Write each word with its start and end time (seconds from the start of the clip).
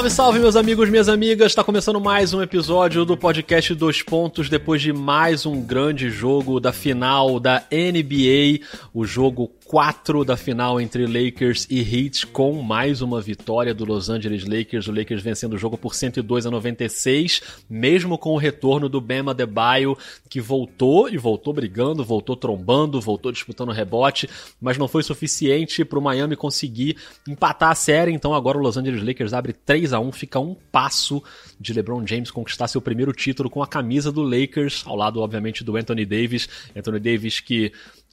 Salve, 0.00 0.10
salve, 0.10 0.38
meus 0.38 0.56
amigos, 0.56 0.88
minhas 0.88 1.10
amigas! 1.10 1.52
Está 1.52 1.62
começando 1.62 2.00
mais 2.00 2.32
um 2.32 2.40
episódio 2.40 3.04
do 3.04 3.18
podcast 3.18 3.74
Dois 3.74 4.00
Pontos, 4.00 4.48
depois 4.48 4.80
de 4.80 4.94
mais 4.94 5.44
um 5.44 5.60
grande 5.60 6.08
jogo 6.08 6.58
da 6.58 6.72
final 6.72 7.38
da 7.38 7.64
NBA, 7.70 8.64
o 8.94 9.04
jogo 9.04 9.50
4 9.70 10.24
da 10.24 10.36
final 10.36 10.80
entre 10.80 11.06
Lakers 11.06 11.68
e 11.70 11.78
Heat, 11.78 12.26
com 12.26 12.60
mais 12.60 13.02
uma 13.02 13.20
vitória 13.20 13.72
do 13.72 13.84
Los 13.84 14.10
Angeles 14.10 14.44
Lakers, 14.44 14.88
o 14.88 14.92
Lakers 14.92 15.22
vencendo 15.22 15.52
o 15.52 15.58
jogo 15.58 15.78
por 15.78 15.94
102 15.94 16.44
a 16.44 16.50
96, 16.50 17.40
mesmo 17.70 18.18
com 18.18 18.30
o 18.30 18.36
retorno 18.36 18.88
do 18.88 19.00
Bema 19.00 19.30
Adebayo, 19.30 19.96
que 20.28 20.40
voltou 20.40 21.08
e 21.08 21.16
voltou 21.16 21.52
brigando, 21.52 22.04
voltou 22.04 22.34
trombando, 22.34 23.00
voltou 23.00 23.30
disputando 23.30 23.70
rebote, 23.70 24.28
mas 24.60 24.76
não 24.76 24.88
foi 24.88 25.04
suficiente 25.04 25.84
para 25.84 26.00
o 26.00 26.02
Miami 26.02 26.34
conseguir 26.34 26.96
empatar 27.28 27.70
a 27.70 27.76
série, 27.76 28.10
então 28.10 28.34
agora 28.34 28.58
o 28.58 28.60
Los 28.60 28.76
Angeles 28.76 29.04
Lakers 29.04 29.32
abre 29.32 29.52
3 29.52 29.92
a 29.92 30.00
1 30.00 30.10
fica 30.10 30.40
um 30.40 30.56
passo 30.72 31.22
de 31.60 31.72
LeBron 31.72 32.04
James 32.04 32.32
conquistar 32.32 32.66
seu 32.66 32.80
primeiro 32.80 33.12
título 33.12 33.48
com 33.48 33.62
a 33.62 33.68
camisa 33.68 34.10
do 34.10 34.22
Lakers, 34.22 34.82
ao 34.84 34.96
lado, 34.96 35.20
obviamente, 35.20 35.62
do 35.62 35.76
Anthony 35.76 36.04
Davis. 36.04 36.48
Anthony 36.74 36.98
Davis 36.98 37.38
que 37.38 37.70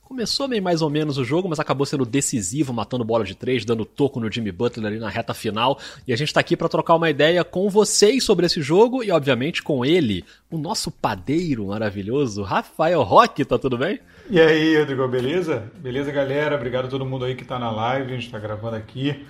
começou 0.07 0.47
meio 0.47 0.63
mais 0.63 0.81
ou 0.81 0.89
menos 0.89 1.17
o 1.17 1.23
jogo, 1.25 1.49
mas 1.49 1.59
acabou 1.59 1.85
sendo 1.85 2.05
decisivo, 2.05 2.71
matando 2.71 3.03
bola 3.03 3.25
de 3.25 3.35
três, 3.35 3.65
dando 3.65 3.83
toco 3.83 4.21
no 4.21 4.31
Jimmy 4.31 4.53
Butler 4.53 4.87
ali 4.87 4.99
na 4.99 5.09
reta 5.09 5.33
final. 5.33 5.77
E 6.07 6.13
a 6.13 6.15
gente 6.15 6.33
tá 6.33 6.39
aqui 6.39 6.55
para 6.55 6.69
trocar 6.69 6.95
uma 6.95 7.09
ideia 7.09 7.43
com 7.43 7.69
vocês 7.69 8.23
sobre 8.23 8.45
esse 8.45 8.61
jogo 8.61 9.03
e, 9.03 9.11
obviamente, 9.11 9.61
com 9.61 9.83
ele, 9.83 10.23
o 10.49 10.57
nosso 10.57 10.89
padeiro 10.89 11.67
maravilhoso, 11.67 12.41
Rafael 12.41 13.03
Roque, 13.03 13.43
tá 13.43 13.59
tudo 13.59 13.77
bem? 13.77 13.99
E 14.29 14.39
aí, 14.39 14.77
Rodrigo, 14.77 15.05
beleza? 15.09 15.69
Beleza, 15.75 16.09
galera? 16.09 16.55
Obrigado 16.55 16.85
a 16.85 16.89
todo 16.89 17.05
mundo 17.05 17.25
aí 17.25 17.35
que 17.35 17.43
tá 17.43 17.59
na 17.59 17.69
live, 17.69 18.13
a 18.13 18.15
gente 18.15 18.31
tá 18.31 18.39
gravando 18.39 18.77
aqui. 18.77 19.25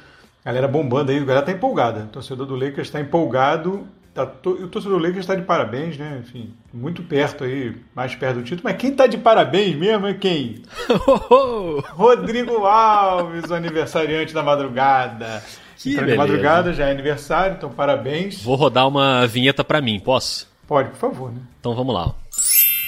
Galera 0.45 0.67
bombando 0.67 1.11
aí, 1.11 1.17
a 1.17 1.25
galera 1.25 1.45
tá 1.45 1.51
empolgada. 1.51 2.01
O 2.01 2.07
torcedor 2.07 2.45
do 2.45 2.55
Lakers 2.55 2.87
está 2.87 3.01
empolgado. 3.01 3.87
Tá. 4.17 4.23
O 4.23 4.67
torcedor 4.67 4.97
do 4.97 5.03
Lakers 5.03 5.19
está 5.19 5.35
de 5.35 5.43
parabéns, 5.43 5.95
né? 5.95 6.23
Enfim, 6.23 6.51
muito 6.73 7.03
perto 7.03 7.43
aí, 7.43 7.75
mais 7.93 8.15
perto 8.15 8.37
do 8.37 8.43
título. 8.43 8.61
Mas 8.63 8.75
quem 8.75 8.91
tá 8.91 9.05
de 9.05 9.15
parabéns 9.15 9.75
mesmo 9.75 10.07
é 10.07 10.15
quem? 10.15 10.63
Rodrigo 11.93 12.65
Alves, 12.65 13.47
o 13.47 13.53
aniversariante 13.53 14.33
da 14.33 14.41
madrugada. 14.41 15.43
Que 15.77 15.91
então, 15.91 16.03
beleza. 16.03 16.11
de 16.11 16.17
madrugada 16.17 16.73
já 16.73 16.87
é 16.87 16.91
aniversário, 16.91 17.57
então 17.57 17.69
parabéns. 17.69 18.41
Vou 18.41 18.55
rodar 18.55 18.87
uma 18.87 19.27
vinheta 19.27 19.63
para 19.63 19.79
mim, 19.81 19.99
posso? 19.99 20.47
Pode, 20.67 20.89
por 20.89 20.97
favor, 20.97 21.31
né? 21.31 21.41
Então 21.59 21.75
vamos 21.75 21.93
lá. 21.93 22.15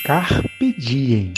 Carpe 0.04 0.76
diem. 0.80 1.32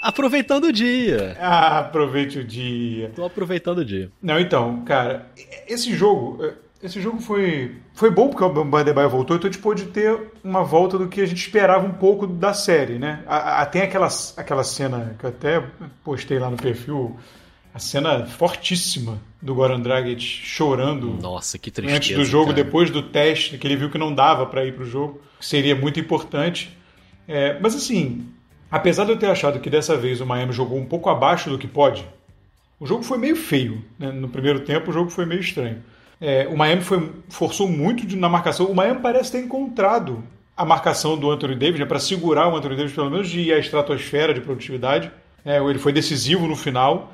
Aproveitando 0.00 0.66
o 0.66 0.72
dia. 0.72 1.36
Ah, 1.40 1.80
aproveite 1.80 2.38
o 2.38 2.44
dia. 2.44 3.10
Tô 3.16 3.24
aproveitando 3.24 3.78
o 3.78 3.84
dia. 3.84 4.12
Não, 4.22 4.38
então, 4.38 4.84
cara, 4.84 5.26
esse 5.66 5.92
jogo, 5.92 6.38
esse 6.84 7.00
jogo 7.00 7.18
foi, 7.18 7.76
foi 7.94 8.10
bom 8.10 8.28
porque 8.28 8.44
o 8.44 8.64
Bandebaio 8.64 9.08
voltou, 9.08 9.36
então 9.36 9.48
a 9.48 9.52
gente 9.52 9.62
pôde 9.62 9.86
ter 9.86 10.20
uma 10.44 10.62
volta 10.62 10.98
do 10.98 11.08
que 11.08 11.22
a 11.22 11.26
gente 11.26 11.38
esperava 11.38 11.86
um 11.86 11.94
pouco 11.94 12.26
da 12.26 12.52
série, 12.52 12.98
né? 12.98 13.24
A, 13.26 13.62
a, 13.62 13.66
tem 13.66 13.80
aquela, 13.80 14.08
aquela 14.36 14.62
cena 14.62 15.16
que 15.18 15.24
eu 15.24 15.30
até 15.30 15.64
postei 16.04 16.38
lá 16.38 16.50
no 16.50 16.58
perfil, 16.58 17.16
a 17.72 17.78
cena 17.78 18.26
fortíssima 18.26 19.18
do 19.40 19.54
Goran 19.54 19.80
Dragic 19.80 20.20
chorando. 20.22 21.18
Nossa, 21.22 21.58
que 21.58 21.70
tristeza. 21.70 21.96
Antes 21.96 22.16
do 22.16 22.24
jogo, 22.24 22.52
cara. 22.52 22.62
depois 22.62 22.90
do 22.90 23.02
teste, 23.02 23.56
que 23.56 23.66
ele 23.66 23.76
viu 23.76 23.90
que 23.90 23.96
não 23.96 24.14
dava 24.14 24.44
para 24.44 24.64
ir 24.66 24.74
pro 24.74 24.84
jogo, 24.84 25.22
que 25.40 25.46
seria 25.46 25.74
muito 25.74 25.98
importante. 25.98 26.76
É, 27.26 27.58
mas 27.60 27.74
assim, 27.74 28.28
apesar 28.70 29.06
de 29.06 29.12
eu 29.12 29.18
ter 29.18 29.30
achado 29.30 29.58
que 29.58 29.70
dessa 29.70 29.96
vez 29.96 30.20
o 30.20 30.26
Miami 30.26 30.52
jogou 30.52 30.78
um 30.78 30.84
pouco 30.84 31.08
abaixo 31.08 31.48
do 31.48 31.58
que 31.58 31.66
pode, 31.66 32.06
o 32.78 32.86
jogo 32.86 33.02
foi 33.02 33.16
meio 33.16 33.36
feio. 33.36 33.82
Né? 33.98 34.12
No 34.12 34.28
primeiro 34.28 34.60
tempo, 34.60 34.90
o 34.90 34.92
jogo 34.92 35.08
foi 35.08 35.24
meio 35.24 35.40
estranho. 35.40 35.82
É, 36.26 36.48
o 36.48 36.56
Miami 36.56 36.80
foi, 36.80 37.12
forçou 37.28 37.68
muito 37.68 38.16
na 38.16 38.30
marcação. 38.30 38.64
O 38.64 38.74
Miami 38.74 39.00
parece 39.00 39.32
ter 39.32 39.40
encontrado 39.40 40.24
a 40.56 40.64
marcação 40.64 41.18
do 41.18 41.30
Anthony 41.30 41.54
Davis 41.54 41.78
né, 41.78 41.84
para 41.84 41.98
segurar 41.98 42.48
o 42.48 42.56
Anthony 42.56 42.76
Davis, 42.76 42.94
pelo 42.94 43.10
menos, 43.10 43.28
de 43.28 43.40
ir 43.40 43.52
à 43.52 43.58
estratosfera 43.58 44.32
de 44.32 44.40
produtividade. 44.40 45.12
É, 45.44 45.58
ele 45.58 45.78
foi 45.78 45.92
decisivo 45.92 46.46
no 46.46 46.56
final, 46.56 47.12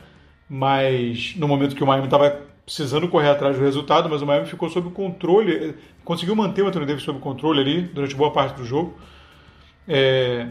mas 0.49 1.35
no 1.37 1.49
momento 1.49 1.75
que 1.75 1.83
o 1.83 1.87
Miami 1.89 2.05
estava 2.05 2.41
precisando 2.65 3.09
correr 3.09 3.31
atrás 3.31 3.57
do 3.59 3.65
resultado, 3.65 4.09
mas 4.09 4.23
o 4.23 4.27
Miami 4.27 4.47
ficou 4.47 4.71
sob 4.71 4.91
controle, 4.91 5.75
conseguiu 6.05 6.37
manter 6.37 6.63
o 6.63 6.69
Anthony 6.69 6.87
Davis 6.87 7.03
sob 7.03 7.19
controle 7.19 7.59
ali 7.59 7.81
durante 7.83 8.15
boa 8.15 8.33
parte 8.33 8.59
do 8.59 8.65
jogo. 8.65 8.95
É, 9.89 10.47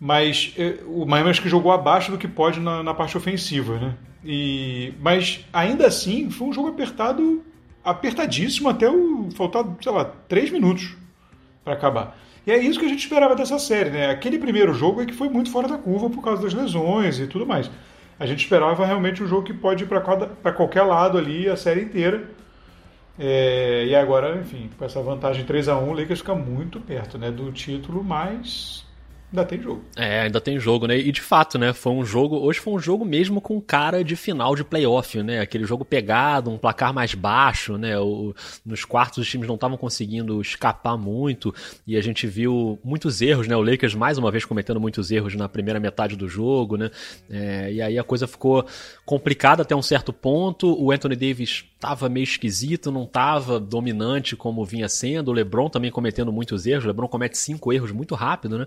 mas 0.00 0.54
é, 0.56 0.78
o 0.86 1.04
Miami 1.04 1.28
acho 1.28 1.42
que 1.42 1.50
jogou 1.50 1.70
abaixo 1.70 2.10
do 2.10 2.16
que 2.16 2.26
pode 2.26 2.60
na, 2.60 2.82
na 2.82 2.94
parte 2.94 3.14
ofensiva, 3.14 3.78
né? 3.78 3.94
E, 4.24 4.94
mas 5.02 5.44
ainda 5.52 5.86
assim 5.86 6.30
foi 6.30 6.48
um 6.48 6.52
jogo 6.52 6.68
apertado, 6.68 7.44
apertadíssimo 7.84 8.68
até 8.68 8.88
o 8.88 9.28
faltar, 9.34 9.64
sei 9.80 9.92
lá, 9.92 10.04
três 10.28 10.50
minutos 10.50 10.96
para 11.64 11.74
acabar. 11.74 12.16
E 12.46 12.50
é 12.50 12.58
isso 12.58 12.78
que 12.78 12.86
a 12.86 12.88
gente 12.88 13.00
esperava 13.00 13.34
dessa 13.34 13.58
série, 13.58 13.90
né? 13.90 14.10
Aquele 14.10 14.38
primeiro 14.38 14.72
jogo 14.72 15.02
é 15.02 15.06
que 15.06 15.12
foi 15.12 15.28
muito 15.28 15.50
fora 15.50 15.68
da 15.68 15.78
curva 15.78 16.08
por 16.08 16.22
causa 16.22 16.42
das 16.42 16.54
lesões 16.54 17.18
e 17.18 17.26
tudo 17.26 17.46
mais. 17.46 17.70
A 18.18 18.26
gente 18.26 18.40
esperava 18.40 18.84
realmente 18.84 19.22
um 19.22 19.26
jogo 19.26 19.42
que 19.42 19.54
pode 19.54 19.84
ir 19.84 19.86
para 19.86 20.52
qualquer 20.52 20.82
lado 20.82 21.16
ali 21.16 21.48
a 21.48 21.56
série 21.56 21.82
inteira. 21.82 22.28
É, 23.18 23.84
e 23.86 23.94
agora, 23.94 24.36
enfim, 24.38 24.70
com 24.78 24.84
essa 24.84 25.02
vantagem 25.02 25.44
3 25.44 25.68
a 25.68 25.78
1 25.78 25.88
o 25.88 25.92
Lakers 25.92 26.20
fica 26.20 26.34
muito 26.34 26.80
perto 26.80 27.18
né, 27.18 27.30
do 27.30 27.52
título, 27.52 28.02
mas 28.02 28.86
ainda 29.32 29.44
tem 29.44 29.60
jogo. 29.62 29.84
É, 29.96 30.20
ainda 30.22 30.40
tem 30.40 30.58
jogo, 30.58 30.86
né? 30.86 30.98
E 30.98 31.12
de 31.12 31.20
fato, 31.20 31.58
né? 31.58 31.72
Foi 31.72 31.92
um 31.92 32.04
jogo. 32.04 32.36
Hoje 32.36 32.58
foi 32.58 32.74
um 32.74 32.78
jogo 32.78 33.04
mesmo 33.04 33.40
com 33.40 33.60
cara 33.60 34.02
de 34.02 34.16
final 34.16 34.54
de 34.54 34.64
playoff, 34.64 35.22
né? 35.22 35.40
Aquele 35.40 35.64
jogo 35.64 35.84
pegado, 35.84 36.50
um 36.50 36.58
placar 36.58 36.92
mais 36.92 37.14
baixo, 37.14 37.78
né? 37.78 37.98
O, 37.98 38.34
nos 38.64 38.84
quartos 38.84 39.18
os 39.18 39.28
times 39.28 39.46
não 39.46 39.54
estavam 39.54 39.76
conseguindo 39.76 40.40
escapar 40.40 40.96
muito 40.96 41.54
e 41.86 41.96
a 41.96 42.00
gente 42.00 42.26
viu 42.26 42.78
muitos 42.84 43.22
erros, 43.22 43.46
né? 43.46 43.56
O 43.56 43.62
Lakers 43.62 43.94
mais 43.94 44.18
uma 44.18 44.30
vez 44.30 44.44
cometendo 44.44 44.80
muitos 44.80 45.10
erros 45.10 45.34
na 45.34 45.48
primeira 45.48 45.78
metade 45.78 46.16
do 46.16 46.28
jogo, 46.28 46.76
né? 46.76 46.90
É, 47.30 47.72
e 47.72 47.80
aí 47.80 47.98
a 47.98 48.04
coisa 48.04 48.26
ficou 48.26 48.66
complicada 49.04 49.62
até 49.62 49.76
um 49.76 49.82
certo 49.82 50.12
ponto. 50.12 50.76
O 50.80 50.90
Anthony 50.90 51.16
Davis 51.16 51.64
estava 51.80 52.10
meio 52.10 52.24
esquisito, 52.24 52.92
não 52.92 53.04
estava 53.04 53.58
dominante 53.58 54.36
como 54.36 54.64
vinha 54.66 54.88
sendo. 54.88 55.28
O 55.28 55.32
LeBron 55.32 55.70
também 55.70 55.90
cometendo 55.90 56.30
muitos 56.30 56.66
erros. 56.66 56.84
O 56.84 56.88
LeBron 56.88 57.08
comete 57.08 57.38
cinco 57.38 57.72
erros 57.72 57.90
muito 57.90 58.14
rápido, 58.14 58.58
né? 58.58 58.66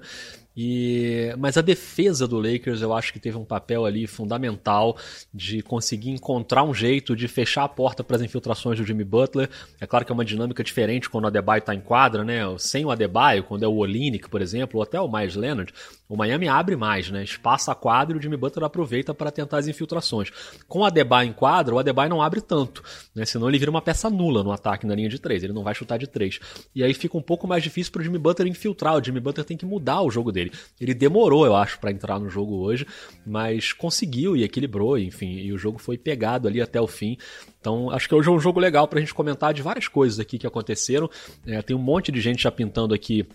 E, 0.56 1.34
mas 1.40 1.58
a 1.58 1.62
defesa 1.62 2.28
do 2.28 2.38
Lakers 2.38 2.82
eu 2.82 2.94
acho 2.94 3.12
que 3.12 3.20
teve 3.20 3.38
um 3.38 3.46
papel 3.46 3.86
ali 3.86 4.06
fundamental 4.06 4.96
de 5.34 5.64
conseguir 5.64 6.12
encontrar 6.12 6.64
um 6.64 6.74
jeito 6.74 7.16
de 7.16 7.28
fechar 7.28 7.64
a 7.64 7.68
porta 7.68 8.04
para 8.04 8.18
as 8.18 8.22
infiltrações 8.22 8.78
do 8.78 8.86
Jimmy 8.86 9.04
Butler. 9.04 9.50
É 9.82 9.88
claro 9.88 10.06
que 10.06 10.12
é 10.12 10.14
uma 10.16 10.26
dinâmica 10.26 10.64
diferente 10.64 11.10
quando 11.10 11.24
o 11.26 11.28
Adebayo 11.28 11.60
está 11.60 11.74
em 11.74 11.82
quadra, 11.82 12.24
né? 12.24 12.42
Sem 12.60 12.86
o 12.86 12.92
Adebayo, 12.92 13.44
quando 13.44 13.64
é 13.64 13.68
o 13.68 13.76
Olinick, 13.76 14.30
por 14.30 14.42
exemplo, 14.42 14.78
ou 14.78 14.84
até 14.84 15.00
o 15.02 15.12
Myers 15.12 15.36
Leonard, 15.36 15.74
o 16.08 16.16
Miami 16.16 16.48
abre 16.48 16.76
mais, 16.76 17.10
né? 17.10 17.24
Espaça 17.24 17.72
a 17.72 17.76
quadra 17.76 18.16
e 18.16 18.20
o 18.20 18.22
Jimmy 18.22 18.38
Butler 18.38 18.66
aproveita 18.66 19.14
para 19.14 19.32
tentar 19.32 19.58
as 19.58 19.68
infiltrações. 19.68 20.32
Com 20.68 20.80
o 20.80 20.86
Adebayo 20.86 21.28
em 21.28 21.34
quadra, 21.34 21.74
o 21.74 21.80
Adebayo 21.80 22.10
não 22.10 22.22
abre 22.22 22.42
tanto, 22.42 22.84
né? 23.16 23.26
Senão 23.26 23.48
ele 23.48 23.60
vira 23.60 23.70
uma 23.70 23.82
peça 23.82 24.10
nula 24.10 24.44
no 24.44 24.52
ataque 24.52 24.86
na 24.86 24.96
linha 24.96 25.10
de 25.10 25.20
três. 25.20 25.44
Ele 25.44 25.54
não 25.54 25.64
vai 25.64 25.76
chutar 25.76 25.98
de 25.98 26.08
três. 26.08 26.40
E 26.74 26.84
aí 26.84 26.94
fica 26.94 27.18
um 27.18 27.22
pouco 27.22 27.48
mais 27.48 27.64
difícil 27.64 27.92
para 27.92 28.02
o 28.02 28.04
Jimmy 28.04 28.18
Butler 28.18 28.48
infiltrar. 28.48 28.96
O 28.96 29.04
Jimmy 29.04 29.20
Butler 29.20 29.46
tem 29.46 29.58
que 29.58 29.66
mudar 29.66 30.02
o 30.02 30.10
jogo 30.10 30.32
dele. 30.32 30.52
Ele 30.80 30.94
demorou, 30.94 31.46
eu 31.46 31.56
acho, 31.56 31.80
para 31.80 31.92
entrar 31.92 32.20
no 32.20 32.30
jogo 32.30 32.58
hoje, 32.58 32.86
mas 33.26 33.72
conseguiu 33.72 34.36
e 34.36 34.44
equilibrou, 34.44 34.98
enfim, 34.98 35.38
e 35.38 35.52
o 35.52 35.58
jogo 35.58 35.78
foi 35.78 35.98
pegado 35.98 36.48
ali 36.48 36.62
até 36.62 36.80
o 36.80 36.88
fim. 36.88 37.18
Então, 37.60 37.90
acho 37.92 38.10
que 38.10 38.16
hoje 38.16 38.28
é 38.28 38.32
um 38.32 38.40
jogo 38.40 38.60
legal 38.60 38.88
pra 38.88 39.00
gente 39.00 39.14
comentar 39.14 39.54
de 39.54 39.62
várias 39.62 39.88
coisas 39.88 40.20
aqui 40.20 40.38
que 40.38 40.48
aconteceram. 40.48 41.10
É, 41.46 41.62
tem 41.62 41.76
um 41.76 41.80
monte 41.80 42.12
de 42.12 42.20
gente 42.20 42.44
já 42.44 42.52
pintando 42.52 42.94
aqui 42.94 43.26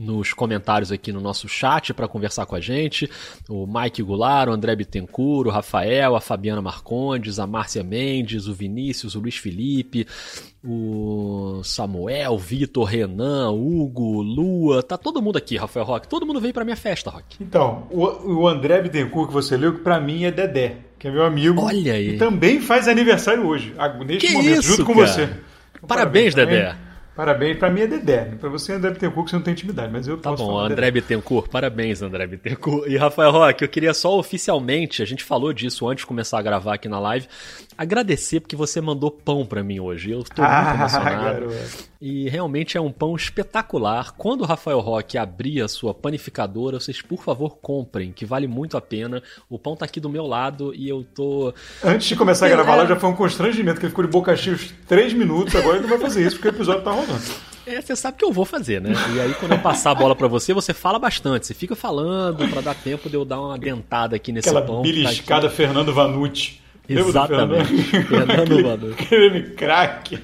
nos 0.00 0.32
comentários 0.32 0.90
aqui 0.90 1.12
no 1.12 1.20
nosso 1.20 1.46
chat 1.46 1.92
para 1.92 2.08
conversar 2.08 2.46
com 2.46 2.56
a 2.56 2.60
gente. 2.60 3.08
O 3.48 3.66
Mike 3.66 4.02
Goulart, 4.02 4.48
o 4.48 4.52
André 4.52 4.74
Bittencourt, 4.74 5.46
o 5.46 5.50
Rafael, 5.50 6.16
a 6.16 6.20
Fabiana 6.20 6.62
Marcondes, 6.62 7.38
a 7.38 7.46
Márcia 7.46 7.84
Mendes, 7.84 8.46
o 8.46 8.54
Vinícius, 8.54 9.14
o 9.14 9.20
Luiz 9.20 9.36
Felipe, 9.36 10.06
o 10.64 11.60
Samuel, 11.62 12.38
Vitor, 12.38 12.84
Renan, 12.84 13.50
Hugo, 13.50 14.22
Lua. 14.22 14.82
Tá 14.82 14.96
todo 14.96 15.20
mundo 15.20 15.36
aqui, 15.36 15.58
Rafael 15.58 15.84
Roque. 15.84 16.08
Todo 16.08 16.24
mundo 16.24 16.40
veio 16.40 16.54
para 16.54 16.64
minha 16.64 16.76
festa, 16.76 17.10
Roque. 17.10 17.36
Então, 17.38 17.86
o, 17.90 18.40
o 18.40 18.48
André 18.48 18.80
Bittencourt 18.80 19.28
que 19.28 19.34
você 19.34 19.54
leu, 19.54 19.74
que 19.74 19.80
para 19.80 20.00
mim 20.00 20.24
é 20.24 20.30
Dedé, 20.30 20.78
que 20.98 21.08
é 21.08 21.10
meu 21.10 21.24
amigo. 21.24 21.60
Olha 21.60 21.92
aí. 21.92 22.14
E 22.14 22.18
também 22.18 22.58
faz 22.58 22.88
aniversário 22.88 23.46
hoje, 23.46 23.74
neste 24.06 24.26
que 24.26 24.32
momento, 24.32 24.60
isso, 24.60 24.76
junto 24.76 24.86
com 24.86 24.94
cara? 24.94 25.06
você. 25.06 25.26
Parabéns, 25.86 26.34
Parabéns 26.34 26.34
também. 26.34 26.89
Dedé. 27.20 27.32
Parabéns, 27.32 27.58
pra 27.58 27.70
mim 27.70 27.80
é 27.82 27.86
Dedé. 27.86 28.24
Pra 28.40 28.48
você, 28.48 28.72
André 28.72 28.90
Bittencourt, 28.90 29.24
que 29.24 29.30
você 29.30 29.36
não 29.36 29.42
tem 29.42 29.52
intimidade, 29.52 29.92
mas 29.92 30.06
eu 30.08 30.16
Tá 30.16 30.30
posso 30.30 30.42
bom, 30.44 30.50
falar 30.52 30.66
André 30.70 30.90
Bittencourt, 30.90 31.48
parabéns, 31.48 32.02
André 32.02 32.26
Bittencourt. 32.26 32.88
E 32.88 32.96
Rafael 32.96 33.30
Roque, 33.30 33.64
eu 33.64 33.68
queria 33.68 33.92
só 33.94 34.18
oficialmente, 34.18 35.02
a 35.02 35.06
gente 35.06 35.22
falou 35.24 35.52
disso 35.52 35.88
antes 35.88 36.02
de 36.02 36.06
começar 36.06 36.38
a 36.38 36.42
gravar 36.42 36.74
aqui 36.74 36.88
na 36.88 36.98
live, 36.98 37.26
agradecer 37.76 38.40
porque 38.40 38.56
você 38.56 38.80
mandou 38.80 39.10
pão 39.10 39.44
pra 39.44 39.62
mim 39.62 39.80
hoje. 39.80 40.10
Eu 40.10 40.22
tô 40.24 40.40
muito 40.42 40.52
Ah, 40.52 40.74
emocionado. 40.78 41.24
garoto. 41.24 41.89
E 42.00 42.28
realmente 42.28 42.78
é 42.78 42.80
um 42.80 42.90
pão 42.90 43.14
espetacular. 43.14 44.12
Quando 44.16 44.40
o 44.40 44.44
Rafael 44.44 44.80
Roque 44.80 45.18
abrir 45.18 45.60
a 45.60 45.68
sua 45.68 45.92
panificadora, 45.92 46.80
vocês 46.80 47.02
por 47.02 47.22
favor 47.22 47.58
comprem, 47.60 48.10
que 48.10 48.24
vale 48.24 48.46
muito 48.46 48.76
a 48.76 48.80
pena. 48.80 49.22
O 49.48 49.58
pão 49.58 49.76
tá 49.76 49.84
aqui 49.84 50.00
do 50.00 50.08
meu 50.08 50.26
lado 50.26 50.74
e 50.74 50.88
eu 50.88 51.04
tô. 51.14 51.52
Antes 51.84 52.08
de 52.08 52.16
começar 52.16 52.46
a 52.46 52.48
gravar 52.48 52.74
é... 52.74 52.76
lá, 52.76 52.86
já 52.86 52.96
foi 52.96 53.10
um 53.10 53.14
constrangimento, 53.16 53.78
que 53.78 53.86
ele 53.86 53.90
ficou 53.90 54.04
de 54.04 54.10
boca 54.10 54.34
cheia 54.34 54.56
uns 54.56 54.72
3 54.88 55.12
minutos, 55.12 55.54
agora 55.54 55.76
ele 55.76 55.82
não 55.82 55.90
vai 55.90 55.98
fazer 55.98 56.26
isso 56.26 56.36
porque 56.36 56.48
o 56.48 56.54
episódio 56.56 56.82
tá 56.82 56.90
rolando. 56.90 57.50
É, 57.66 57.80
você 57.80 57.94
sabe 57.94 58.16
que 58.16 58.24
eu 58.24 58.32
vou 58.32 58.46
fazer, 58.46 58.80
né? 58.80 58.92
E 59.14 59.20
aí, 59.20 59.34
quando 59.34 59.52
eu 59.52 59.58
passar 59.58 59.90
a 59.90 59.94
bola 59.94 60.16
para 60.16 60.26
você, 60.26 60.54
você 60.54 60.72
fala 60.72 60.98
bastante. 60.98 61.46
Você 61.46 61.54
fica 61.54 61.76
falando 61.76 62.48
para 62.48 62.62
dar 62.62 62.74
tempo 62.74 63.08
de 63.08 63.14
eu 63.14 63.24
dar 63.24 63.40
uma 63.40 63.58
dentada 63.58 64.16
aqui 64.16 64.32
nesse 64.32 64.48
Aquela 64.48 64.64
pão. 64.64 64.80
Aquela 64.80 64.94
beliscada 64.94 65.48
tá 65.48 65.54
Fernando 65.54 65.92
Vanucci. 65.92 66.60
Exatamente. 66.88 67.92
Fernando 68.04 68.62
Vanucci. 68.64 69.06
Creme 69.06 69.42
crack. 69.50 70.18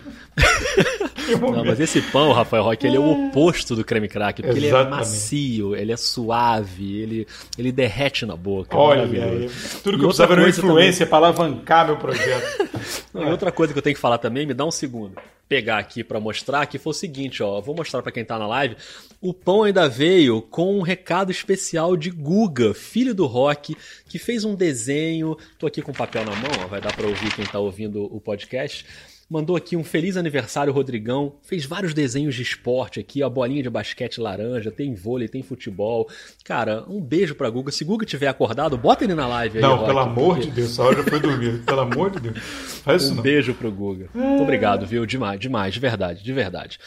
Não, 1.41 1.65
mas 1.65 1.81
esse 1.81 2.01
pão, 2.01 2.33
Rafael 2.33 2.63
Roque, 2.63 2.87
ele 2.87 2.97
é 2.97 3.01
o 3.01 3.29
oposto 3.29 3.75
do 3.75 3.85
creme 3.85 4.09
crack, 4.09 4.43
porque 4.43 4.59
Exatamente. 4.59 4.87
ele 4.87 4.95
é 4.95 4.99
macio, 4.99 5.77
ele 5.77 5.93
é 5.93 5.97
suave, 5.97 7.01
ele, 7.01 7.27
ele 7.59 7.73
derrete 7.73 8.25
na 8.25 8.37
boca. 8.37 8.77
Olha, 8.77 9.03
aí, 9.03 9.51
tudo 9.83 9.99
que 9.99 10.05
eu 10.05 10.09
precisava 10.09 10.35
era 10.35 10.43
uma 10.43 10.49
influência 10.49 11.07
para 11.07 11.19
alavancar 11.19 11.87
meu 11.87 11.97
projeto. 11.97 12.69
Não, 13.13 13.25
é. 13.25 13.29
E 13.29 13.31
outra 13.31 13.51
coisa 13.51 13.73
que 13.73 13.79
eu 13.79 13.83
tenho 13.83 13.97
que 13.97 14.01
falar 14.01 14.19
também, 14.19 14.47
me 14.47 14.55
dá 14.55 14.65
um 14.65 14.71
segundo 14.71 15.15
pegar 15.49 15.79
aqui 15.79 16.03
para 16.03 16.19
mostrar, 16.19 16.67
que 16.67 16.77
foi 16.77 16.91
o 16.91 16.95
seguinte, 16.95 17.41
ó, 17.41 17.61
vou 17.61 17.75
mostrar 17.75 18.03
para 18.03 18.11
quem 18.11 18.25
tá 18.25 18.37
na 18.37 18.49
live. 18.49 18.77
O 19.21 19.33
pão 19.33 19.63
ainda 19.63 19.89
veio 19.89 20.43
com 20.43 20.77
um 20.77 20.83
recado 20.83 21.31
especial 21.31 21.97
de 21.97 22.11
Guga, 22.11 22.75
filho 22.75 23.15
do 23.15 23.27
Rock, 23.27 23.77
que 24.09 24.19
fez 24.19 24.45
um 24.45 24.57
desenho. 24.57 25.37
Tô 25.57 25.67
aqui 25.67 25.83
com 25.83 25.93
papel 25.93 26.25
na 26.25 26.33
mão, 26.33 26.51
ó, 26.65 26.67
vai 26.67 26.81
dar 26.81 26.93
para 26.93 27.07
ouvir 27.07 27.33
quem 27.33 27.45
tá 27.45 27.61
ouvindo 27.61 28.05
o 28.05 28.21
podcast 28.21 28.85
mandou 29.29 29.57
aqui 29.57 29.77
um 29.77 29.85
feliz 29.85 30.17
aniversário, 30.17 30.73
Rodrigão. 30.73 31.35
Fez 31.43 31.65
vários 31.65 31.93
desenhos 31.93 32.35
de 32.35 32.43
esporte 32.43 33.01
aqui, 33.01 33.23
a 33.23 33.29
bolinha 33.29 33.63
de 33.63 33.71
basquete 33.71 34.21
laranja, 34.21 34.71
tem 34.71 34.95
vôlei, 34.95 35.29
tem 35.29 35.43
futebol. 35.43 36.09
Cara, 36.45 36.85
um 36.89 37.01
beijo 37.01 37.35
pra 37.35 37.51
Guga. 37.51 37.73
Se 37.73 37.85
Guga 37.85 38.07
tiver 38.07 38.29
acordado, 38.29 38.79
bota 38.79 39.05
ele 39.05 39.15
na 39.15 39.27
live 39.27 39.59
aí. 39.59 39.63
Não, 39.63 39.77
Rock, 39.77 39.87
pelo 39.87 39.99
amor 39.99 40.37
porque... 40.37 40.51
de 40.51 40.53
Deus, 40.53 40.79
a 40.79 40.85
hora 40.85 40.97
já 40.97 41.05
foi 41.05 41.21
dormir. 41.21 41.63
pelo 41.65 41.81
amor 41.81 42.11
de 42.11 42.21
Deus. 42.21 42.39
Faz 42.85 43.03
isso 43.03 43.13
um 43.13 43.17
não. 43.17 43.23
beijo 43.23 43.55
pro 43.55 43.71
Guga. 43.71 44.09
Muito 44.15 44.43
obrigado, 44.43 44.87
viu? 44.87 45.05
Demais, 45.05 45.41
demais, 45.41 45.75
de 45.75 45.81
verdade, 45.81 46.23
de 46.23 46.33
verdade. 46.33 46.79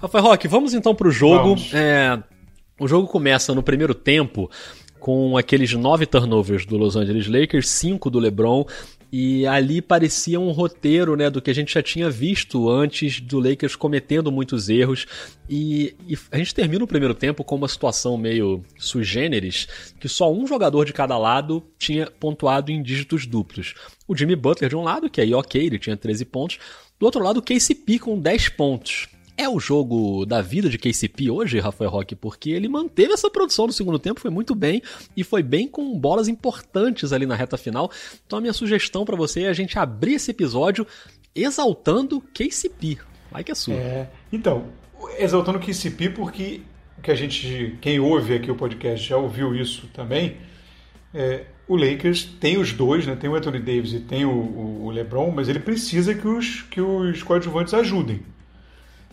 Rafael 0.00 0.24
Roque, 0.24 0.46
vamos 0.46 0.74
então 0.74 0.94
pro 0.94 1.10
jogo. 1.10 1.56
É, 1.72 2.22
o 2.78 2.86
jogo 2.86 3.08
começa 3.08 3.54
no 3.54 3.62
primeiro 3.62 3.94
tempo 3.94 4.50
com 5.00 5.36
aqueles 5.36 5.72
nove 5.74 6.06
turnovers 6.06 6.66
do 6.66 6.76
Los 6.76 6.96
Angeles 6.96 7.26
Lakers, 7.28 7.68
cinco 7.68 8.10
do 8.10 8.18
LeBron 8.18 8.64
e 9.10 9.46
ali 9.46 9.80
parecia 9.80 10.38
um 10.38 10.50
roteiro 10.50 11.16
né, 11.16 11.30
do 11.30 11.40
que 11.40 11.50
a 11.50 11.54
gente 11.54 11.72
já 11.72 11.82
tinha 11.82 12.10
visto 12.10 12.68
antes 12.68 13.20
do 13.20 13.38
Lakers 13.38 13.74
cometendo 13.74 14.30
muitos 14.30 14.68
erros. 14.68 15.06
E, 15.48 15.96
e, 16.06 16.18
a 16.30 16.36
gente 16.36 16.54
termina 16.54 16.84
o 16.84 16.88
primeiro 16.88 17.14
tempo 17.14 17.42
com 17.42 17.56
uma 17.56 17.68
situação 17.68 18.18
meio 18.18 18.62
sui 18.78 19.02
generis, 19.02 19.66
que 19.98 20.08
só 20.08 20.30
um 20.32 20.46
jogador 20.46 20.84
de 20.84 20.92
cada 20.92 21.16
lado 21.16 21.62
tinha 21.78 22.06
pontuado 22.06 22.70
em 22.70 22.82
dígitos 22.82 23.26
duplos. 23.26 23.74
O 24.06 24.14
Jimmy 24.14 24.36
Butler 24.36 24.68
de 24.68 24.76
um 24.76 24.82
lado, 24.82 25.08
que 25.08 25.20
aí 25.20 25.32
ok, 25.32 25.64
ele 25.64 25.78
tinha 25.78 25.96
13 25.96 26.24
pontos. 26.26 26.58
Do 27.00 27.06
outro 27.06 27.22
lado, 27.22 27.38
o 27.38 27.42
KCP 27.42 27.98
com 27.98 28.18
10 28.18 28.50
pontos 28.50 29.08
é 29.38 29.48
o 29.48 29.60
jogo 29.60 30.26
da 30.26 30.42
vida 30.42 30.68
de 30.68 30.76
KCP 30.76 31.30
hoje, 31.30 31.60
Rafael 31.60 31.90
Roque, 31.90 32.16
porque 32.16 32.50
ele 32.50 32.68
manteve 32.68 33.12
essa 33.12 33.30
produção 33.30 33.68
no 33.68 33.72
segundo 33.72 33.98
tempo, 33.98 34.20
foi 34.20 34.32
muito 34.32 34.52
bem 34.52 34.82
e 35.16 35.22
foi 35.22 35.44
bem 35.44 35.68
com 35.68 35.96
bolas 35.96 36.26
importantes 36.26 37.12
ali 37.12 37.24
na 37.24 37.36
reta 37.36 37.56
final. 37.56 37.88
Então 38.26 38.40
a 38.40 38.42
minha 38.42 38.52
sugestão 38.52 39.04
para 39.04 39.16
você 39.16 39.44
é 39.44 39.48
a 39.48 39.52
gente 39.52 39.78
abrir 39.78 40.14
esse 40.14 40.32
episódio 40.32 40.84
exaltando 41.34 42.20
KCP. 42.34 42.98
Vai 43.30 43.44
que 43.44 43.52
é 43.52 43.54
sua. 43.54 43.74
É, 43.74 44.08
então, 44.32 44.66
exaltando 45.18 45.60
KCP 45.60 46.10
porque 46.10 46.62
que 47.00 47.12
a 47.12 47.14
gente, 47.14 47.78
quem 47.80 48.00
ouve 48.00 48.34
aqui 48.34 48.50
o 48.50 48.56
podcast 48.56 49.06
já 49.06 49.16
ouviu 49.16 49.54
isso 49.54 49.88
também. 49.94 50.36
É, 51.14 51.44
o 51.68 51.76
Lakers 51.76 52.24
tem 52.40 52.58
os 52.58 52.72
dois, 52.72 53.06
né? 53.06 53.14
Tem 53.14 53.30
o 53.30 53.36
Anthony 53.36 53.60
Davis 53.60 53.92
e 53.92 54.00
tem 54.00 54.24
o, 54.24 54.30
o, 54.84 54.90
LeBron, 54.90 55.30
mas 55.30 55.48
ele 55.48 55.60
precisa 55.60 56.12
que 56.12 56.26
os 56.26 56.62
que 56.62 56.80
os 56.80 57.22
coadjuvantes 57.22 57.72
ajudem. 57.72 58.20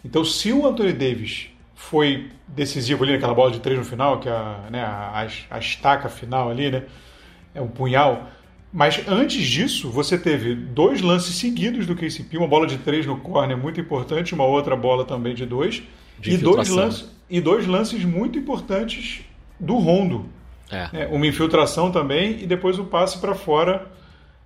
Então, 0.06 0.24
se 0.24 0.54
o 0.54 0.68
Anthony 0.68 0.94
Davis 0.94 1.48
foi 1.74 2.30
decisivo 2.48 3.04
ali 3.04 3.13
naquela 3.13 3.34
bola 3.34 3.50
de 3.52 3.60
três 3.60 3.78
no 3.78 3.84
final, 3.84 4.19
que 4.19 4.30
é 4.30 4.31
a, 4.31 4.68
né, 4.69 4.81
a, 4.81 5.28
a 5.50 5.60
estaca 5.60 6.07
final 6.07 6.52
ali, 6.52 6.69
né? 6.69 6.84
É 7.56 7.60
um 7.60 7.68
punhal. 7.68 8.30
Mas 8.72 9.02
antes 9.07 9.44
disso, 9.48 9.90
você 9.90 10.16
teve 10.16 10.54
dois 10.54 11.02
lances 11.02 11.36
seguidos 11.36 11.88
do 11.88 11.96
KCP, 11.96 12.38
uma 12.38 12.48
bola 12.48 12.68
de 12.68 12.78
três 12.78 13.06
no 13.06 13.18
corner 13.18 13.57
muito 13.57 13.81
importante, 13.81 14.36
uma 14.36 14.46
outra 14.46 14.75
bola 14.75 15.06
também 15.06 15.34
de 15.34 15.46
dois. 15.46 15.81
De 16.19 16.31
e, 16.31 16.38
dois 16.38 16.69
lances, 16.69 17.10
e 17.28 17.42
dois 17.42 17.66
lances 17.66 18.06
muito 18.06 18.38
importantes 18.38 19.22
do 19.60 19.78
Rondo. 19.78 20.30
É. 20.69 20.90
É, 20.94 21.07
uma 21.07 21.25
infiltração 21.25 21.92
também 21.92 22.44
e 22.44 22.46
depois 22.46 22.78
o 22.78 22.86
passe 22.86 23.18
para 23.18 23.34
fora 23.34 23.92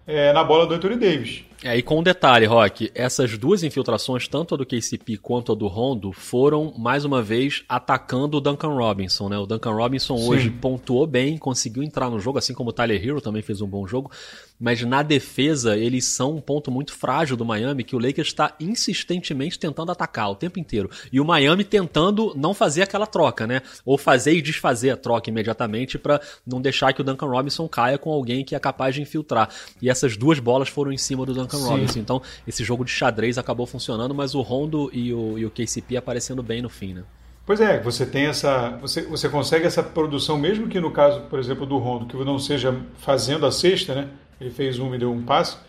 é, 0.07 0.31
na 0.31 0.43
bola 0.43 0.65
do 0.65 0.73
Anthony 0.73 0.95
Davis. 0.95 1.43
É, 1.61 1.77
e 1.77 1.81
com 1.81 1.99
um 1.99 2.03
detalhe, 2.03 2.45
Rock, 2.45 2.89
essas 2.95 3.37
duas 3.37 3.63
infiltrações, 3.63 4.29
tanto 4.29 4.55
a 4.55 4.57
do 4.57 4.65
KCP 4.65 5.17
quanto 5.17 5.51
a 5.51 5.55
do 5.55 5.67
Rondo, 5.67 6.13
foram, 6.13 6.73
mais 6.77 7.03
uma 7.03 7.21
vez, 7.21 7.65
atacando 7.67 8.37
o 8.37 8.41
Duncan 8.41 8.69
Robinson, 8.69 9.27
né? 9.27 9.37
O 9.37 9.45
Duncan 9.45 9.73
Robinson 9.73 10.17
Sim. 10.17 10.29
hoje 10.29 10.49
pontuou 10.49 11.05
bem, 11.05 11.37
conseguiu 11.37 11.83
entrar 11.83 12.09
no 12.09 12.17
jogo, 12.17 12.37
assim 12.37 12.53
como 12.53 12.69
o 12.69 12.73
Tyler 12.73 13.05
Hero 13.05 13.19
também 13.19 13.41
fez 13.41 13.59
um 13.59 13.67
bom 13.67 13.85
jogo, 13.85 14.09
mas 14.57 14.81
na 14.83 15.03
defesa 15.03 15.77
eles 15.77 16.05
são 16.05 16.37
um 16.37 16.41
ponto 16.41 16.71
muito 16.71 16.93
frágil 16.93 17.35
do 17.35 17.43
Miami, 17.43 17.83
que 17.83 17.95
o 17.95 17.99
Lakers 17.99 18.29
está 18.29 18.55
insistentemente 18.57 19.59
tentando 19.59 19.91
atacar 19.91 20.31
o 20.31 20.35
tempo 20.35 20.59
inteiro. 20.59 20.89
E 21.11 21.19
o 21.19 21.25
Miami 21.25 21.65
tentando 21.65 22.33
não 22.37 22.53
fazer 22.53 22.83
aquela 22.83 23.05
troca, 23.05 23.45
né? 23.45 23.61
Ou 23.85 23.97
fazer 23.97 24.33
e 24.33 24.41
desfazer 24.41 24.91
a 24.91 24.97
troca 24.97 25.29
imediatamente 25.29 25.97
para 25.97 26.21
não 26.47 26.61
deixar 26.61 26.93
que 26.93 27.01
o 27.01 27.03
Duncan 27.03 27.27
Robinson 27.27 27.67
caia 27.67 27.97
com 27.97 28.11
alguém 28.11 28.45
que 28.45 28.55
é 28.55 28.59
capaz 28.59 28.95
de 28.95 29.01
infiltrar. 29.01 29.49
E 29.81 29.89
essas 29.89 30.15
duas 30.15 30.39
bolas 30.39 30.69
foram 30.69 30.91
em 30.91 30.97
cima 30.97 31.25
do 31.25 31.33
Duncan 31.33 31.48
Duncan 31.49 31.57
Sim. 31.57 31.69
Robinson. 31.69 31.99
Então, 31.99 32.21
esse 32.47 32.63
jogo 32.63 32.85
de 32.85 32.91
xadrez 32.91 33.37
acabou 33.37 33.65
funcionando, 33.65 34.13
mas 34.13 34.35
o 34.35 34.41
Rondo 34.41 34.89
e 34.93 35.13
o, 35.13 35.37
e 35.37 35.45
o 35.45 35.49
KCP 35.49 35.97
aparecendo 35.97 36.43
bem 36.43 36.61
no 36.61 36.69
fim, 36.69 36.93
né? 36.93 37.03
Pois 37.45 37.59
é, 37.59 37.79
você 37.79 38.05
tem 38.05 38.27
essa. 38.27 38.77
Você, 38.81 39.01
você 39.01 39.27
consegue 39.27 39.65
essa 39.65 39.81
produção, 39.81 40.37
mesmo 40.37 40.67
que 40.67 40.79
no 40.79 40.91
caso, 40.91 41.21
por 41.21 41.39
exemplo, 41.39 41.65
do 41.65 41.77
Rondo, 41.79 42.05
que 42.05 42.15
não 42.23 42.37
seja 42.37 42.79
fazendo 42.99 43.45
a 43.45 43.51
sexta, 43.51 43.95
né? 43.95 44.07
Ele 44.39 44.51
fez 44.51 44.77
um 44.77 44.93
e 44.93 44.99
deu 44.99 45.11
um 45.11 45.23
passo, 45.23 45.59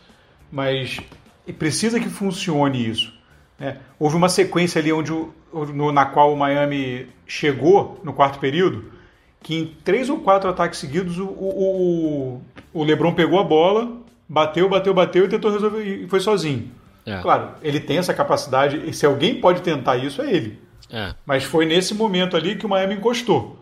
mas 0.53 1.01
precisa 1.59 1.99
que 1.99 2.09
funcione 2.09 2.87
isso. 2.87 3.13
Né? 3.59 3.79
Houve 3.99 4.17
uma 4.17 4.29
sequência 4.29 4.81
ali 4.81 4.93
onde, 4.93 5.13
no, 5.75 5.93
na 5.93 6.07
qual 6.07 6.33
o 6.33 6.37
Miami 6.37 7.09
chegou 7.27 8.01
no 8.05 8.13
quarto 8.13 8.39
período, 8.39 8.93
que 9.43 9.55
em 9.55 9.67
três 9.85 10.09
ou 10.09 10.19
quatro 10.19 10.49
ataques 10.49 10.79
seguidos 10.79 11.19
o, 11.19 11.27
o, 11.27 12.43
o 12.73 12.85
LeBron 12.85 13.15
pegou 13.15 13.39
a 13.39 13.45
bola, 13.45 14.00
bateu, 14.31 14.69
bateu, 14.69 14.95
bateu 14.95 15.25
e 15.25 15.29
tentou 15.29 15.51
resolver 15.51 15.83
e 15.83 16.07
foi 16.07 16.21
sozinho. 16.21 16.71
É. 17.05 17.19
Claro, 17.21 17.55
ele 17.61 17.81
tem 17.81 17.99
essa 17.99 18.15
capacidade, 18.15 18.81
e 18.89 18.95
se 18.95 19.05
alguém 19.05 19.41
pode 19.41 19.61
tentar 19.63 19.97
isso, 19.97 20.23
é 20.23 20.33
ele. 20.33 20.59
É. 20.89 21.15
Mas 21.27 21.43
foi 21.43 21.67
nesse 21.67 21.95
momento 21.95 22.37
ali 22.37 22.55
que 22.55 22.65
o 22.65 22.69
Miami 22.69 22.95
encostou. 22.95 23.59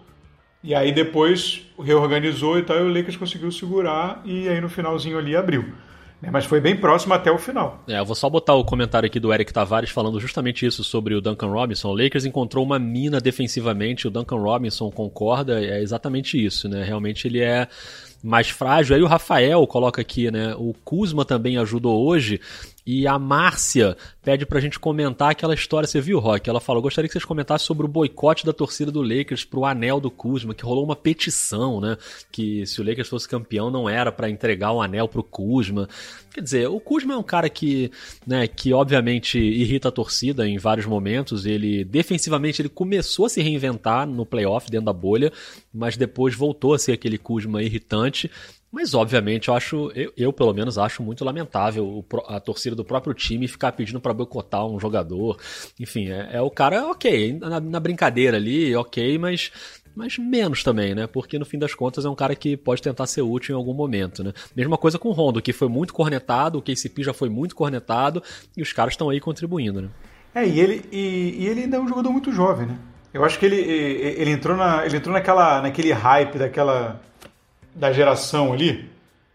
E 0.63 0.75
aí 0.75 0.93
depois 0.93 1.63
reorganizou 1.83 2.59
e 2.59 2.63
tal, 2.63 2.77
e 2.77 2.83
o 2.83 2.93
Lakers 2.93 3.17
conseguiu 3.17 3.51
segurar 3.51 4.21
e 4.25 4.49
aí 4.49 4.61
no 4.61 4.69
finalzinho 4.69 5.17
ali 5.17 5.35
abriu. 5.35 5.73
Né, 6.21 6.31
mas 6.33 6.45
foi 6.45 6.61
bem 6.61 6.77
próximo 6.77 7.15
até 7.15 7.31
o 7.31 7.39
final. 7.39 7.85
É, 7.87 7.99
eu 8.01 8.05
vou 8.05 8.17
só 8.17 8.29
botar 8.29 8.55
o 8.55 8.65
comentário 8.65 9.07
aqui 9.07 9.21
do 9.21 9.33
Eric 9.33 9.53
Tavares 9.53 9.91
falando 9.91 10.19
justamente 10.19 10.67
isso 10.67 10.83
sobre 10.83 11.15
o 11.15 11.21
Duncan 11.21 11.47
Robinson. 11.47 11.91
O 11.91 11.97
Lakers 11.97 12.25
encontrou 12.25 12.65
uma 12.65 12.79
mina 12.79 13.21
defensivamente, 13.21 14.09
o 14.09 14.11
Duncan 14.11 14.39
Robinson 14.39 14.91
concorda, 14.91 15.65
é 15.65 15.81
exatamente 15.81 16.45
isso, 16.45 16.69
né? 16.69 16.83
Realmente 16.83 17.29
ele 17.29 17.41
é 17.41 17.69
mais 18.23 18.49
frágil. 18.49 18.97
Aí 18.97 19.03
o 19.03 19.07
Rafael 19.07 19.67
coloca 19.67 20.01
aqui, 20.01 20.31
né? 20.31 20.55
O 20.57 20.75
Kuzma 20.85 21.25
também 21.25 21.57
ajudou 21.59 22.07
hoje. 22.07 22.41
E 22.91 23.07
a 23.07 23.19
Márcia 23.19 23.97
pede 24.23 24.47
pra 24.47 24.61
gente 24.61 24.79
comentar 24.79 25.31
aquela 25.31 25.55
história. 25.55 25.87
Você 25.87 26.01
viu, 26.01 26.19
Rock? 26.19 26.49
Ela 26.49 26.61
falou: 26.61 26.81
gostaria 26.81 27.07
que 27.07 27.13
vocês 27.13 27.25
comentassem 27.25 27.67
sobre 27.67 27.85
o 27.85 27.89
boicote 27.89 28.47
da 28.47 28.53
torcida 28.53 28.91
do 28.91 29.03
Lakers 29.03 29.45
pro 29.45 29.67
anel 29.67 30.01
do 30.01 30.11
Kuzma, 30.11 30.55
que 30.55 30.65
rolou 30.65 30.85
uma 30.85 30.97
petição, 30.97 31.81
né? 31.81 31.99
Que 32.33 32.65
se 32.67 32.81
o 32.81 32.85
Lakers 32.85 33.09
fosse 33.09 33.29
campeão, 33.29 33.71
não 33.71 33.89
era 33.89 34.11
para 34.11 34.31
entregar 34.31 34.73
o 34.73 34.81
anel 34.81 35.07
pro 35.07 35.23
Kuzma. 35.23 35.87
Quer 36.39 36.45
dizer, 36.45 36.69
o 36.69 36.79
Kuzma 36.79 37.15
é 37.15 37.17
um 37.17 37.23
cara 37.23 37.51
que, 37.51 37.91
né, 38.25 38.47
que 38.47 38.73
obviamente 38.73 39.41
irrita 39.41 39.89
a 39.89 39.93
torcida 39.93 40.47
em 40.47 40.57
vários 40.57 40.87
momentos. 40.87 41.45
Ele, 41.45 41.85
defensivamente, 41.85 42.63
ele 42.63 42.69
começou 42.69 43.27
a 43.27 43.29
se 43.29 43.43
reinventar 43.43 44.07
no 44.07 44.25
playoff 44.25 44.71
dentro 44.71 44.87
da 44.87 44.93
bolha, 44.93 45.33
mas 45.75 45.97
depois 45.97 46.37
voltou 46.37 46.75
a 46.75 46.79
ser 46.79 46.93
aquele 46.93 47.19
Kuzma 47.19 47.61
irritante. 47.61 48.31
Mas, 48.71 48.93
obviamente, 48.93 49.49
eu 49.49 49.55
acho, 49.55 49.91
eu, 49.95 50.13
eu, 50.15 50.33
pelo 50.33 50.53
menos 50.53 50.77
acho 50.77 51.03
muito 51.03 51.25
lamentável 51.25 52.05
a 52.27 52.39
torcida 52.39 52.77
do 52.77 52.85
próprio 52.85 53.15
time 53.15 53.49
ficar 53.49 53.73
pedindo 53.73 53.99
para 53.99 54.13
boicotar 54.13 54.67
um 54.67 54.79
jogador. 54.79 55.39
Enfim, 55.81 56.11
é, 56.11 56.37
é 56.37 56.43
o 56.43 56.51
cara, 56.51 56.87
ok, 56.87 57.39
na, 57.41 57.59
na, 57.61 57.81
brincadeira 57.81 58.37
ali, 58.37 58.77
ok, 58.77 59.17
mas, 59.17 59.51
mas 59.95 60.19
menos 60.19 60.63
também, 60.63 60.95
né? 60.95 61.07
Porque 61.07 61.39
no 61.39 61.45
fim 61.45 61.59
das 61.59 61.75
contas 61.75 62.05
é 62.05 62.09
um 62.09 62.15
cara 62.15 62.35
que 62.35 62.57
pode 62.57 62.83
tentar 62.83 63.07
ser 63.07 63.23
útil 63.23 63.55
em 63.55 63.59
algum 63.59 63.75
momento, 63.75 64.23
né? 64.23 64.33
Mesma 64.55 64.77
coisa 64.77 64.99
com 64.99 65.09
o 65.09 65.13
Rondo, 65.13 65.43
que 65.43 65.53
foi 65.53 65.69
muito 65.69 65.93
cornetado, 65.93 66.59
o 66.59 66.63
KCP 66.63 67.03
já 67.03 67.13
foi 67.13 67.29
muito 67.29 67.55
cornetado 67.55 68.23
e 68.57 68.63
os 68.63 68.73
caras 68.73 68.95
estão 68.95 69.11
aí 69.11 69.21
contribuindo, 69.21 69.83
né? 69.83 69.89
É, 70.35 70.47
e 70.47 70.61
ele, 70.61 70.85
e, 70.93 71.37
e, 71.39 71.47
ele 71.47 71.63
ainda 71.63 71.77
é 71.77 71.81
um 71.81 71.89
jogador 71.89 72.11
muito 72.11 72.31
jovem, 72.33 72.67
né? 72.67 72.79
Eu 73.13 73.25
acho 73.25 73.39
que 73.39 73.47
ele, 73.47 73.57
ele, 73.57 74.31
entrou, 74.31 74.57
na, 74.57 74.85
ele 74.85 74.99
entrou 74.99 75.13
naquela, 75.13 75.63
naquele 75.63 75.93
hype 75.93 76.39
daquela 76.39 77.01
da 77.75 77.93
geração 77.93 78.53
ali, 78.53 78.89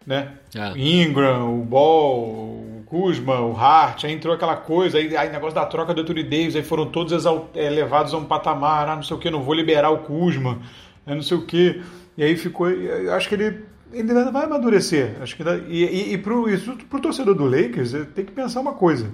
né? 0.06 0.34
É. 0.54 0.72
O 0.72 0.78
Ingram, 0.78 1.62
o 1.62 1.66
Ball, 1.66 2.73
Kuzma, 2.94 3.42
o 3.42 3.58
Hart, 3.58 4.04
aí 4.04 4.14
entrou 4.14 4.36
aquela 4.36 4.56
coisa, 4.56 5.00
aí, 5.00 5.18
aí 5.18 5.28
negócio 5.32 5.56
da 5.56 5.66
troca 5.66 5.96
do 5.96 6.02
Anthony 6.02 6.22
Davis, 6.22 6.56
aí 6.56 6.62
foram 6.62 6.86
todos 6.86 7.26
é, 7.56 7.68
levados 7.68 8.14
a 8.14 8.18
um 8.18 8.26
patamar, 8.26 8.88
ah, 8.88 8.96
não 8.96 9.02
sei 9.02 9.18
o 9.18 9.20
que, 9.20 9.32
não 9.32 9.42
vou 9.42 9.56
liberar 9.56 9.90
o 9.90 10.04
Kuzma, 10.04 10.62
né, 11.04 11.16
não 11.16 11.24
sei 11.24 11.36
o 11.36 11.42
que. 11.44 11.82
E 12.16 12.24
aí 12.24 12.38
ficou, 12.38 12.68
acho 13.16 13.28
que 13.28 13.34
ele 13.34 13.66
ainda 13.92 14.30
vai 14.30 14.46
amadurecer. 14.46 15.16
Acho 15.24 15.36
que 15.36 15.42
e, 15.70 15.86
e, 15.86 16.14
e 16.14 16.18
para 16.20 16.36
o 16.36 17.02
torcedor 17.02 17.34
do 17.34 17.46
Lakers, 17.46 17.94
tem 18.14 18.26
que 18.26 18.32
pensar 18.32 18.62
uma 18.62 18.74
coisa. 18.74 19.12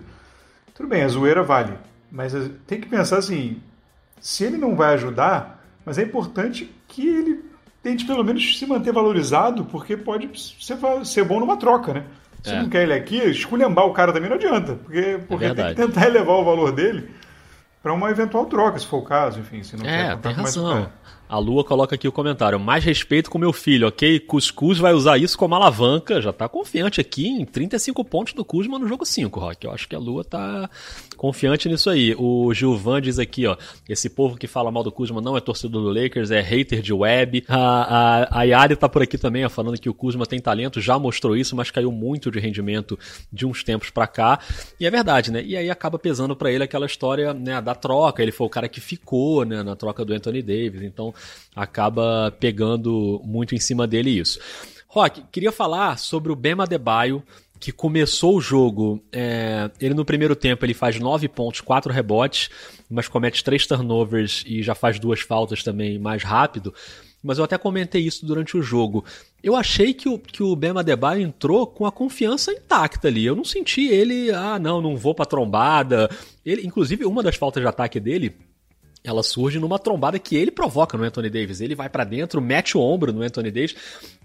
Tudo 0.75 0.89
bem, 0.89 1.03
a 1.03 1.07
zoeira 1.07 1.41
vale, 1.41 1.71
mas 2.11 2.33
tem 2.67 2.81
que 2.81 2.89
pensar 2.89 3.19
assim, 3.19 3.61
se 4.19 4.43
ele 4.43 4.57
não 4.57 4.75
vai 4.75 4.95
ajudar, 4.95 5.63
mas 5.85 5.97
é 5.97 6.03
importante 6.03 6.69
que 6.85 7.07
ele 7.07 7.45
tente 7.81 8.05
pelo 8.05 8.25
menos 8.25 8.59
se 8.59 8.65
manter 8.65 8.91
valorizado, 8.91 9.63
porque 9.63 9.95
pode 9.95 10.29
ser, 10.37 10.77
ser 11.05 11.23
bom 11.23 11.39
numa 11.39 11.55
troca, 11.55 11.93
né? 11.93 12.03
Se 12.43 12.51
é. 12.51 12.61
não 12.61 12.69
quer 12.69 12.83
ele 12.83 12.93
aqui, 12.93 13.17
esculhambar 13.17 13.85
o 13.85 13.93
cara 13.93 14.13
também 14.13 14.29
não 14.29 14.37
adianta, 14.37 14.75
porque, 14.75 15.19
porque 15.27 15.45
é 15.45 15.53
tem 15.53 15.67
que 15.67 15.75
tentar 15.75 16.07
elevar 16.07 16.35
o 16.37 16.43
valor 16.43 16.71
dele 16.71 17.09
para 17.81 17.93
uma 17.93 18.09
eventual 18.09 18.45
troca, 18.45 18.77
se 18.77 18.85
for 18.85 18.97
o 18.97 19.03
caso, 19.03 19.39
enfim, 19.39 19.63
se 19.63 19.77
não 19.77 19.85
é, 19.85 20.09
quer 20.09 20.17
tem 20.17 20.31
razão. 20.33 20.89
A 21.29 21.37
Lua 21.37 21.63
coloca 21.63 21.93
aqui 21.93 22.07
o 22.07 22.11
comentário. 22.11 22.59
Mais 22.59 22.83
respeito 22.83 23.29
com 23.29 23.37
meu 23.37 23.53
filho, 23.53 23.87
ok? 23.87 24.19
Cuscuz 24.19 24.79
vai 24.79 24.93
usar 24.93 25.19
isso 25.19 25.37
como 25.37 25.53
alavanca. 25.53 26.19
Já 26.19 26.33
tá 26.33 26.49
confiante 26.49 26.99
aqui 26.99 27.27
em 27.27 27.45
35 27.45 28.03
pontos 28.03 28.33
do 28.33 28.43
Kuzma 28.43 28.79
no 28.79 28.87
jogo 28.87 29.05
5, 29.05 29.39
Rock. 29.39 29.63
Eu 29.63 29.71
acho 29.71 29.87
que 29.87 29.95
a 29.95 29.99
Lua 29.99 30.23
tá 30.23 30.67
confiante 31.19 31.67
nisso 31.67 31.89
aí. 31.89 32.15
O 32.17 32.53
Gilvan 32.53 33.01
diz 33.01 33.19
aqui, 33.19 33.45
ó. 33.45 33.57
Esse 33.89 34.09
povo 34.09 34.37
que 34.37 34.47
fala 34.47 34.71
mal 34.71 34.85
do 34.85 34.91
Kuzma 34.91 35.19
não 35.19 35.35
é 35.35 35.41
torcedor 35.41 35.83
do 35.83 35.89
Lakers, 35.89 36.31
é 36.31 36.39
hater 36.39 36.81
de 36.81 36.93
web. 36.93 37.43
A, 37.49 37.57
a, 37.59 38.39
a 38.39 38.43
Yari 38.43 38.77
tá 38.77 38.87
por 38.87 39.01
aqui 39.01 39.17
também, 39.17 39.43
ó, 39.43 39.49
falando 39.49 39.77
que 39.77 39.89
o 39.89 39.93
Kuzma 39.93 40.25
tem 40.25 40.39
talento, 40.39 40.79
já 40.79 40.97
mostrou 40.97 41.35
isso, 41.35 41.57
mas 41.57 41.69
caiu 41.69 41.91
muito 41.91 42.31
de 42.31 42.39
rendimento 42.39 42.97
de 43.33 43.45
uns 43.45 43.65
tempos 43.65 43.89
para 43.89 44.07
cá. 44.07 44.39
E 44.79 44.85
é 44.85 44.89
verdade, 44.89 45.29
né? 45.29 45.43
E 45.43 45.57
aí 45.57 45.69
acaba 45.69 45.99
pesando 45.99 46.37
para 46.37 46.53
ele 46.53 46.63
aquela 46.63 46.85
história 46.85 47.33
né, 47.33 47.61
da 47.61 47.75
troca. 47.75 48.23
Ele 48.23 48.31
foi 48.31 48.47
o 48.47 48.49
cara 48.49 48.69
que 48.69 48.79
ficou 48.79 49.43
né, 49.43 49.61
na 49.61 49.75
troca 49.75 50.05
do 50.05 50.13
Anthony 50.13 50.41
Davis. 50.41 50.83
Então 50.83 51.13
acaba 51.53 52.33
pegando 52.39 53.19
muito 53.25 53.53
em 53.53 53.59
cima 53.59 53.85
dele 53.85 54.09
isso. 54.09 54.39
Rock, 54.87 55.21
queria 55.31 55.51
falar 55.51 55.99
sobre 55.99 56.31
o 56.31 56.35
Bema 56.35 56.63
Adebayo, 56.63 57.21
que 57.59 57.71
começou 57.71 58.37
o 58.37 58.41
jogo. 58.41 59.03
É, 59.11 59.69
ele 59.79 59.93
no 59.93 60.05
primeiro 60.05 60.35
tempo 60.35 60.65
ele 60.65 60.73
faz 60.73 60.99
9 60.99 61.27
pontos, 61.27 61.61
4 61.61 61.91
rebotes, 61.91 62.49
mas 62.89 63.07
comete 63.07 63.43
3 63.43 63.67
turnovers 63.67 64.43
e 64.47 64.63
já 64.63 64.73
faz 64.73 64.99
duas 64.99 65.19
faltas 65.19 65.61
também 65.63 65.99
mais 65.99 66.23
rápido. 66.23 66.73
Mas 67.21 67.37
eu 67.37 67.43
até 67.43 67.57
comentei 67.57 68.01
isso 68.01 68.25
durante 68.25 68.55
o 68.55 68.61
jogo. 68.61 69.03
Eu 69.43 69.55
achei 69.55 69.93
que 69.93 70.07
o, 70.07 70.17
que 70.17 70.41
o 70.41 70.55
Bema 70.55 70.79
Adebayo 70.79 71.21
entrou 71.21 71.67
com 71.67 71.85
a 71.85 71.91
confiança 71.91 72.51
intacta 72.51 73.09
ali. 73.09 73.25
Eu 73.25 73.35
não 73.35 73.43
senti 73.43 73.87
ele, 73.87 74.31
ah, 74.31 74.57
não, 74.57 74.81
não 74.81 74.95
vou 74.95 75.13
pra 75.13 75.25
trombada. 75.25 76.09
Ele, 76.45 76.65
inclusive, 76.65 77.05
uma 77.05 77.21
das 77.21 77.35
faltas 77.35 77.61
de 77.61 77.67
ataque 77.67 77.99
dele 77.99 78.37
ela 79.03 79.23
surge 79.23 79.59
numa 79.59 79.79
trombada 79.79 80.19
que 80.19 80.35
ele 80.35 80.51
provoca 80.51 80.97
no 80.97 81.03
Anthony 81.03 81.29
Davis. 81.29 81.61
Ele 81.61 81.73
vai 81.73 81.89
para 81.89 82.03
dentro, 82.03 82.41
mete 82.41 82.77
o 82.77 82.81
ombro 82.81 83.13
no 83.13 83.21
Anthony 83.21 83.49
Davis 83.49 83.75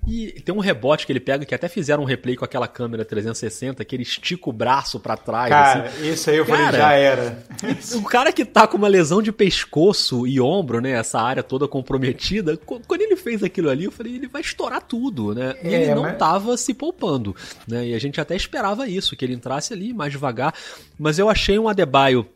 e 0.07 0.33
tem 0.45 0.55
um 0.55 0.59
rebote 0.59 1.07
que 1.07 1.13
ele 1.13 1.21
pega 1.21 1.45
que 1.47 1.55
até 1.55 1.69
fizeram 1.69 2.03
um 2.03 2.07
replay 2.07 2.37
com 2.37 2.45
aquela 2.45 2.69
câmera 2.69 3.05
360 3.05 3.85
que 3.85 3.97
ele 3.97 4.03
estica 4.03 4.51
o 4.51 4.53
braço 4.53 4.99
para 4.99 5.17
trás. 5.17 5.49
Cara, 5.49 5.85
assim. 5.85 6.09
esse 6.09 6.31
aí 6.31 6.37
eu 6.37 6.45
cara, 6.45 6.65
falei, 6.65 6.81
já 6.81 6.93
era. 6.93 7.45
o 7.95 8.03
cara 8.03 8.33
que 8.33 8.45
tá 8.45 8.67
com 8.67 8.77
uma 8.77 8.89
lesão 8.89 9.23
de 9.23 9.33
pescoço 9.33 10.27
e 10.27 10.41
ombro, 10.41 10.81
né, 10.81 10.91
essa 10.91 11.21
área 11.21 11.43
toda 11.43 11.69
comprometida, 11.69 12.57
quando 12.57 13.01
ele 13.01 13.17
fez 13.17 13.43
aquilo 13.43 13.71
ali, 13.71 13.85
eu 13.85 13.93
falei, 13.93 14.17
ele 14.17 14.29
vai 14.29 14.43
estourar 14.43 14.83
tudo, 14.83 15.35
né? 15.35 15.55
E 15.63 15.69
é, 15.69 15.83
ele 15.83 15.95
não 15.95 16.03
mas... 16.03 16.19
tava 16.19 16.57
se 16.57 16.75
poupando, 16.75 17.35
né? 17.67 17.87
E 17.87 17.95
a 17.95 17.99
gente 17.99 18.21
até 18.21 18.35
esperava 18.37 18.89
isso, 18.89 19.17
que 19.17 19.25
ele 19.25 19.35
entrasse 19.35 19.73
ali 19.73 19.95
mais 19.95 20.13
devagar, 20.13 20.53
mas 20.99 21.19
eu 21.19 21.31
achei 21.31 21.59
um 21.59 21.69
Adebayo 21.69 22.29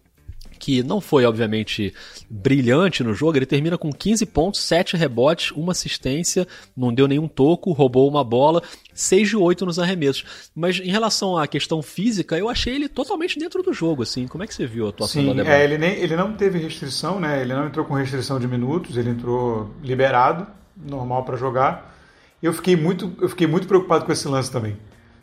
que 0.58 0.82
não 0.82 1.00
foi, 1.00 1.24
obviamente, 1.24 1.94
brilhante 2.28 3.02
no 3.02 3.14
jogo. 3.14 3.38
Ele 3.38 3.46
termina 3.46 3.78
com 3.78 3.92
15 3.92 4.26
pontos, 4.26 4.60
7 4.62 4.96
rebotes, 4.96 5.50
uma 5.52 5.72
assistência, 5.72 6.46
não 6.76 6.92
deu 6.92 7.06
nenhum 7.06 7.28
toco, 7.28 7.72
roubou 7.72 8.08
uma 8.08 8.24
bola, 8.24 8.62
6 8.92 9.28
de 9.28 9.36
8 9.36 9.64
nos 9.64 9.78
arremessos. 9.78 10.50
Mas 10.54 10.78
em 10.78 10.90
relação 10.90 11.38
à 11.38 11.46
questão 11.46 11.80
física, 11.80 12.36
eu 12.36 12.48
achei 12.48 12.74
ele 12.74 12.88
totalmente 12.88 13.38
dentro 13.38 13.62
do 13.62 13.72
jogo, 13.72 14.02
assim. 14.02 14.26
Como 14.26 14.44
é 14.44 14.46
que 14.46 14.54
você 14.54 14.66
viu 14.66 14.86
a 14.86 14.90
atuação 14.90 15.22
Sim, 15.22 15.34
do 15.34 15.42
É, 15.42 15.64
ele, 15.64 15.78
nem, 15.78 15.94
ele 15.94 16.16
não 16.16 16.32
teve 16.32 16.58
restrição, 16.58 17.20
né? 17.20 17.40
Ele 17.40 17.54
não 17.54 17.66
entrou 17.66 17.84
com 17.84 17.94
restrição 17.94 18.38
de 18.38 18.48
minutos, 18.48 18.96
ele 18.96 19.10
entrou 19.10 19.70
liberado, 19.82 20.46
normal 20.76 21.24
para 21.24 21.36
jogar. 21.36 21.94
Eu 22.42 22.52
fiquei 22.52 22.76
muito, 22.76 23.12
eu 23.20 23.28
fiquei 23.28 23.46
muito 23.46 23.66
preocupado 23.66 24.04
com 24.04 24.12
esse 24.12 24.26
lance 24.28 24.50
também. 24.50 24.76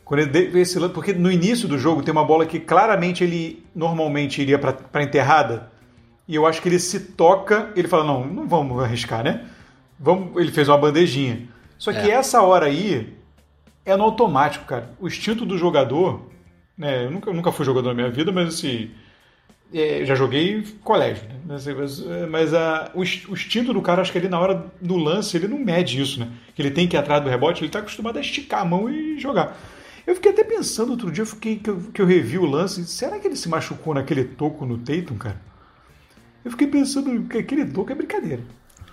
Quando 0.05 0.19
ele 0.19 0.59
esse 0.59 0.77
lance, 0.77 0.93
porque 0.93 1.11
no 1.13 1.31
início 1.31 1.67
do 1.67 1.79
jogo 1.79 2.03
tem 2.03 2.11
uma 2.11 2.23
bola 2.23 2.45
que 2.45 2.59
claramente 2.59 3.23
ele 3.23 3.65
normalmente 3.75 4.39
iria 4.39 4.59
para 4.59 5.03
enterrada. 5.03 5.71
E 6.27 6.35
eu 6.35 6.45
acho 6.45 6.61
que 6.61 6.69
ele 6.69 6.77
se 6.77 6.99
toca, 6.99 7.71
ele 7.75 7.87
fala: 7.87 8.03
"Não, 8.03 8.23
não 8.23 8.47
vamos 8.47 8.81
arriscar, 8.83 9.23
né?" 9.23 9.45
Vamos, 9.99 10.39
ele 10.39 10.51
fez 10.51 10.69
uma 10.69 10.77
bandejinha. 10.77 11.47
Só 11.77 11.91
que 11.91 12.11
é. 12.11 12.11
essa 12.11 12.41
hora 12.41 12.67
aí 12.67 13.15
é 13.83 13.95
no 13.95 14.03
automático, 14.03 14.65
cara. 14.65 14.91
O 14.99 15.07
instinto 15.07 15.43
do 15.43 15.57
jogador, 15.57 16.29
né? 16.77 17.05
Eu 17.05 17.11
nunca, 17.11 17.29
eu 17.29 17.33
nunca 17.33 17.51
fui 17.51 17.65
jogador 17.65 17.89
na 17.89 17.95
minha 17.95 18.11
vida, 18.11 18.31
mas 18.31 18.49
assim, 18.49 18.91
é, 19.73 20.05
já 20.05 20.13
joguei 20.13 20.63
colégio, 20.83 21.23
né? 21.27 21.35
Mas, 21.45 21.65
mas, 21.67 22.05
mas 22.29 22.53
a, 22.53 22.91
o, 22.93 22.99
o, 22.99 23.03
instinto 23.33 23.73
do 23.73 23.81
cara, 23.81 24.01
acho 24.01 24.11
que 24.11 24.17
ele 24.17 24.29
na 24.29 24.39
hora 24.39 24.65
do 24.79 24.97
lance, 24.97 25.35
ele 25.35 25.47
não 25.47 25.57
mede 25.57 25.99
isso, 25.99 26.19
né? 26.19 26.27
Que 26.53 26.61
ele 26.61 26.71
tem 26.71 26.87
que 26.87 26.95
ir 26.95 26.99
atrás 26.99 27.23
do 27.23 27.29
rebote, 27.29 27.61
ele 27.61 27.67
está 27.67 27.79
acostumado 27.79 28.17
a 28.17 28.21
esticar 28.21 28.61
a 28.61 28.65
mão 28.65 28.89
e 28.89 29.19
jogar. 29.19 29.57
Eu 30.05 30.15
fiquei 30.15 30.31
até 30.31 30.43
pensando 30.43 30.91
outro 30.91 31.11
dia, 31.11 31.23
eu 31.23 31.25
fiquei, 31.25 31.55
que, 31.57 31.69
eu, 31.69 31.79
que 31.93 32.01
eu 32.01 32.05
revi 32.05 32.37
o 32.37 32.45
lance, 32.45 32.85
será 32.85 33.19
que 33.19 33.27
ele 33.27 33.35
se 33.35 33.49
machucou 33.49 33.93
naquele 33.93 34.23
toco 34.23 34.65
no 34.65 34.77
Tatum, 34.77 35.17
cara? 35.17 35.41
Eu 36.43 36.51
fiquei 36.51 36.67
pensando 36.67 37.27
que 37.27 37.39
aquele 37.39 37.65
toco 37.65 37.91
é 37.91 37.95
brincadeira. 37.95 38.41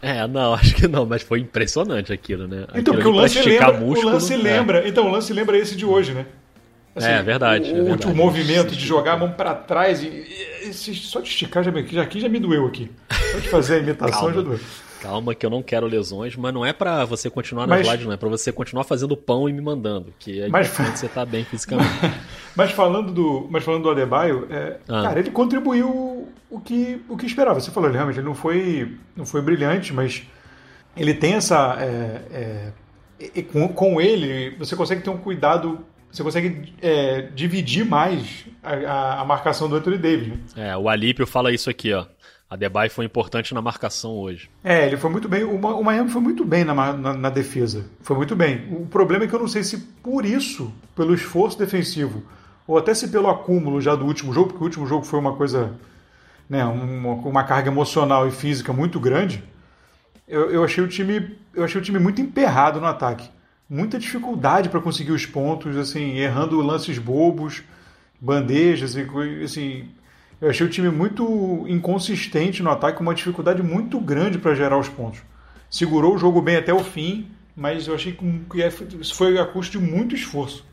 É, 0.00 0.26
não, 0.26 0.54
acho 0.54 0.74
que 0.74 0.88
não, 0.88 1.04
mas 1.04 1.22
foi 1.22 1.40
impressionante 1.40 2.12
aquilo, 2.12 2.48
né? 2.48 2.66
Então, 2.74 2.94
porque 2.94 3.08
o 3.08 3.12
lance, 3.12 3.40
lembra, 3.42 3.72
músculo, 3.72 4.08
o 4.08 4.12
lance 4.14 4.36
lembra. 4.36 4.84
É. 4.84 4.88
Então, 4.88 5.06
o 5.06 5.10
lance 5.10 5.32
lembra 5.32 5.58
esse 5.58 5.76
de 5.76 5.84
hoje, 5.84 6.12
né? 6.12 6.26
Assim, 6.94 7.08
é, 7.08 7.22
verdade, 7.22 7.72
o, 7.72 7.76
é 7.76 7.82
verdade. 7.82 8.06
O 8.06 8.14
movimento 8.14 8.74
de 8.74 8.84
jogar 8.84 9.14
a 9.14 9.16
mão 9.16 9.32
para 9.32 9.54
trás 9.54 10.02
e, 10.02 10.08
e, 10.08 10.72
só 10.72 11.20
de 11.20 11.28
esticar 11.28 11.62
já, 11.62 11.70
já, 11.70 12.02
aqui 12.02 12.20
já 12.20 12.28
me 12.28 12.38
doeu 12.38 12.66
aqui. 12.66 12.90
Só 13.32 13.38
de 13.38 13.48
fazer 13.48 13.76
a 13.76 13.78
imitação 13.78 14.32
já 14.32 14.40
doeu. 14.42 14.60
Calma 15.02 15.34
que 15.34 15.44
eu 15.44 15.50
não 15.50 15.62
quero 15.62 15.86
lesões, 15.86 16.36
mas 16.36 16.54
não 16.54 16.64
é 16.64 16.72
para 16.72 17.04
você 17.04 17.28
continuar 17.28 17.66
nas 17.66 17.84
mas, 17.84 18.04
não. 18.04 18.12
É 18.12 18.16
para 18.16 18.28
você 18.28 18.52
continuar 18.52 18.84
fazendo 18.84 19.16
pão 19.16 19.48
e 19.48 19.52
me 19.52 19.60
mandando, 19.60 20.14
que 20.18 20.42
é 20.42 20.48
mas, 20.48 20.68
você 20.68 21.08
tá 21.08 21.26
bem 21.26 21.44
fisicamente. 21.44 21.90
Mas 22.54 22.70
falando 22.70 23.10
do, 23.10 23.48
mas 23.48 23.64
falando 23.64 23.84
do 23.84 23.90
Adebayo, 23.90 24.46
é, 24.50 24.76
ah. 24.86 25.02
cara, 25.04 25.20
ele 25.20 25.30
contribuiu 25.30 26.28
o 26.50 26.60
que, 26.60 27.00
o 27.08 27.16
que 27.16 27.24
esperava. 27.24 27.58
Você 27.58 27.70
falou, 27.70 27.88
ele 27.88 27.96
realmente 27.96 28.18
ele 28.18 28.26
não 28.26 28.34
foi, 28.34 28.94
não 29.16 29.24
foi 29.24 29.40
brilhante, 29.40 29.90
mas 29.90 30.22
ele 30.94 31.14
tem 31.14 31.32
essa... 31.32 31.78
É, 31.80 32.72
é, 33.34 33.42
com, 33.44 33.68
com 33.68 33.98
ele, 34.02 34.54
você 34.58 34.76
consegue 34.76 35.00
ter 35.00 35.08
um 35.08 35.16
cuidado 35.16 35.82
você 36.12 36.22
consegue 36.22 36.74
é, 36.82 37.22
dividir 37.34 37.86
mais 37.86 38.44
a, 38.62 39.22
a, 39.22 39.24
marcação 39.24 39.66
do 39.66 39.76
Anthony 39.76 39.96
Davis. 39.96 40.28
Né? 40.28 40.68
É, 40.68 40.76
o 40.76 40.86
Alípio 40.86 41.26
fala 41.26 41.50
isso 41.50 41.70
aqui, 41.70 41.90
ó. 41.94 42.04
A 42.52 42.56
Debye 42.56 42.90
foi 42.90 43.06
importante 43.06 43.54
na 43.54 43.62
marcação 43.62 44.12
hoje. 44.12 44.50
É, 44.62 44.86
ele 44.86 44.98
foi 44.98 45.08
muito 45.08 45.26
bem. 45.26 45.42
O 45.42 45.82
Miami 45.82 46.10
foi 46.10 46.20
muito 46.20 46.44
bem 46.44 46.64
na, 46.64 46.74
na, 46.92 47.14
na, 47.14 47.30
defesa. 47.30 47.86
Foi 48.02 48.14
muito 48.14 48.36
bem. 48.36 48.68
O 48.70 48.84
problema 48.84 49.24
é 49.24 49.26
que 49.26 49.34
eu 49.34 49.38
não 49.38 49.48
sei 49.48 49.64
se 49.64 49.78
por 49.78 50.26
isso, 50.26 50.70
pelo 50.94 51.14
esforço 51.14 51.58
defensivo, 51.58 52.22
ou 52.66 52.76
até 52.76 52.92
se 52.92 53.08
pelo 53.08 53.30
acúmulo 53.30 53.80
já 53.80 53.94
do 53.94 54.04
último 54.04 54.34
jogo, 54.34 54.48
porque 54.48 54.62
o 54.62 54.66
último 54.66 54.86
jogo 54.86 55.02
foi 55.02 55.18
uma 55.18 55.34
coisa. 55.34 55.72
Né, 56.46 56.62
uma, 56.62 57.14
uma 57.14 57.42
carga 57.42 57.70
emocional 57.70 58.28
e 58.28 58.30
física 58.30 58.70
muito 58.70 59.00
grande. 59.00 59.42
Eu, 60.28 60.50
eu, 60.50 60.62
achei 60.62 60.84
o 60.84 60.88
time, 60.88 61.38
eu 61.54 61.64
achei 61.64 61.80
o 61.80 61.84
time 61.84 61.98
muito 61.98 62.20
emperrado 62.20 62.78
no 62.78 62.86
ataque. 62.86 63.30
Muita 63.66 63.98
dificuldade 63.98 64.68
para 64.68 64.78
conseguir 64.78 65.12
os 65.12 65.24
pontos, 65.24 65.74
assim, 65.74 66.18
errando 66.18 66.60
lances 66.60 66.98
bobos, 66.98 67.62
bandejas, 68.20 68.94
assim, 69.42 69.88
eu 70.42 70.50
achei 70.50 70.66
o 70.66 70.68
time 70.68 70.90
muito 70.90 71.64
inconsistente 71.68 72.64
no 72.64 72.70
ataque, 72.70 73.00
uma 73.00 73.14
dificuldade 73.14 73.62
muito 73.62 74.00
grande 74.00 74.38
para 74.38 74.56
gerar 74.56 74.76
os 74.76 74.88
pontos. 74.88 75.22
Segurou 75.70 76.16
o 76.16 76.18
jogo 76.18 76.42
bem 76.42 76.56
até 76.56 76.74
o 76.74 76.82
fim, 76.82 77.28
mas 77.54 77.86
eu 77.86 77.94
achei 77.94 78.12
que 78.12 78.60
é, 78.60 78.68
isso 79.00 79.14
foi 79.14 79.38
a 79.38 79.46
custo 79.46 79.78
de 79.78 79.84
muito 79.84 80.16
esforço. 80.16 80.66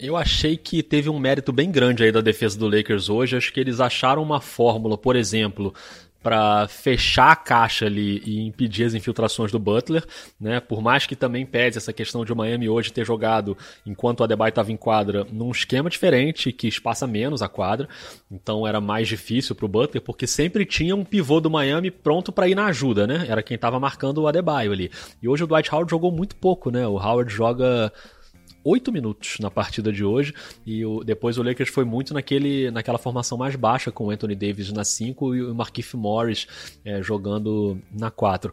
Eu 0.00 0.16
achei 0.16 0.56
que 0.56 0.82
teve 0.82 1.10
um 1.10 1.18
mérito 1.18 1.52
bem 1.52 1.70
grande 1.70 2.02
aí 2.02 2.10
da 2.10 2.22
defesa 2.22 2.58
do 2.58 2.66
Lakers 2.66 3.10
hoje. 3.10 3.36
Acho 3.36 3.52
que 3.52 3.60
eles 3.60 3.80
acharam 3.80 4.22
uma 4.22 4.40
fórmula, 4.40 4.96
por 4.96 5.14
exemplo, 5.14 5.74
para 6.22 6.68
fechar 6.68 7.32
a 7.32 7.36
caixa 7.36 7.86
ali 7.86 8.22
e 8.24 8.40
impedir 8.40 8.84
as 8.84 8.94
infiltrações 8.94 9.50
do 9.50 9.58
Butler, 9.58 10.04
né? 10.40 10.60
Por 10.60 10.80
mais 10.80 11.06
que 11.06 11.16
também 11.16 11.44
pese 11.44 11.78
essa 11.78 11.92
questão 11.92 12.24
de 12.24 12.32
o 12.32 12.36
Miami 12.36 12.68
hoje 12.68 12.92
ter 12.92 13.04
jogado 13.04 13.56
enquanto 13.84 14.20
o 14.20 14.24
Adebayo 14.24 14.50
estava 14.50 14.70
em 14.70 14.76
quadra 14.76 15.26
num 15.32 15.50
esquema 15.50 15.90
diferente 15.90 16.52
que 16.52 16.68
espaça 16.68 17.06
menos 17.06 17.42
a 17.42 17.48
quadra, 17.48 17.88
então 18.30 18.66
era 18.66 18.80
mais 18.80 19.08
difícil 19.08 19.54
para 19.54 19.66
o 19.66 19.68
Butler 19.68 20.02
porque 20.02 20.26
sempre 20.26 20.64
tinha 20.64 20.94
um 20.94 21.04
pivô 21.04 21.40
do 21.40 21.50
Miami 21.50 21.90
pronto 21.90 22.30
para 22.30 22.48
ir 22.48 22.54
na 22.54 22.66
ajuda, 22.66 23.06
né? 23.06 23.26
Era 23.28 23.42
quem 23.42 23.54
estava 23.54 23.80
marcando 23.80 24.18
o 24.18 24.28
Adebayo 24.28 24.72
ali. 24.72 24.90
E 25.22 25.28
hoje 25.28 25.44
o 25.44 25.46
Dwight 25.46 25.74
Howard 25.74 25.90
jogou 25.90 26.12
muito 26.12 26.36
pouco, 26.36 26.70
né? 26.70 26.86
O 26.86 26.96
Howard 26.96 27.32
joga 27.32 27.92
8 28.64 28.92
minutos 28.92 29.38
na 29.40 29.50
partida 29.50 29.92
de 29.92 30.04
hoje 30.04 30.34
e 30.64 30.84
o, 30.84 31.02
depois 31.02 31.38
o 31.38 31.42
Lakers 31.42 31.70
foi 31.70 31.84
muito 31.84 32.14
naquele, 32.14 32.70
naquela 32.70 32.98
formação 32.98 33.36
mais 33.36 33.56
baixa 33.56 33.90
com 33.90 34.06
o 34.06 34.10
Anthony 34.10 34.34
Davis 34.34 34.72
na 34.72 34.84
5 34.84 35.34
e 35.34 35.42
o 35.42 35.54
Markif 35.54 35.96
Morris 35.96 36.46
é, 36.84 37.02
jogando 37.02 37.78
na 37.92 38.10
4. 38.10 38.52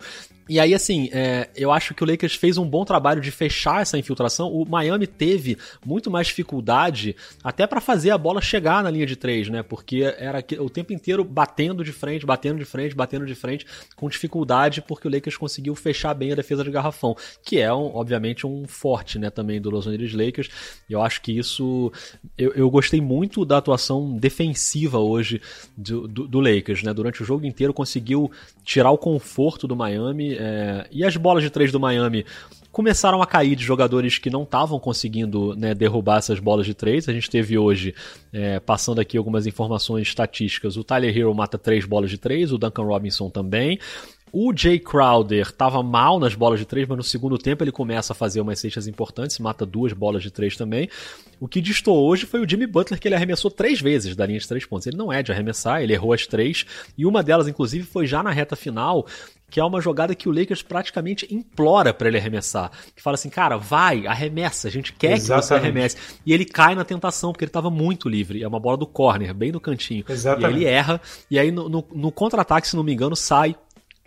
E 0.49 0.59
aí, 0.59 0.73
assim, 0.73 1.11
é, 1.13 1.47
eu 1.55 1.71
acho 1.71 1.93
que 1.93 2.03
o 2.03 2.07
Lakers 2.07 2.33
fez 2.33 2.57
um 2.57 2.67
bom 2.67 2.83
trabalho 2.83 3.21
de 3.21 3.29
fechar 3.29 3.83
essa 3.83 3.99
infiltração. 3.99 4.51
O 4.51 4.67
Miami 4.67 5.05
teve 5.05 5.55
muito 5.85 6.09
mais 6.09 6.25
dificuldade 6.25 7.15
até 7.43 7.67
para 7.67 7.79
fazer 7.79 8.09
a 8.09 8.17
bola 8.17 8.41
chegar 8.41 8.83
na 8.83 8.89
linha 8.89 9.05
de 9.05 9.15
três, 9.15 9.47
né? 9.47 9.61
Porque 9.61 10.01
era 10.17 10.43
o 10.59 10.67
tempo 10.67 10.91
inteiro 10.91 11.23
batendo 11.23 11.83
de 11.83 11.91
frente, 11.91 12.25
batendo 12.25 12.57
de 12.57 12.65
frente, 12.65 12.95
batendo 12.95 13.27
de 13.27 13.35
frente, 13.35 13.63
com 13.95 14.09
dificuldade, 14.09 14.81
porque 14.81 15.07
o 15.07 15.11
Lakers 15.11 15.37
conseguiu 15.37 15.75
fechar 15.75 16.15
bem 16.15 16.31
a 16.31 16.35
defesa 16.35 16.63
de 16.63 16.71
garrafão, 16.71 17.15
que 17.43 17.59
é, 17.59 17.71
um, 17.71 17.95
obviamente, 17.95 18.47
um 18.47 18.67
forte, 18.67 19.19
né, 19.19 19.29
também 19.29 19.61
do 19.61 19.69
Los 19.69 19.85
Angeles 19.85 20.13
Lakers. 20.13 20.49
Eu 20.89 21.03
acho 21.03 21.21
que 21.21 21.31
isso. 21.31 21.91
Eu, 22.35 22.53
eu 22.53 22.71
gostei 22.71 22.99
muito 22.99 23.45
da 23.45 23.57
atuação 23.57 24.17
defensiva 24.17 24.97
hoje 24.97 25.39
do, 25.77 26.07
do, 26.07 26.27
do 26.27 26.39
Lakers, 26.39 26.81
né? 26.81 26.91
Durante 26.91 27.21
o 27.21 27.25
jogo 27.25 27.45
inteiro 27.45 27.71
conseguiu 27.71 28.31
tirar 28.63 28.89
o 28.89 28.97
conforto 28.97 29.67
do 29.67 29.75
Miami 29.75 30.38
é, 30.39 30.87
e 30.89 31.03
as 31.03 31.17
bolas 31.17 31.43
de 31.43 31.49
três 31.49 31.69
do 31.69 31.79
Miami 31.79 32.25
começaram 32.71 33.21
a 33.21 33.27
cair 33.27 33.55
de 33.55 33.63
jogadores 33.63 34.17
que 34.17 34.29
não 34.29 34.43
estavam 34.43 34.79
conseguindo 34.79 35.55
né, 35.55 35.73
derrubar 35.73 36.19
essas 36.19 36.39
bolas 36.39 36.65
de 36.65 36.73
três. 36.73 37.09
A 37.09 37.13
gente 37.13 37.29
teve 37.29 37.57
hoje, 37.57 37.93
é, 38.31 38.59
passando 38.59 39.01
aqui 39.01 39.17
algumas 39.17 39.45
informações 39.45 40.07
estatísticas, 40.07 40.77
o 40.77 40.83
Tyler 40.83 41.15
Hero 41.15 41.33
mata 41.33 41.57
três 41.57 41.83
bolas 41.83 42.09
de 42.09 42.17
três, 42.17 42.53
o 42.53 42.57
Duncan 42.57 42.83
Robinson 42.83 43.29
também. 43.29 43.79
O 44.31 44.53
Jay 44.55 44.79
Crowder 44.79 45.47
estava 45.47 45.81
mal 45.81 46.19
nas 46.19 46.35
bolas 46.35 46.59
de 46.59 46.65
três, 46.65 46.87
mas 46.87 46.97
no 46.97 47.03
segundo 47.03 47.37
tempo 47.37 47.63
ele 47.63 47.71
começa 47.71 48.13
a 48.13 48.15
fazer 48.15 48.41
umas 48.41 48.59
cestas 48.59 48.87
importantes, 48.87 49.39
mata 49.39 49.65
duas 49.65 49.93
bolas 49.93 50.21
de 50.21 50.31
três 50.31 50.55
também. 50.55 50.89
O 51.39 51.47
que 51.47 51.61
distou 51.61 52.05
hoje 52.05 52.25
foi 52.25 52.41
o 52.41 52.47
Jimmy 52.47 52.67
Butler, 52.67 52.99
que 52.99 53.07
ele 53.07 53.15
arremessou 53.15 53.49
três 53.49 53.81
vezes 53.81 54.15
da 54.15 54.25
linha 54.25 54.39
de 54.39 54.47
três 54.47 54.65
pontos. 54.65 54.87
Ele 54.87 54.97
não 54.97 55.11
é 55.11 55.23
de 55.23 55.31
arremessar, 55.31 55.81
ele 55.81 55.93
errou 55.93 56.13
as 56.13 56.27
três, 56.27 56.65
e 56.97 57.05
uma 57.05 57.23
delas, 57.23 57.47
inclusive, 57.47 57.85
foi 57.85 58.05
já 58.05 58.21
na 58.21 58.29
reta 58.29 58.55
final, 58.55 59.05
que 59.49 59.59
é 59.59 59.63
uma 59.63 59.81
jogada 59.81 60.13
que 60.13 60.29
o 60.29 60.31
Lakers 60.31 60.61
praticamente 60.61 61.33
implora 61.33 61.93
para 61.93 62.07
ele 62.07 62.17
arremessar. 62.17 62.71
Que 62.95 63.01
fala 63.01 63.15
assim, 63.15 63.29
cara, 63.29 63.57
vai, 63.57 64.05
arremessa, 64.05 64.67
a 64.67 64.71
gente 64.71 64.93
quer 64.93 65.13
Exatamente. 65.13 65.41
que 65.41 65.47
você 65.47 65.53
arremesse. 65.55 65.97
E 66.25 66.33
ele 66.33 66.45
cai 66.45 66.75
na 66.75 66.83
tentação, 66.83 67.31
porque 67.31 67.45
ele 67.45 67.49
estava 67.49 67.69
muito 67.69 68.07
livre. 68.07 68.43
É 68.43 68.47
uma 68.47 68.59
bola 68.59 68.77
do 68.77 68.85
corner, 68.85 69.33
bem 69.33 69.51
no 69.51 69.59
cantinho. 69.59 70.03
Exatamente. 70.07 70.53
E 70.53 70.55
ele 70.57 70.65
erra, 70.65 71.01
e 71.31 71.39
aí 71.39 71.51
no, 71.51 71.67
no, 71.67 71.87
no 71.93 72.11
contra-ataque, 72.11 72.67
se 72.67 72.75
não 72.75 72.83
me 72.83 72.93
engano, 72.93 73.15
sai 73.15 73.55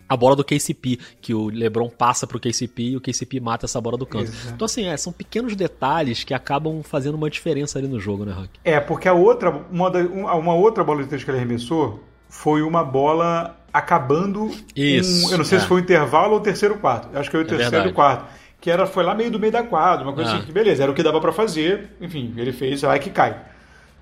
a 0.07 0.17
bola 0.17 0.35
do 0.35 0.43
KCP, 0.43 0.99
que 1.21 1.33
o 1.33 1.47
LeBron 1.47 1.89
passa 1.89 2.27
pro 2.27 2.39
KCP 2.39 2.83
e 2.83 2.97
o 2.97 3.01
KCP 3.01 3.39
mata 3.39 3.65
essa 3.65 3.79
bola 3.79 3.97
do 3.97 4.05
canto. 4.05 4.25
Exato. 4.25 4.53
Então, 4.53 4.65
assim, 4.65 4.87
é, 4.87 4.95
são 4.97 5.11
pequenos 5.11 5.55
detalhes 5.55 6.23
que 6.23 6.33
acabam 6.33 6.83
fazendo 6.83 7.15
uma 7.15 7.29
diferença 7.29 7.79
ali 7.79 7.87
no 7.87 7.99
jogo, 7.99 8.25
né, 8.25 8.31
Rock? 8.31 8.49
É, 8.63 8.79
porque 8.79 9.07
a 9.07 9.13
outra, 9.13 9.49
uma, 9.71 9.89
uma 10.35 10.53
outra 10.53 10.83
bola 10.83 11.01
de 11.03 11.09
três 11.09 11.23
que 11.23 11.31
ele 11.31 11.37
arremessou 11.37 12.03
foi 12.29 12.61
uma 12.61 12.83
bola 12.83 13.57
acabando. 13.71 14.51
Isso. 14.75 15.27
Um, 15.27 15.31
eu 15.31 15.37
não 15.37 15.45
sei 15.45 15.57
é. 15.57 15.61
se 15.61 15.67
foi 15.67 15.81
o 15.81 15.83
intervalo 15.83 16.33
ou 16.33 16.39
o 16.39 16.41
terceiro 16.41 16.77
quarto. 16.77 17.15
Acho 17.17 17.29
que 17.29 17.37
foi 17.37 17.45
o 17.45 17.47
é 17.47 17.57
terceiro 17.57 17.89
é 17.89 17.91
quarto. 17.91 18.25
Que 18.61 18.71
era, 18.71 18.85
foi 18.85 19.03
lá 19.03 19.13
meio 19.13 19.29
do 19.29 19.39
meio 19.39 19.51
da 19.51 19.63
quadra, 19.63 20.05
uma 20.05 20.13
coisa 20.13 20.31
ah. 20.31 20.35
assim 20.35 20.45
que, 20.45 20.51
beleza, 20.51 20.83
era 20.83 20.91
o 20.91 20.95
que 20.95 21.03
dava 21.03 21.19
para 21.19 21.33
fazer. 21.33 21.89
Enfim, 21.99 22.33
ele 22.37 22.53
fez, 22.53 22.81
vai 22.81 22.99
que 22.99 23.09
cai. 23.09 23.52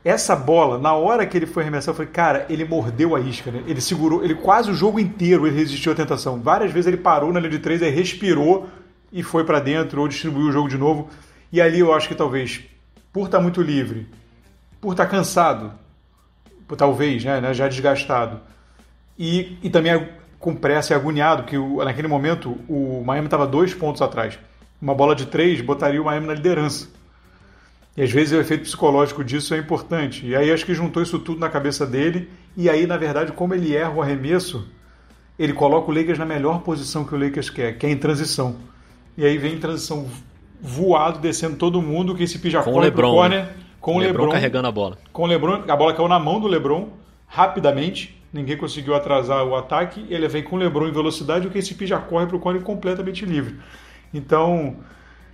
Essa 0.04 0.36
bola, 0.36 0.80
na 0.80 0.94
hora 0.94 1.26
que 1.28 1.38
ele 1.38 1.46
foi 1.46 1.62
arremessar, 1.62 1.92
eu 1.92 1.96
falei, 1.96 2.12
cara, 2.12 2.46
ele 2.50 2.66
mordeu 2.66 3.16
a 3.16 3.20
isca, 3.20 3.52
né? 3.52 3.62
Ele 3.68 3.80
segurou, 3.80 4.24
ele 4.24 4.34
quase 4.34 4.72
o 4.72 4.74
jogo 4.74 5.00
inteiro 5.00 5.46
ele 5.46 5.56
resistiu 5.56 5.92
à 5.92 5.96
tentação. 5.96 6.42
Várias 6.42 6.72
vezes 6.72 6.88
ele 6.88 6.98
parou 6.98 7.32
na 7.32 7.40
linha 7.40 7.52
de 7.52 7.60
três, 7.60 7.84
aí 7.84 7.92
respirou 7.92 8.68
e 9.12 9.22
foi 9.22 9.44
para 9.44 9.60
dentro 9.60 10.02
ou 10.02 10.08
distribuiu 10.08 10.48
o 10.48 10.52
jogo 10.52 10.68
de 10.68 10.78
novo. 10.78 11.08
E 11.52 11.62
ali 11.62 11.80
eu 11.80 11.94
acho 11.94 12.08
que 12.08 12.16
talvez, 12.16 12.62
por 13.14 13.26
estar 13.26 13.38
tá 13.38 13.44
muito 13.44 13.62
livre, 13.62 14.08
por 14.80 14.94
estar 14.94 15.06
tá 15.06 15.12
cansado, 15.12 15.72
por, 16.68 16.76
talvez, 16.76 17.24
né, 17.24 17.40
né, 17.40 17.54
já 17.54 17.68
desgastado, 17.68 18.40
e, 19.20 19.58
e 19.62 19.70
também 19.70 20.10
com 20.40 20.56
pressa 20.56 20.94
e 20.94 20.96
agoniado, 20.96 21.44
que 21.44 21.56
naquele 21.86 22.08
momento 22.08 22.58
o 22.68 23.04
Miami 23.06 23.28
estava 23.28 23.46
dois 23.46 23.72
pontos 23.76 24.02
atrás. 24.02 24.40
Uma 24.82 24.96
bola 24.96 25.16
de 25.16 25.28
três 25.28 25.62
botaria 25.62 26.02
o 26.02 26.06
Miami 26.06 26.26
na 26.26 26.34
liderança. 26.34 26.88
E 27.96 28.02
às 28.02 28.12
vezes 28.12 28.34
o 28.34 28.40
efeito 28.40 28.64
psicológico 28.64 29.24
disso 29.24 29.54
é 29.54 29.58
importante. 29.58 30.26
E 30.26 30.36
aí 30.36 30.52
acho 30.52 30.66
que 30.66 30.74
juntou 30.74 31.04
isso 31.04 31.20
tudo 31.20 31.40
na 31.40 31.50
cabeça 31.50 31.86
dele. 31.86 32.30
E 32.56 32.70
aí, 32.70 32.88
na 32.88 32.98
verdade, 32.98 33.32
como 33.32 33.54
ele 33.54 33.76
erra 33.76 33.92
o 33.92 34.02
arremesso, 34.02 34.68
ele 35.38 35.54
coloca 35.54 35.92
o 35.92 35.94
Lakers 35.94 36.20
na 36.20 36.26
melhor 36.26 36.62
posição 36.62 37.04
que 37.04 37.14
o 37.14 37.18
Lakers 37.18 37.50
quer, 37.50 37.78
que 37.78 37.86
é 37.86 37.90
em 37.90 37.98
transição. 37.98 38.56
E 39.18 39.26
aí 39.26 39.38
vem 39.38 39.56
em 39.56 39.60
transição 39.60 40.08
voado, 40.62 41.20
descendo 41.20 41.58
todo 41.58 41.82
mundo, 41.82 42.16
que 42.16 42.24
esse 42.24 42.50
já 42.50 42.60
com 42.64 42.72
corre 42.72 42.78
o 42.78 42.90
Lebron, 42.90 43.12
corner, 43.12 43.40
né? 43.46 43.50
com 43.80 43.96
o 43.96 44.00
Lebron, 44.00 44.24
Lebron 44.24 44.32
carregando 44.32 44.68
a 44.68 44.72
bola. 44.72 44.98
Com 45.12 45.24
o 45.24 45.26
Lebron, 45.26 45.64
a 45.68 45.76
bola 45.76 45.94
caiu 45.94 46.08
na 46.08 46.20
mão 46.20 46.40
do 46.40 46.48
Lebron 46.48 46.90
rapidamente. 47.28 48.22
Ninguém 48.32 48.56
conseguiu 48.56 48.96
atrasar 48.96 49.44
o 49.44 49.56
ataque. 49.56 50.06
Ele 50.10 50.28
vem 50.28 50.44
com 50.44 50.56
o 50.56 50.60
Lebron 50.60 50.88
em 50.88 50.94
velocidade 50.94 51.48
o 51.48 51.52
KCP 51.52 51.88
já 51.88 51.98
corre 51.98 52.28
para 52.28 52.38
o 52.38 52.40
corner 52.40 52.62
completamente 52.62 53.26
livre. 53.26 53.58
Então, 54.14 54.78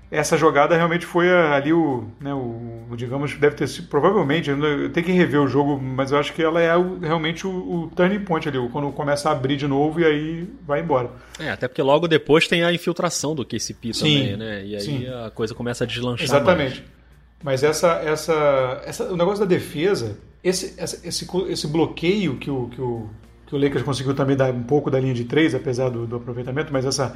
essa 0.09 0.37
jogada 0.37 0.75
realmente 0.75 1.05
foi 1.05 1.29
ali 1.29 1.73
o, 1.73 2.05
né, 2.19 2.33
o, 2.33 2.95
digamos, 2.95 3.33
deve 3.35 3.55
ter 3.55 3.67
sido, 3.67 3.87
provavelmente, 3.89 4.49
eu 4.49 4.89
tenho 4.89 5.05
que 5.05 5.11
rever 5.11 5.41
o 5.41 5.47
jogo, 5.47 5.77
mas 5.77 6.11
eu 6.11 6.17
acho 6.17 6.33
que 6.33 6.41
ela 6.41 6.61
é 6.61 6.75
o, 6.77 6.97
realmente 6.99 7.45
o, 7.45 7.49
o, 7.51 7.91
turning 7.93 8.21
point 8.21 8.47
ali, 8.47 8.57
quando 8.69 8.89
começa 8.91 9.27
a 9.29 9.33
abrir 9.33 9.57
de 9.57 9.67
novo 9.67 9.99
e 9.99 10.05
aí 10.05 10.49
vai 10.65 10.79
embora. 10.79 11.11
É, 11.37 11.49
até 11.49 11.67
porque 11.67 11.81
logo 11.81 12.07
depois 12.07 12.47
tem 12.47 12.63
a 12.63 12.71
infiltração 12.71 13.35
do 13.35 13.45
KCP 13.45 13.93
sim, 13.93 13.99
também, 13.99 14.37
né? 14.37 14.65
E 14.65 14.75
aí 14.75 14.81
sim. 14.81 15.05
a 15.07 15.29
coisa 15.29 15.53
começa 15.53 15.83
a 15.83 15.87
deslanchar. 15.87 16.25
Exatamente. 16.25 16.79
Mais. 16.79 16.97
Mas 17.43 17.63
essa, 17.63 18.01
essa, 18.03 18.81
essa, 18.85 19.03
o 19.11 19.17
negócio 19.17 19.41
da 19.41 19.45
defesa, 19.45 20.17
esse, 20.43 20.73
esse, 20.81 21.27
esse 21.49 21.67
bloqueio 21.67 22.37
que 22.37 22.49
o, 22.49 22.67
que 22.69 22.81
o, 22.81 23.09
que 23.45 23.55
o 23.55 23.59
Lakers 23.59 23.83
conseguiu 23.83 24.15
também 24.15 24.35
dar 24.35 24.51
um 24.51 24.63
pouco 24.63 24.89
da 24.89 24.99
linha 24.99 25.13
de 25.13 25.25
três, 25.25 25.53
apesar 25.53 25.89
do, 25.89 26.07
do 26.07 26.15
aproveitamento, 26.15 26.71
mas 26.73 26.85
essa 26.85 27.15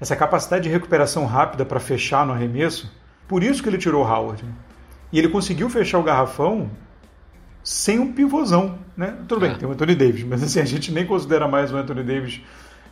essa 0.00 0.16
capacidade 0.16 0.64
de 0.64 0.68
recuperação 0.68 1.26
rápida 1.26 1.64
para 1.64 1.80
fechar 1.80 2.26
no 2.26 2.32
arremesso, 2.32 2.92
por 3.28 3.42
isso 3.42 3.62
que 3.62 3.68
ele 3.68 3.78
tirou 3.78 4.04
o 4.04 4.06
Howard. 4.06 4.44
Né? 4.44 4.52
E 5.12 5.18
ele 5.18 5.28
conseguiu 5.28 5.68
fechar 5.68 5.98
o 5.98 6.02
garrafão 6.02 6.70
sem 7.62 7.98
um 7.98 8.12
pivôzão, 8.12 8.78
né? 8.96 9.16
Tudo 9.28 9.44
é. 9.44 9.48
bem, 9.48 9.58
tem 9.58 9.68
o 9.68 9.72
Anthony 9.72 9.94
Davis, 9.94 10.24
mas 10.24 10.42
assim, 10.42 10.60
a 10.60 10.64
gente 10.64 10.90
nem 10.90 11.06
considera 11.06 11.46
mais 11.46 11.72
o 11.72 11.76
Anthony 11.76 12.02
Davis 12.02 12.40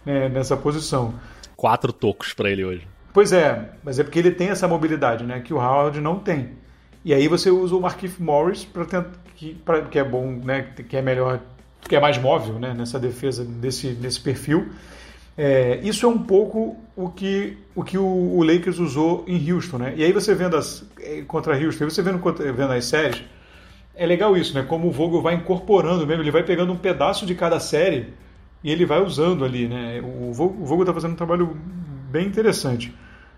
né, 0.04 0.28
nessa 0.28 0.56
posição. 0.56 1.14
Quatro 1.56 1.92
tocos 1.92 2.32
para 2.32 2.50
ele 2.50 2.64
hoje. 2.64 2.86
Pois 3.12 3.32
é, 3.32 3.70
mas 3.82 3.98
é 3.98 4.04
porque 4.04 4.18
ele 4.18 4.30
tem 4.30 4.48
essa 4.48 4.68
mobilidade, 4.68 5.24
né? 5.24 5.40
Que 5.40 5.52
o 5.52 5.56
Howard 5.56 6.00
não 6.00 6.18
tem. 6.18 6.50
E 7.04 7.12
aí 7.12 7.26
você 7.26 7.50
usa 7.50 7.74
o 7.74 7.80
Markif 7.80 8.22
Morris 8.22 8.64
para 8.64 8.84
tentar 8.84 9.10
que, 9.34 9.54
pra, 9.54 9.82
que 9.82 9.98
é 9.98 10.04
bom, 10.04 10.30
né? 10.44 10.68
Que 10.88 10.96
é 10.96 11.02
melhor, 11.02 11.40
que 11.80 11.96
é 11.96 12.00
mais 12.00 12.18
móvel, 12.18 12.58
né? 12.58 12.74
Nessa 12.74 13.00
defesa 13.00 13.44
desse, 13.44 13.88
desse 13.94 14.20
perfil. 14.20 14.68
É, 15.36 15.80
isso 15.82 16.04
é 16.04 16.08
um 16.08 16.18
pouco 16.18 16.76
o 16.96 17.08
que 17.08 17.56
o, 17.74 17.82
que 17.82 17.96
o, 17.96 18.04
o, 18.04 18.42
Lakers 18.42 18.78
usou 18.78 19.24
em 19.26 19.50
Houston, 19.50 19.78
né? 19.78 19.94
E 19.96 20.04
aí 20.04 20.12
você 20.12 20.34
vendo 20.34 20.56
as 20.56 20.84
é, 21.00 21.22
contra 21.22 21.56
Houston, 21.56 21.88
você 21.88 22.02
vendo, 22.02 22.18
vendo 22.18 22.72
as 22.72 22.84
séries, 22.84 23.22
é 23.94 24.06
legal 24.06 24.36
isso, 24.36 24.54
né? 24.54 24.62
Como 24.62 24.88
o 24.88 24.90
Vogel 24.90 25.22
vai 25.22 25.34
incorporando 25.34 26.06
mesmo, 26.06 26.22
ele 26.22 26.30
vai 26.30 26.42
pegando 26.42 26.72
um 26.72 26.76
pedaço 26.76 27.24
de 27.24 27.34
cada 27.34 27.58
série 27.60 28.08
e 28.62 28.70
ele 28.70 28.84
vai 28.84 29.02
usando 29.02 29.44
ali, 29.44 29.66
né? 29.66 30.00
O 30.02 30.32
Vogel 30.32 30.80
está 30.80 30.92
fazendo 30.92 31.12
um 31.12 31.16
trabalho 31.16 31.56
bem 32.10 32.26
interessante 32.26 32.94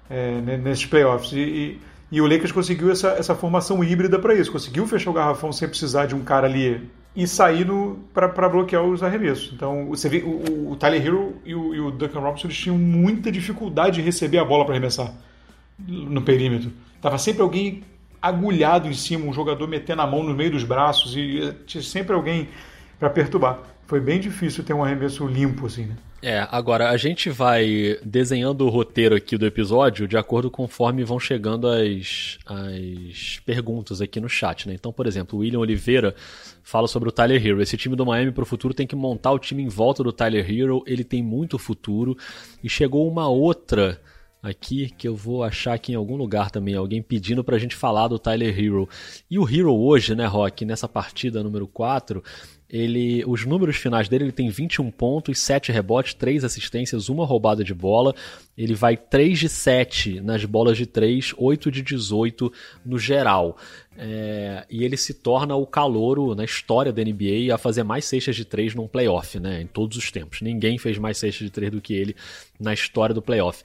é, 0.08 0.40
nesses 0.40 0.86
playoffs 0.86 1.32
e, 1.32 1.38
e, 1.40 1.80
e, 2.10 2.20
o 2.20 2.26
Lakers 2.26 2.52
conseguiu 2.52 2.90
essa, 2.90 3.10
essa 3.10 3.34
formação 3.34 3.82
híbrida 3.84 4.18
para 4.18 4.34
isso, 4.34 4.50
conseguiu 4.50 4.86
fechar 4.86 5.10
o 5.10 5.14
garrafão 5.14 5.52
sem 5.52 5.68
precisar 5.68 6.06
de 6.06 6.14
um 6.14 6.22
cara 6.22 6.46
ali 6.46 6.88
e 7.14 7.26
sair 7.26 7.66
para 8.14 8.48
bloquear 8.48 8.82
os 8.82 9.02
arremessos. 9.02 9.52
Então, 9.52 9.86
você 9.86 10.08
vê, 10.08 10.18
o, 10.18 10.72
o 10.72 10.76
Tyler 10.76 11.06
Hero 11.06 11.36
e 11.44 11.54
o, 11.54 11.74
e 11.74 11.80
o, 11.80 11.90
Duncan 11.90 12.20
Robinson 12.20 12.46
eles 12.46 12.56
tinham 12.56 12.78
muita 12.78 13.30
dificuldade 13.30 13.96
de 13.96 14.02
receber 14.02 14.38
a 14.38 14.44
bola 14.44 14.64
para 14.64 14.74
arremessar 14.74 15.12
no 15.78 16.22
perímetro. 16.22 16.72
Tava 17.00 17.18
sempre 17.18 17.42
alguém 17.42 17.82
agulhado 18.20 18.88
em 18.88 18.94
cima, 18.94 19.26
um 19.26 19.32
jogador 19.32 19.66
metendo 19.68 20.00
a 20.00 20.06
mão 20.06 20.22
no 20.22 20.32
meio 20.32 20.52
dos 20.52 20.64
braços 20.64 21.16
e 21.16 21.54
tinha 21.66 21.82
sempre 21.82 22.14
alguém 22.14 22.48
para 22.98 23.10
perturbar. 23.10 23.58
Foi 23.86 24.00
bem 24.00 24.18
difícil 24.18 24.64
ter 24.64 24.72
um 24.72 24.82
arremesso 24.82 25.26
limpo 25.26 25.66
assim, 25.66 25.86
né? 25.86 25.96
É, 26.24 26.46
agora 26.52 26.90
a 26.90 26.96
gente 26.96 27.28
vai 27.30 27.98
desenhando 28.04 28.64
o 28.64 28.68
roteiro 28.68 29.16
aqui 29.16 29.36
do 29.36 29.44
episódio 29.44 30.06
de 30.06 30.16
acordo 30.16 30.52
conforme 30.52 31.02
vão 31.02 31.18
chegando 31.18 31.66
as, 31.66 32.38
as 32.46 33.40
perguntas 33.44 34.00
aqui 34.00 34.20
no 34.20 34.28
chat, 34.28 34.68
né? 34.68 34.74
Então, 34.74 34.92
por 34.92 35.08
exemplo, 35.08 35.36
o 35.36 35.42
William 35.42 35.58
Oliveira 35.58 36.14
fala 36.62 36.86
sobre 36.86 37.08
o 37.08 37.12
Tyler 37.12 37.44
Hero. 37.44 37.60
Esse 37.60 37.76
time 37.76 37.96
do 37.96 38.06
Miami 38.06 38.30
pro 38.30 38.46
futuro 38.46 38.72
tem 38.72 38.86
que 38.86 38.94
montar 38.94 39.32
o 39.32 39.38
time 39.38 39.64
em 39.64 39.68
volta 39.68 40.04
do 40.04 40.12
Tyler 40.12 40.48
Hero, 40.48 40.84
ele 40.86 41.02
tem 41.02 41.20
muito 41.24 41.58
futuro. 41.58 42.16
E 42.62 42.68
chegou 42.68 43.10
uma 43.10 43.26
outra 43.28 44.00
aqui 44.40 44.90
que 44.96 45.08
eu 45.08 45.16
vou 45.16 45.42
achar 45.42 45.74
aqui 45.74 45.92
em 45.92 45.96
algum 45.96 46.16
lugar 46.16 46.50
também, 46.50 46.74
alguém 46.74 47.00
pedindo 47.00 47.44
pra 47.44 47.58
gente 47.58 47.76
falar 47.76 48.06
do 48.06 48.18
Tyler 48.18 48.56
Hero. 48.56 48.88
E 49.28 49.40
o 49.40 49.48
Hero 49.48 49.74
hoje, 49.74 50.14
né, 50.14 50.26
Rock, 50.26 50.64
nessa 50.64 50.88
partida 50.88 51.42
número 51.42 51.66
4, 51.66 52.22
ele, 52.72 53.22
os 53.26 53.44
números 53.44 53.76
finais 53.76 54.08
dele, 54.08 54.24
ele 54.24 54.32
tem 54.32 54.48
21 54.48 54.90
pontos, 54.90 55.38
7 55.40 55.70
rebotes, 55.70 56.14
3 56.14 56.42
assistências, 56.42 57.10
uma 57.10 57.26
roubada 57.26 57.62
de 57.62 57.74
bola. 57.74 58.14
Ele 58.56 58.74
vai 58.74 58.96
3 58.96 59.38
de 59.38 59.48
7 59.50 60.22
nas 60.22 60.42
bolas 60.46 60.78
de 60.78 60.86
3, 60.86 61.34
8 61.36 61.70
de 61.70 61.82
18 61.82 62.50
no 62.82 62.98
geral. 62.98 63.58
É, 63.94 64.64
e 64.70 64.84
ele 64.84 64.96
se 64.96 65.12
torna 65.12 65.54
o 65.54 65.66
calouro 65.66 66.34
na 66.34 66.46
história 66.46 66.90
da 66.90 67.04
NBA 67.04 67.54
a 67.54 67.58
fazer 67.58 67.82
mais 67.82 68.06
cestas 68.06 68.34
de 68.34 68.46
3 68.46 68.74
num 68.74 68.88
playoff, 68.88 69.38
né? 69.38 69.60
Em 69.60 69.66
todos 69.66 69.98
os 69.98 70.10
tempos. 70.10 70.40
Ninguém 70.40 70.78
fez 70.78 70.96
mais 70.96 71.18
cestas 71.18 71.44
de 71.44 71.50
3 71.50 71.72
do 71.72 71.80
que 71.80 71.92
ele 71.92 72.16
na 72.58 72.72
história 72.72 73.14
do 73.14 73.20
playoff. 73.20 73.62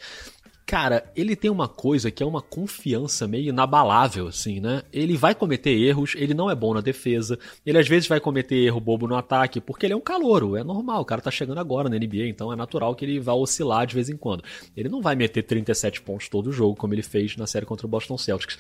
Cara, 0.67 1.10
ele 1.15 1.34
tem 1.34 1.49
uma 1.49 1.69
coisa 1.69 2.12
que 2.12 2.21
é 2.21 2.25
uma 2.25 2.41
confiança 2.41 3.25
meio 3.25 3.47
inabalável, 3.47 4.27
assim, 4.27 4.60
né? 4.60 4.82
Ele 4.91 5.15
vai 5.15 5.34
cometer 5.34 5.71
erros, 5.71 6.13
ele 6.17 6.34
não 6.34 6.51
é 6.51 6.56
bom 6.56 6.73
na 6.73 6.82
defesa, 6.82 7.39
ele 7.65 7.77
às 7.77 7.88
vezes 7.88 8.06
vai 8.06 8.19
cometer 8.19 8.58
erro 8.58 8.82
bobo 8.82 9.08
no 9.08 9.15
ataque, 9.15 9.62
porque 9.62 9.86
ele 9.86 9.93
é 9.93 9.95
um 9.95 10.01
calouro, 10.01 10.58
é 10.58 10.65
normal, 10.65 10.99
o 10.99 11.06
cara 11.06 11.21
tá 11.21 11.32
chegando 11.32 11.62
agora 11.62 11.88
na 11.88 11.95
NBA, 11.95 12.27
então 12.27 12.51
é 12.51 12.56
natural 12.58 12.93
que 12.95 13.06
ele 13.06 13.17
vá 13.17 13.32
oscilar 13.32 13.88
de 13.88 13.95
vez 13.95 14.10
em 14.10 14.17
quando. 14.17 14.43
Ele 14.75 14.89
não 14.89 15.01
vai 15.01 15.15
meter 15.15 15.41
37 15.43 16.01
pontos 16.01 16.27
todo 16.27 16.51
jogo, 16.51 16.75
como 16.75 16.93
ele 16.93 17.01
fez 17.01 17.38
na 17.38 17.47
série 17.47 17.65
contra 17.65 17.88
o 17.88 17.89
Boston 17.89 18.17
Celtics. 18.17 18.60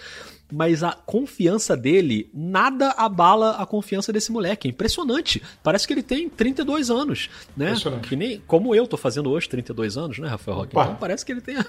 Mas 0.51 0.81
a 0.81 0.93
confiança 0.93 1.75
dele, 1.75 2.29
nada 2.33 2.91
abala 2.91 3.51
a 3.57 3.65
confiança 3.65 4.13
desse 4.13 4.31
moleque. 4.31 4.67
É 4.67 4.71
impressionante. 4.71 5.41
Parece 5.61 5.85
que 5.85 5.93
ele 5.93 6.03
tem 6.03 6.29
32 6.29 6.89
anos, 6.89 7.29
né? 7.55 7.73
Que 8.07 8.15
nem, 8.15 8.41
como 8.47 8.73
eu 8.73 8.87
tô 8.87 8.95
fazendo 8.95 9.29
hoje, 9.29 9.49
32 9.49 9.97
anos, 9.97 10.19
né, 10.19 10.27
Rafael 10.27 10.57
Roque? 10.57 10.71
Então 10.71 10.95
parece 10.95 11.25
que 11.25 11.31
ele 11.31 11.41
tem 11.41 11.57
a 11.57 11.65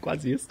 quase 0.00 0.32
isso. 0.32 0.48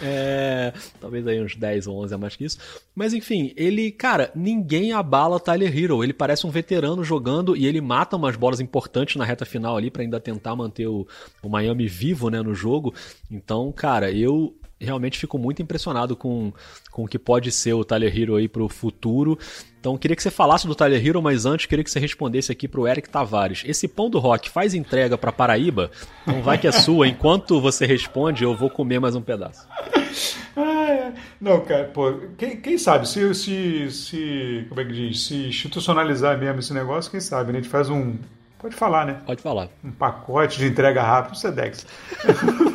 É, 0.00 0.72
talvez 1.00 1.26
aí 1.26 1.42
uns 1.42 1.56
10 1.56 1.86
ou 1.86 2.02
11 2.02 2.14
a 2.14 2.18
mais 2.18 2.36
que 2.36 2.44
isso. 2.44 2.58
Mas 2.94 3.12
enfim, 3.12 3.52
ele, 3.56 3.90
cara, 3.90 4.30
ninguém 4.34 4.92
abala 4.92 5.40
Tyler 5.40 5.76
Hero. 5.76 6.02
Ele 6.02 6.12
parece 6.12 6.46
um 6.46 6.50
veterano 6.50 7.04
jogando 7.04 7.56
e 7.56 7.66
ele 7.66 7.80
mata 7.80 8.16
umas 8.16 8.36
bolas 8.36 8.60
importantes 8.60 9.16
na 9.16 9.24
reta 9.24 9.44
final 9.44 9.76
ali 9.76 9.90
para 9.90 10.02
ainda 10.02 10.20
tentar 10.20 10.54
manter 10.56 10.86
o, 10.86 11.06
o 11.42 11.48
Miami 11.48 11.86
vivo, 11.86 12.30
né, 12.30 12.40
no 12.40 12.54
jogo. 12.54 12.94
Então, 13.30 13.70
cara, 13.72 14.10
eu 14.10 14.54
realmente 14.84 15.18
fico 15.18 15.38
muito 15.38 15.60
impressionado 15.62 16.14
com, 16.16 16.52
com 16.90 17.04
o 17.04 17.08
que 17.08 17.18
pode 17.18 17.50
ser 17.50 17.72
o 17.74 17.84
Tyler 17.84 18.16
Hero 18.16 18.36
aí 18.36 18.48
pro 18.48 18.68
futuro. 18.68 19.38
Então 19.80 19.98
queria 19.98 20.16
que 20.16 20.22
você 20.22 20.30
falasse 20.30 20.66
do 20.66 20.74
Tyler 20.74 21.06
Hero, 21.06 21.20
mas 21.20 21.44
antes 21.44 21.66
queria 21.66 21.84
que 21.84 21.90
você 21.90 22.00
respondesse 22.00 22.50
aqui 22.50 22.66
pro 22.66 22.86
Eric 22.86 23.08
Tavares. 23.08 23.62
Esse 23.66 23.86
pão 23.86 24.08
do 24.08 24.18
rock 24.18 24.48
faz 24.48 24.72
entrega 24.72 25.18
para 25.18 25.30
Paraíba? 25.30 25.90
Não 26.26 26.42
vai 26.42 26.56
que 26.56 26.66
é 26.66 26.72
sua. 26.72 27.06
Enquanto 27.06 27.60
você 27.60 27.84
responde, 27.84 28.44
eu 28.44 28.56
vou 28.56 28.70
comer 28.70 28.98
mais 28.98 29.14
um 29.14 29.20
pedaço. 29.20 29.68
não, 31.40 31.60
cara, 31.60 31.84
pô, 31.84 32.14
quem, 32.38 32.60
quem, 32.60 32.78
sabe, 32.78 33.06
se, 33.08 33.34
se, 33.34 33.90
se, 33.90 34.66
como 34.68 34.80
é 34.80 34.84
que 34.84 34.92
diz, 34.92 35.26
se 35.26 35.48
institucionalizar 35.48 36.38
mesmo 36.38 36.60
esse 36.60 36.72
negócio, 36.72 37.10
quem 37.10 37.20
sabe, 37.20 37.52
né? 37.52 37.58
A 37.58 37.62
gente 37.62 37.70
faz 37.70 37.90
um, 37.90 38.16
Pode 38.64 38.76
falar, 38.76 39.04
né? 39.04 39.20
Pode 39.26 39.42
falar. 39.42 39.68
Um 39.84 39.90
pacote 39.90 40.56
de 40.56 40.64
entrega 40.64 41.02
rápido, 41.02 41.36
Sedex. 41.36 41.86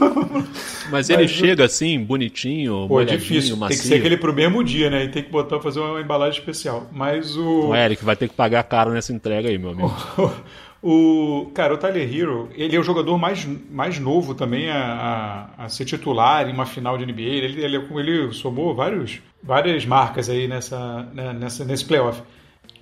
Mas 0.91 1.09
ele 1.09 1.23
Mas, 1.23 1.31
chega 1.31 1.65
assim, 1.65 1.99
bonitinho, 1.99 2.85
Pô, 2.87 3.01
é 3.01 3.05
difícil. 3.05 3.57
Macio. 3.57 3.75
Tem 3.75 3.81
que 3.81 3.89
ser 3.89 3.95
aquele 3.95 4.15
pro 4.15 4.31
mesmo 4.31 4.63
dia, 4.63 4.91
né? 4.91 5.05
E 5.05 5.09
tem 5.09 5.23
que 5.23 5.31
botar, 5.31 5.59
fazer 5.59 5.79
uma 5.79 5.99
embalagem 5.99 6.39
especial. 6.39 6.85
Mas 6.91 7.35
o... 7.35 7.69
O 7.69 7.75
Eric 7.75 8.05
vai 8.05 8.15
ter 8.15 8.29
que 8.29 8.35
pagar 8.35 8.61
caro 8.65 8.91
nessa 8.91 9.11
entrega 9.11 9.49
aí, 9.49 9.57
meu 9.57 9.71
amigo. 9.71 9.91
o, 10.79 11.49
cara, 11.55 11.73
o 11.73 11.77
Tyler 11.79 12.15
Hero, 12.15 12.49
ele 12.53 12.75
é 12.75 12.79
o 12.79 12.83
jogador 12.83 13.17
mais, 13.17 13.43
mais 13.71 13.97
novo 13.97 14.35
também 14.35 14.69
a, 14.69 15.49
a, 15.57 15.65
a 15.65 15.69
ser 15.69 15.85
titular 15.85 16.47
em 16.47 16.53
uma 16.53 16.67
final 16.67 16.99
de 16.99 17.05
NBA. 17.07 17.21
Ele, 17.21 17.65
ele, 17.65 17.77
ele 17.77 18.31
somou 18.33 18.75
vários, 18.75 19.19
várias 19.41 19.87
marcas 19.87 20.29
aí 20.29 20.47
nessa, 20.47 21.09
né, 21.15 21.33
nessa, 21.33 21.65
nesse 21.65 21.83
playoff. 21.83 22.21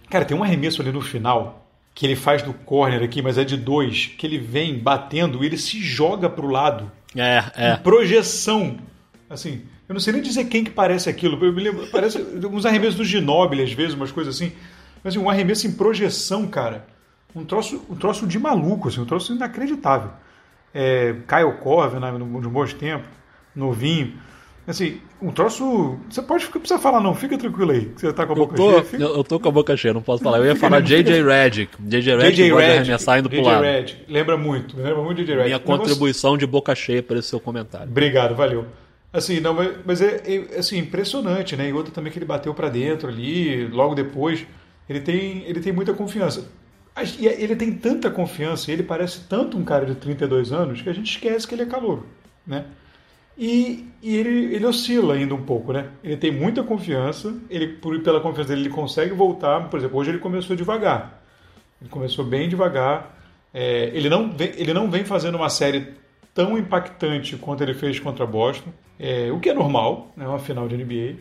Cara, 0.09 0.25
tem 0.25 0.35
um 0.35 0.43
arremesso 0.43 0.81
ali 0.81 0.91
no 0.91 0.99
final 0.99 1.66
que 1.97 2.05
ele 2.05 2.15
faz 2.15 2.43
do 2.43 2.53
corner 2.53 3.01
aqui, 3.01 3.23
mas 3.23 3.39
é 3.39 3.43
de 3.43 3.57
dois, 3.57 4.05
que 4.05 4.27
ele 4.27 4.37
vem 4.37 4.77
batendo 4.77 5.43
e 5.43 5.47
ele 5.47 5.57
se 5.57 5.81
joga 5.81 6.29
para 6.29 6.45
o 6.45 6.47
lado. 6.47 6.91
É, 7.15 7.43
é. 7.55 7.73
Em 7.73 7.77
projeção. 7.77 8.77
Assim, 9.27 9.63
eu 9.89 9.93
não 9.93 9.99
sei 9.99 10.13
nem 10.13 10.21
dizer 10.21 10.45
quem 10.45 10.63
que 10.63 10.69
parece 10.69 11.09
aquilo. 11.09 11.43
Eu 11.43 11.51
me 11.51 11.59
lembro, 11.59 11.87
parece 11.87 12.19
uns 12.19 12.67
arremessos 12.67 12.93
do 12.93 13.03
Ginobili, 13.03 13.63
às 13.63 13.73
vezes, 13.73 13.95
umas 13.95 14.11
coisas 14.11 14.35
assim. 14.35 14.51
Mas 15.03 15.15
assim, 15.15 15.25
um 15.25 15.27
arremesso 15.27 15.65
em 15.65 15.71
projeção, 15.71 16.45
cara. 16.45 16.85
Um 17.35 17.43
troço, 17.43 17.83
um 17.89 17.95
troço 17.95 18.27
de 18.27 18.37
maluco, 18.37 18.89
assim, 18.89 19.01
um 19.01 19.05
troço 19.05 19.33
inacreditável. 19.33 20.11
É, 20.71 21.15
Kyle 21.27 21.57
Corver, 21.63 21.99
né, 21.99 22.11
no, 22.11 22.27
no 22.27 22.49
bons 22.51 22.75
tempos, 22.75 23.09
novinho. 23.55 24.13
Assim, 24.67 24.99
um 25.21 25.31
troço. 25.31 25.97
Você 26.09 26.21
pode 26.21 26.45
precisa 26.47 26.77
falar, 26.77 26.99
não, 26.99 27.15
fica 27.15 27.37
tranquilo 27.37 27.71
aí. 27.71 27.89
Você 27.95 28.11
tá 28.11 28.25
com 28.25 28.33
a 28.33 28.35
boca 28.35 28.53
tô, 28.53 28.69
cheia. 28.71 28.83
Fica... 28.83 29.03
Eu, 29.03 29.23
tô 29.23 29.39
com 29.39 29.47
a 29.47 29.51
boca 29.51 29.77
cheia, 29.77 29.93
não 29.93 30.01
posso 30.01 30.21
falar. 30.21 30.39
Eu 30.39 30.45
ia 30.45 30.57
falar 30.57 30.81
JJ 30.81 31.23
Redick. 31.23 31.71
JJ 31.79 32.17
Redick 32.17 32.51
pode 32.51 32.65
arremessar 32.65 33.19
indo 33.19 33.29
pro 33.29 33.41
lado. 33.41 33.63
Redick, 33.63 34.03
lembra 34.09 34.35
muito, 34.35 34.75
lembra 34.75 35.01
muito 35.01 35.23
JJ 35.23 35.35
Redick. 35.35 35.45
Minha 35.45 35.59
contribuição 35.59 36.31
negócio... 36.31 36.45
de 36.45 36.51
boca 36.51 36.75
cheia 36.75 37.01
para 37.01 37.17
esse 37.17 37.29
seu 37.29 37.39
comentário. 37.39 37.87
Obrigado, 37.87 38.35
valeu. 38.35 38.65
Assim, 39.13 39.39
não, 39.39 39.55
mas, 39.85 40.01
é, 40.01 40.21
é, 40.25 40.59
assim, 40.59 40.77
impressionante, 40.79 41.55
né? 41.55 41.69
E 41.69 41.73
outra 41.73 41.93
também 41.93 42.11
que 42.11 42.19
ele 42.19 42.25
bateu 42.25 42.53
para 42.53 42.67
dentro 42.67 43.07
ali, 43.07 43.67
logo 43.67 43.95
depois. 43.95 44.45
Ele 44.89 44.99
tem, 44.99 45.43
ele 45.45 45.61
tem 45.61 45.71
muita 45.71 45.93
confiança. 45.93 46.45
E 47.17 47.25
ele 47.25 47.55
tem 47.55 47.71
tanta 47.71 48.09
confiança, 48.09 48.69
ele 48.71 48.83
parece 48.83 49.21
tanto 49.29 49.57
um 49.57 49.63
cara 49.63 49.85
de 49.85 49.95
32 49.95 50.51
anos 50.51 50.81
que 50.81 50.89
a 50.89 50.93
gente 50.93 51.09
esquece 51.09 51.47
que 51.47 51.55
ele 51.55 51.61
é 51.61 51.65
calor, 51.65 52.03
né? 52.45 52.65
E, 53.37 53.85
e 54.01 54.15
ele, 54.15 54.55
ele 54.55 54.65
oscila 54.65 55.13
ainda 55.13 55.35
um 55.35 55.43
pouco, 55.43 55.71
né? 55.71 55.89
Ele 56.03 56.17
tem 56.17 56.31
muita 56.31 56.63
confiança, 56.63 57.35
ele 57.49 57.67
por, 57.67 57.99
pela 58.01 58.19
confiança 58.19 58.49
dele 58.49 58.61
ele 58.61 58.73
consegue 58.73 59.13
voltar. 59.13 59.69
Por 59.69 59.77
exemplo, 59.77 59.99
hoje 59.99 60.09
ele 60.09 60.17
começou 60.17 60.55
devagar. 60.55 61.21
Ele 61.79 61.89
começou 61.89 62.25
bem 62.25 62.49
devagar. 62.49 63.15
É, 63.53 63.91
ele, 63.93 64.09
não 64.09 64.31
vem, 64.31 64.51
ele 64.55 64.73
não 64.73 64.89
vem 64.89 65.05
fazendo 65.05 65.35
uma 65.35 65.49
série 65.49 65.93
tão 66.33 66.57
impactante 66.57 67.35
quanto 67.37 67.61
ele 67.61 67.73
fez 67.73 67.99
contra 67.99 68.25
Boston, 68.25 68.69
é, 68.99 69.31
o 69.31 69.39
que 69.39 69.49
é 69.49 69.53
normal, 69.53 70.11
é 70.15 70.19
né, 70.19 70.27
uma 70.27 70.37
final 70.37 70.67
de 70.67 70.77
NBA. 70.77 71.15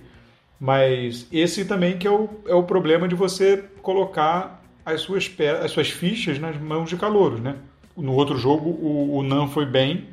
Mas 0.59 1.27
esse 1.33 1.65
também 1.65 1.99
que 1.99 2.07
é 2.07 2.11
o, 2.11 2.29
é 2.47 2.55
o 2.55 2.63
problema 2.63 3.07
de 3.07 3.15
você 3.15 3.65
colocar 3.83 4.63
as 4.85 5.01
suas, 5.03 5.31
as 5.63 5.71
suas 5.71 5.91
fichas 5.91 6.39
nas 6.39 6.59
mãos 6.59 6.89
de 6.89 6.97
calouros, 6.97 7.41
né? 7.41 7.57
No 7.97 8.13
outro 8.13 8.37
jogo, 8.37 8.69
o, 8.69 9.17
o 9.17 9.23
Nan 9.23 9.49
foi 9.49 9.65
bem, 9.65 10.09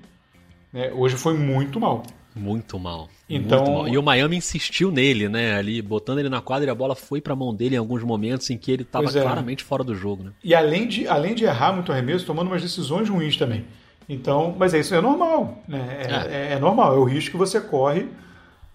né? 0.74 0.92
Hoje 0.94 1.16
foi 1.16 1.36
muito 1.36 1.80
mal. 1.80 2.04
Muito 2.36 2.80
mal. 2.80 3.08
Então, 3.30 3.60
muito 3.60 3.72
mal. 3.72 3.88
E 3.88 3.98
o 3.98 4.04
Miami 4.04 4.38
insistiu 4.38 4.92
nele, 4.92 5.30
né? 5.30 5.56
Ali, 5.56 5.82
botando 5.82 6.20
ele 6.20 6.30
na 6.30 6.42
quadra 6.42 6.68
e 6.68 6.72
a 6.72 6.76
bola 6.76 6.96
foi 6.96 7.22
para 7.22 7.34
a 7.34 7.36
mão 7.36 7.54
dele 7.54 7.76
em 7.76 7.78
alguns 7.78 8.04
momentos 8.04 8.50
em 8.50 8.58
que 8.58 8.72
ele 8.72 8.82
estava 8.82 9.08
é. 9.08 9.22
claramente 9.22 9.64
fora 9.64 9.84
do 9.84 9.94
jogo, 9.96 10.24
né? 10.24 10.32
E 10.44 10.56
além 10.56 10.88
de, 10.88 11.08
além 11.08 11.36
de 11.36 11.46
errar 11.46 11.74
muito 11.74 11.92
arremesso, 11.92 12.26
tomando 12.26 12.48
umas 12.48 12.62
decisões 12.62 13.08
ruins 13.08 13.38
também. 13.38 13.66
Então, 14.10 14.56
mas 14.58 14.74
é 14.74 14.80
isso 14.80 14.94
é 14.96 15.00
normal, 15.00 15.60
né? 15.68 16.00
É, 16.02 16.12
é. 16.12 16.52
é, 16.52 16.54
é 16.54 16.60
normal, 16.60 16.96
é 16.96 16.98
o 16.98 17.04
risco 17.04 17.32
que 17.32 17.38
você 17.38 17.62
corre 17.62 18.08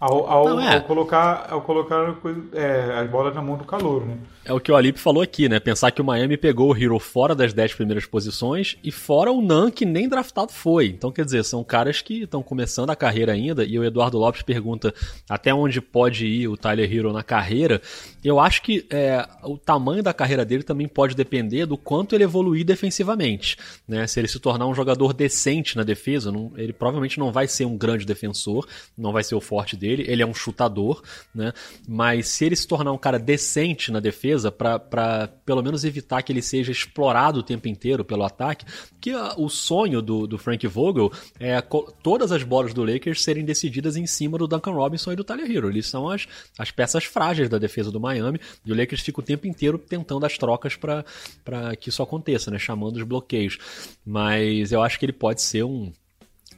ao, 0.00 0.30
ao, 0.30 0.44
Não, 0.44 0.60
é. 0.60 0.76
ao 0.76 0.82
colocar, 0.82 1.48
ao 1.50 1.60
colocar 1.60 2.16
é, 2.52 3.00
as 3.00 3.10
bolas 3.10 3.34
na 3.34 3.42
mão 3.42 3.56
do 3.56 3.64
calor, 3.64 4.06
né? 4.06 4.16
É 4.44 4.52
o 4.52 4.60
que 4.60 4.70
o 4.70 4.76
Alip 4.76 4.98
falou 4.98 5.22
aqui, 5.22 5.48
né? 5.48 5.58
Pensar 5.58 5.90
que 5.90 6.00
o 6.00 6.04
Miami 6.04 6.36
pegou 6.36 6.72
o 6.72 6.76
Hero 6.76 6.98
fora 7.00 7.34
das 7.34 7.52
10 7.52 7.74
primeiras 7.74 8.06
posições 8.06 8.78
e 8.82 8.92
fora 8.92 9.32
o 9.32 9.42
Nan, 9.42 9.70
que 9.70 9.84
nem 9.84 10.08
draftado 10.08 10.52
foi. 10.52 10.86
Então, 10.86 11.10
quer 11.10 11.24
dizer, 11.24 11.44
são 11.44 11.64
caras 11.64 12.00
que 12.00 12.22
estão 12.22 12.42
começando 12.42 12.90
a 12.90 12.96
carreira 12.96 13.32
ainda. 13.32 13.64
E 13.64 13.78
o 13.78 13.84
Eduardo 13.84 14.16
Lopes 14.16 14.40
pergunta 14.42 14.94
até 15.28 15.52
onde 15.52 15.80
pode 15.80 16.26
ir 16.26 16.48
o 16.48 16.56
Tyler 16.56 16.90
Hero 16.90 17.12
na 17.12 17.24
carreira. 17.24 17.82
Eu 18.24 18.38
acho 18.38 18.62
que 18.62 18.86
é, 18.90 19.26
o 19.42 19.58
tamanho 19.58 20.02
da 20.02 20.14
carreira 20.14 20.44
dele 20.44 20.62
também 20.62 20.86
pode 20.86 21.14
depender 21.14 21.66
do 21.66 21.76
quanto 21.76 22.14
ele 22.14 22.24
evoluir 22.24 22.64
defensivamente. 22.64 23.58
Né? 23.86 24.06
Se 24.06 24.20
ele 24.20 24.28
se 24.28 24.38
tornar 24.38 24.66
um 24.66 24.74
jogador 24.74 25.12
decente 25.12 25.76
na 25.76 25.82
defesa, 25.82 26.30
não, 26.30 26.52
ele 26.56 26.72
provavelmente 26.72 27.18
não 27.18 27.32
vai 27.32 27.48
ser 27.48 27.64
um 27.66 27.76
grande 27.76 28.06
defensor, 28.06 28.66
não 28.96 29.12
vai 29.12 29.24
ser 29.24 29.34
o 29.34 29.40
forte 29.40 29.76
dele 29.76 29.87
dele, 29.88 30.04
ele 30.06 30.22
é 30.22 30.26
um 30.26 30.34
chutador, 30.34 31.02
né? 31.34 31.52
Mas 31.88 32.28
se 32.28 32.44
ele 32.44 32.56
se 32.56 32.66
tornar 32.66 32.92
um 32.92 32.98
cara 32.98 33.18
decente 33.18 33.90
na 33.90 34.00
defesa, 34.00 34.52
para 34.52 35.28
pelo 35.44 35.62
menos 35.62 35.84
evitar 35.84 36.22
que 36.22 36.32
ele 36.32 36.42
seja 36.42 36.70
explorado 36.70 37.40
o 37.40 37.42
tempo 37.42 37.68
inteiro 37.68 38.04
pelo 38.04 38.24
ataque, 38.24 38.66
que 39.00 39.10
a, 39.10 39.34
o 39.36 39.48
sonho 39.48 40.02
do, 40.02 40.26
do 40.26 40.38
Frank 40.38 40.66
Vogel 40.66 41.10
é 41.40 41.60
todas 42.02 42.32
as 42.32 42.42
bolas 42.42 42.74
do 42.74 42.84
Lakers 42.84 43.22
serem 43.22 43.44
decididas 43.44 43.96
em 43.96 44.06
cima 44.06 44.36
do 44.36 44.46
Duncan 44.46 44.72
Robinson 44.72 45.12
e 45.12 45.16
do 45.16 45.24
Tyler 45.24 45.50
Hero. 45.50 45.68
Eles 45.68 45.86
são 45.86 46.08
as, 46.08 46.26
as 46.58 46.70
peças 46.70 47.04
frágeis 47.04 47.48
da 47.48 47.58
defesa 47.58 47.90
do 47.90 48.00
Miami 48.00 48.40
e 48.64 48.72
o 48.72 48.76
Lakers 48.76 49.00
fica 49.00 49.20
o 49.20 49.24
tempo 49.24 49.46
inteiro 49.46 49.78
tentando 49.78 50.26
as 50.26 50.36
trocas 50.36 50.76
para 50.76 51.76
que 51.76 51.88
isso 51.88 52.02
aconteça, 52.02 52.50
né? 52.50 52.58
Chamando 52.58 52.96
os 52.96 53.02
bloqueios. 53.04 53.58
Mas 54.04 54.72
eu 54.72 54.82
acho 54.82 54.98
que 54.98 55.06
ele 55.06 55.12
pode 55.12 55.40
ser 55.40 55.64
um 55.64 55.92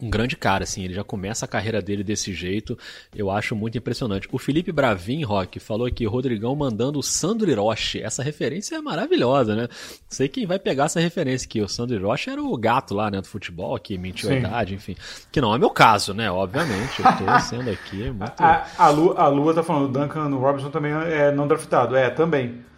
um 0.00 0.08
grande 0.10 0.36
cara, 0.36 0.64
assim, 0.64 0.84
ele 0.84 0.94
já 0.94 1.04
começa 1.04 1.44
a 1.44 1.48
carreira 1.48 1.82
dele 1.82 2.02
desse 2.02 2.32
jeito, 2.32 2.78
eu 3.14 3.30
acho 3.30 3.54
muito 3.54 3.76
impressionante. 3.76 4.28
O 4.32 4.38
Felipe 4.38 4.72
Bravin, 4.72 5.22
Rock, 5.24 5.60
falou 5.60 5.86
aqui, 5.86 6.06
Rodrigão 6.06 6.54
mandando 6.54 6.98
o 6.98 7.02
Sandro 7.02 7.50
Hiroshi, 7.50 8.00
essa 8.02 8.22
referência 8.22 8.76
é 8.76 8.80
maravilhosa, 8.80 9.54
né? 9.54 9.68
Sei 10.08 10.28
quem 10.28 10.46
vai 10.46 10.58
pegar 10.58 10.84
essa 10.84 11.00
referência 11.00 11.46
aqui, 11.46 11.60
o 11.60 11.68
Sandro 11.68 11.96
Hiroshi 11.96 12.30
era 12.30 12.42
o 12.42 12.56
gato 12.56 12.94
lá, 12.94 13.10
né, 13.10 13.20
do 13.20 13.28
futebol, 13.28 13.78
que 13.78 13.98
mentiu 13.98 14.30
a 14.30 14.34
idade, 14.34 14.74
enfim, 14.74 14.96
que 15.30 15.40
não 15.40 15.54
é 15.54 15.58
meu 15.58 15.70
caso, 15.70 16.14
né, 16.14 16.30
obviamente, 16.30 17.00
eu 17.00 17.04
tô 17.04 17.38
sendo 17.40 17.70
aqui 17.70 18.10
muito... 18.10 18.40
A, 18.40 18.66
a, 18.78 18.88
Lua, 18.88 19.14
a 19.18 19.28
Lua 19.28 19.54
tá 19.54 19.62
falando, 19.62 19.84
o 19.84 19.92
Duncan 19.92 20.28
Robinson 20.36 20.70
também 20.70 20.92
é 20.92 21.30
não 21.32 21.46
draftado, 21.46 21.94
é, 21.96 22.10
também. 22.10 22.69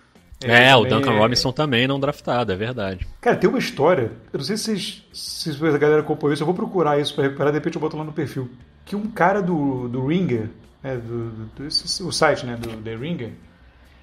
É, 0.45 0.71
é 0.71 0.77
o 0.77 0.85
Duncan 0.85 1.19
Robinson 1.19 1.53
também 1.53 1.87
não 1.87 2.01
draftado, 2.01 2.53
é 2.53 2.57
verdade. 2.57 3.07
Cara, 3.21 3.37
tem 3.37 3.49
uma 3.49 3.59
história, 3.59 4.13
eu 4.33 4.39
não 4.39 4.45
sei 4.45 4.57
se, 4.57 4.65
vocês, 4.65 5.05
se 5.13 5.67
a 5.67 5.79
galera 5.79 6.01
acompanhou 6.01 6.33
isso, 6.33 6.43
eu 6.43 6.47
vou 6.47 6.55
procurar 6.55 6.99
isso 6.99 7.15
para 7.15 7.25
recuperar, 7.25 7.53
de 7.53 7.59
repente 7.59 7.77
eu 7.77 7.81
boto 7.81 7.97
lá 7.97 8.05
no 8.05 8.13
perfil. 8.13 8.51
Que 8.85 8.97
um 8.97 9.07
cara 9.07 9.41
do, 9.41 9.89
do 9.89 10.07
Ringer, 10.07 10.51
né, 10.83 10.97
do, 10.97 11.31
do, 11.31 11.67
esse, 11.67 12.03
o 12.03 12.11
site 12.11 12.45
né, 12.45 12.57
do 12.57 12.69
The 12.83 12.97
Ringer, 12.97 13.33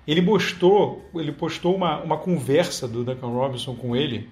ele 0.08 0.22
postou, 0.22 1.08
ele 1.14 1.32
postou 1.32 1.76
uma, 1.76 2.00
uma 2.02 2.18
conversa 2.18 2.88
do 2.88 3.04
Duncan 3.04 3.28
Robinson 3.28 3.76
com 3.76 3.96
ele 3.96 4.30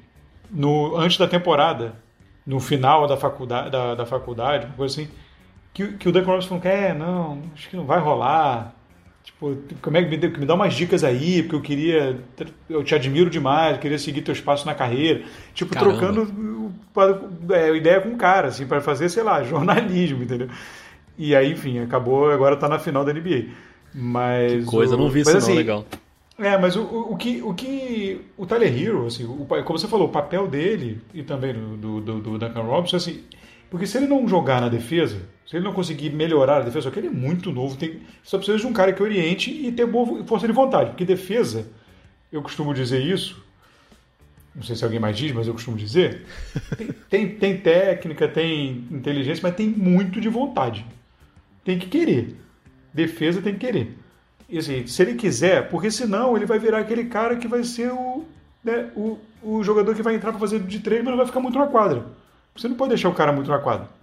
no, 0.49 0.95
antes 0.97 1.17
da 1.17 1.27
temporada, 1.27 1.95
no 2.45 2.59
final 2.59 3.05
da 3.07 3.17
faculdade, 3.17 3.69
da, 3.69 3.95
da 3.95 4.05
faculdade, 4.05 4.65
uma 4.65 4.75
coisa 4.75 5.01
assim, 5.01 5.11
que, 5.73 5.93
que 5.93 6.09
o 6.09 6.11
Duncan 6.11 6.31
Robinson 6.31 6.59
falou 6.59 6.75
é, 6.75 6.93
não, 6.93 7.43
acho 7.53 7.69
que 7.69 7.75
não 7.75 7.85
vai 7.85 7.99
rolar, 7.99 8.73
Tipo, 9.27 9.57
como 9.81 9.97
é 9.97 10.03
que 10.03 10.09
me, 10.09 10.37
me 10.37 10.45
dá 10.45 10.55
umas 10.55 10.73
dicas 10.73 11.03
aí, 11.03 11.43
porque 11.43 11.55
eu 11.57 11.61
queria. 11.61 12.17
Eu 12.69 12.81
te 12.81 12.95
admiro 12.95 13.29
demais, 13.29 13.77
queria 13.77 13.99
seguir 13.99 14.21
teu 14.21 14.31
espaço 14.31 14.65
na 14.65 14.73
carreira. 14.73 15.25
Tipo, 15.53 15.73
Caramba. 15.73 15.97
trocando 15.97 16.73
é, 17.53 17.75
ideia 17.75 17.99
com 17.99 18.13
o 18.13 18.17
cara, 18.17 18.47
assim, 18.47 18.65
para 18.65 18.79
fazer, 18.79 19.09
sei 19.09 19.23
lá, 19.23 19.43
jornalismo, 19.43 20.23
entendeu? 20.23 20.47
E 21.17 21.35
aí, 21.35 21.51
enfim, 21.51 21.79
acabou, 21.79 22.31
agora 22.31 22.55
tá 22.55 22.69
na 22.69 22.79
final 22.79 23.03
da 23.03 23.11
NBA. 23.11 23.47
Mas. 23.93 24.63
Que 24.63 24.71
coisa, 24.71 24.95
o, 24.95 24.97
não 24.97 25.09
vi 25.09 25.19
isso, 25.19 25.35
assim, 25.35 25.51
não, 25.51 25.57
legal. 25.57 25.85
É, 26.39 26.57
mas 26.57 26.77
o, 26.77 26.83
o, 26.83 27.17
que, 27.17 27.41
o 27.41 27.53
que. 27.53 28.21
O 28.37 28.45
Tyler 28.45 28.81
Hero, 28.81 29.07
assim, 29.07 29.25
o, 29.25 29.45
como 29.45 29.77
você 29.77 29.89
falou, 29.89 30.07
o 30.07 30.11
papel 30.11 30.47
dele 30.47 31.01
e 31.13 31.21
também 31.21 31.53
do, 31.53 31.99
do, 31.99 32.19
do 32.21 32.37
Duncan 32.37 32.61
Robinson, 32.61 32.95
assim. 32.95 33.23
Porque 33.69 33.85
se 33.85 33.97
ele 33.97 34.07
não 34.07 34.25
jogar 34.25 34.61
na 34.61 34.69
defesa, 34.69 35.17
se 35.47 35.55
ele 35.55 35.63
não 35.63 35.71
conseguir 35.71 36.09
melhorar 36.09 36.57
a 36.57 36.61
defesa, 36.61 36.83
só 36.83 36.91
que 36.91 36.99
ele 36.99 37.07
é 37.07 37.11
muito 37.11 37.51
novo, 37.53 37.77
tem, 37.77 38.01
só 38.21 38.37
precisa 38.37 38.57
de 38.57 38.67
um 38.67 38.73
cara 38.73 38.91
que 38.91 39.01
oriente 39.01 39.49
e 39.49 39.71
ter 39.71 39.85
boa 39.85 40.23
força 40.25 40.45
de 40.45 40.51
vontade. 40.51 40.89
Porque 40.89 41.05
defesa, 41.05 41.65
eu 42.29 42.41
costumo 42.41 42.73
dizer 42.73 43.01
isso, 43.01 43.41
não 44.53 44.61
sei 44.61 44.75
se 44.75 44.83
alguém 44.83 44.99
mais 44.99 45.15
diz, 45.15 45.31
mas 45.31 45.47
eu 45.47 45.53
costumo 45.53 45.77
dizer, 45.77 46.25
tem, 46.75 46.87
tem, 47.09 47.29
tem 47.29 47.57
técnica, 47.57 48.27
tem 48.27 48.85
inteligência, 48.91 49.41
mas 49.41 49.55
tem 49.55 49.69
muito 49.69 50.19
de 50.19 50.27
vontade. 50.27 50.85
Tem 51.63 51.79
que 51.79 51.87
querer. 51.87 52.35
Defesa 52.93 53.41
tem 53.41 53.53
que 53.53 53.65
querer. 53.65 53.97
E 54.49 54.57
assim, 54.57 54.85
se 54.85 55.01
ele 55.01 55.15
quiser, 55.15 55.69
porque 55.69 55.89
senão 55.89 56.35
ele 56.35 56.45
vai 56.45 56.59
virar 56.59 56.79
aquele 56.79 57.05
cara 57.05 57.37
que 57.37 57.47
vai 57.47 57.63
ser 57.63 57.91
o, 57.91 58.25
né, 58.61 58.89
o, 58.97 59.17
o 59.41 59.63
jogador 59.63 59.95
que 59.95 60.03
vai 60.03 60.15
entrar 60.15 60.31
para 60.31 60.39
fazer 60.39 60.59
de 60.59 60.79
treino, 60.79 61.05
mas 61.05 61.11
não 61.11 61.17
vai 61.17 61.25
ficar 61.25 61.39
muito 61.39 61.57
na 61.57 61.67
quadra. 61.67 62.05
Você 62.53 62.67
não 62.67 62.75
pode 62.75 62.89
deixar 62.89 63.07
o 63.07 63.13
cara 63.13 63.31
muito 63.31 63.49
na 63.49 63.59
quadra. 63.59 63.96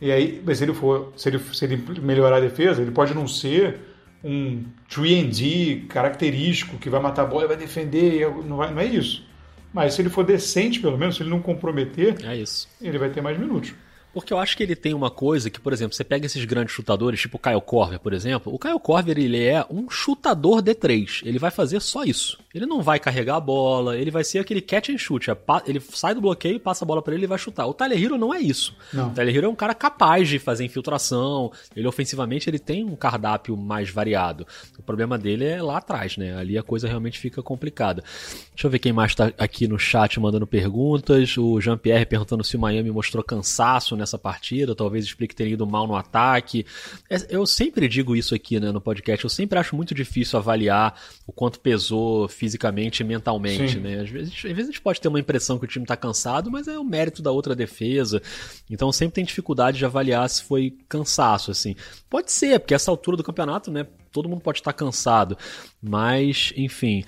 E 0.00 0.10
aí, 0.12 0.42
mas 0.44 0.58
se 0.58 0.64
ele 0.64 0.74
for, 0.74 1.12
se 1.16 1.28
ele, 1.28 1.38
se 1.38 1.64
ele 1.64 1.76
melhorar 2.00 2.36
a 2.36 2.40
defesa, 2.40 2.82
ele 2.82 2.90
pode 2.90 3.14
não 3.14 3.26
ser 3.28 3.80
um 4.22 4.64
3D 4.88 5.86
característico 5.86 6.78
que 6.78 6.90
vai 6.90 7.00
matar 7.00 7.22
a 7.22 7.26
bola 7.26 7.44
e 7.44 7.48
vai 7.48 7.56
defender, 7.56 8.28
não, 8.44 8.56
vai, 8.56 8.72
não 8.72 8.80
é 8.80 8.86
isso. 8.86 9.26
Mas 9.72 9.94
se 9.94 10.02
ele 10.02 10.08
for 10.08 10.24
decente, 10.24 10.80
pelo 10.80 10.96
menos, 10.98 11.16
se 11.16 11.22
ele 11.22 11.30
não 11.30 11.40
comprometer, 11.42 12.16
é 12.24 12.36
isso. 12.36 12.68
ele 12.80 12.98
vai 12.98 13.10
ter 13.10 13.20
mais 13.20 13.38
minutos. 13.38 13.74
Porque 14.14 14.32
eu 14.32 14.38
acho 14.38 14.56
que 14.56 14.62
ele 14.62 14.76
tem 14.76 14.94
uma 14.94 15.10
coisa 15.10 15.50
que, 15.50 15.58
por 15.60 15.72
exemplo, 15.72 15.94
você 15.94 16.04
pega 16.04 16.24
esses 16.24 16.44
grandes 16.44 16.72
chutadores, 16.72 17.20
tipo 17.20 17.36
o 17.36 17.40
Kyle 17.40 17.60
Korver, 17.60 17.98
por 17.98 18.12
exemplo. 18.12 18.54
O 18.54 18.58
Kyle 18.58 18.78
Korver, 18.78 19.18
ele 19.18 19.44
é 19.44 19.66
um 19.68 19.90
chutador 19.90 20.62
D3. 20.62 21.22
Ele 21.24 21.38
vai 21.38 21.50
fazer 21.50 21.80
só 21.80 22.04
isso. 22.04 22.38
Ele 22.54 22.64
não 22.64 22.80
vai 22.80 23.00
carregar 23.00 23.34
a 23.34 23.40
bola, 23.40 23.98
ele 23.98 24.12
vai 24.12 24.22
ser 24.22 24.38
aquele 24.38 24.60
catch 24.60 24.90
and 24.90 24.98
shoot. 24.98 25.28
É 25.28 25.36
ele 25.66 25.80
sai 25.80 26.14
do 26.14 26.20
bloqueio, 26.20 26.60
passa 26.60 26.84
a 26.84 26.86
bola 26.86 27.02
para 27.02 27.12
ele 27.12 27.24
e 27.24 27.26
vai 27.26 27.36
chutar. 27.36 27.66
O 27.66 27.74
Tyler 27.74 28.00
Hero 28.00 28.16
não 28.16 28.32
é 28.32 28.38
isso. 28.38 28.76
Não. 28.92 29.08
O 29.08 29.10
Tyler 29.10 29.34
Hero 29.34 29.46
é 29.46 29.48
um 29.48 29.56
cara 29.56 29.74
capaz 29.74 30.28
de 30.28 30.38
fazer 30.38 30.64
infiltração. 30.64 31.50
Ele 31.74 31.88
ofensivamente 31.88 32.48
ele 32.48 32.60
tem 32.60 32.84
um 32.84 32.94
cardápio 32.94 33.56
mais 33.56 33.90
variado. 33.90 34.46
O 34.78 34.82
problema 34.84 35.18
dele 35.18 35.44
é 35.44 35.60
lá 35.60 35.78
atrás, 35.78 36.16
né? 36.16 36.36
Ali 36.36 36.56
a 36.56 36.62
coisa 36.62 36.86
realmente 36.86 37.18
fica 37.18 37.42
complicada. 37.42 38.04
Deixa 38.54 38.68
eu 38.68 38.70
ver 38.70 38.78
quem 38.78 38.92
mais 38.92 39.12
tá 39.16 39.32
aqui 39.36 39.66
no 39.66 39.78
chat 39.78 40.20
mandando 40.20 40.46
perguntas. 40.46 41.36
O 41.36 41.60
Jean-Pierre 41.60 42.06
perguntando 42.06 42.44
se 42.44 42.56
o 42.56 42.60
Miami 42.60 42.92
mostrou 42.92 43.24
cansaço 43.24 43.96
nessa 44.04 44.18
partida, 44.18 44.74
talvez 44.74 45.04
explique 45.04 45.34
ter 45.34 45.48
ido 45.48 45.66
mal 45.66 45.86
no 45.86 45.96
ataque. 45.96 46.64
É, 47.10 47.16
eu 47.30 47.44
sempre 47.46 47.88
digo 47.88 48.14
isso 48.14 48.34
aqui 48.34 48.60
né, 48.60 48.70
no 48.70 48.80
podcast. 48.80 49.24
Eu 49.24 49.30
sempre 49.30 49.58
acho 49.58 49.74
muito 49.74 49.94
difícil 49.94 50.38
avaliar 50.38 51.00
o 51.26 51.32
quanto 51.32 51.58
pesou 51.58 52.28
fisicamente 52.28 53.00
e 53.00 53.04
mentalmente, 53.04 53.72
Sim. 53.72 53.80
né? 53.80 54.00
Às 54.00 54.10
vezes, 54.10 54.32
às 54.34 54.42
vezes 54.42 54.64
a 54.64 54.72
gente 54.72 54.80
pode 54.80 55.00
ter 55.00 55.08
uma 55.08 55.18
impressão 55.20 55.58
que 55.58 55.64
o 55.64 55.68
time 55.68 55.84
está 55.84 55.96
cansado, 55.96 56.50
mas 56.50 56.68
é 56.68 56.78
o 56.78 56.84
mérito 56.84 57.22
da 57.22 57.30
outra 57.30 57.56
defesa. 57.56 58.22
Então 58.70 58.92
sempre 58.92 59.14
tem 59.14 59.24
dificuldade 59.24 59.78
de 59.78 59.84
avaliar 59.84 60.28
se 60.28 60.42
foi 60.42 60.76
cansaço, 60.88 61.50
assim. 61.50 61.74
Pode 62.08 62.30
ser, 62.30 62.60
porque 62.60 62.74
essa 62.74 62.90
altura 62.90 63.16
do 63.16 63.24
campeonato, 63.24 63.70
né? 63.70 63.86
Todo 64.12 64.28
mundo 64.28 64.42
pode 64.42 64.60
estar 64.60 64.72
cansado. 64.72 65.36
Mas, 65.82 66.52
enfim. 66.56 67.04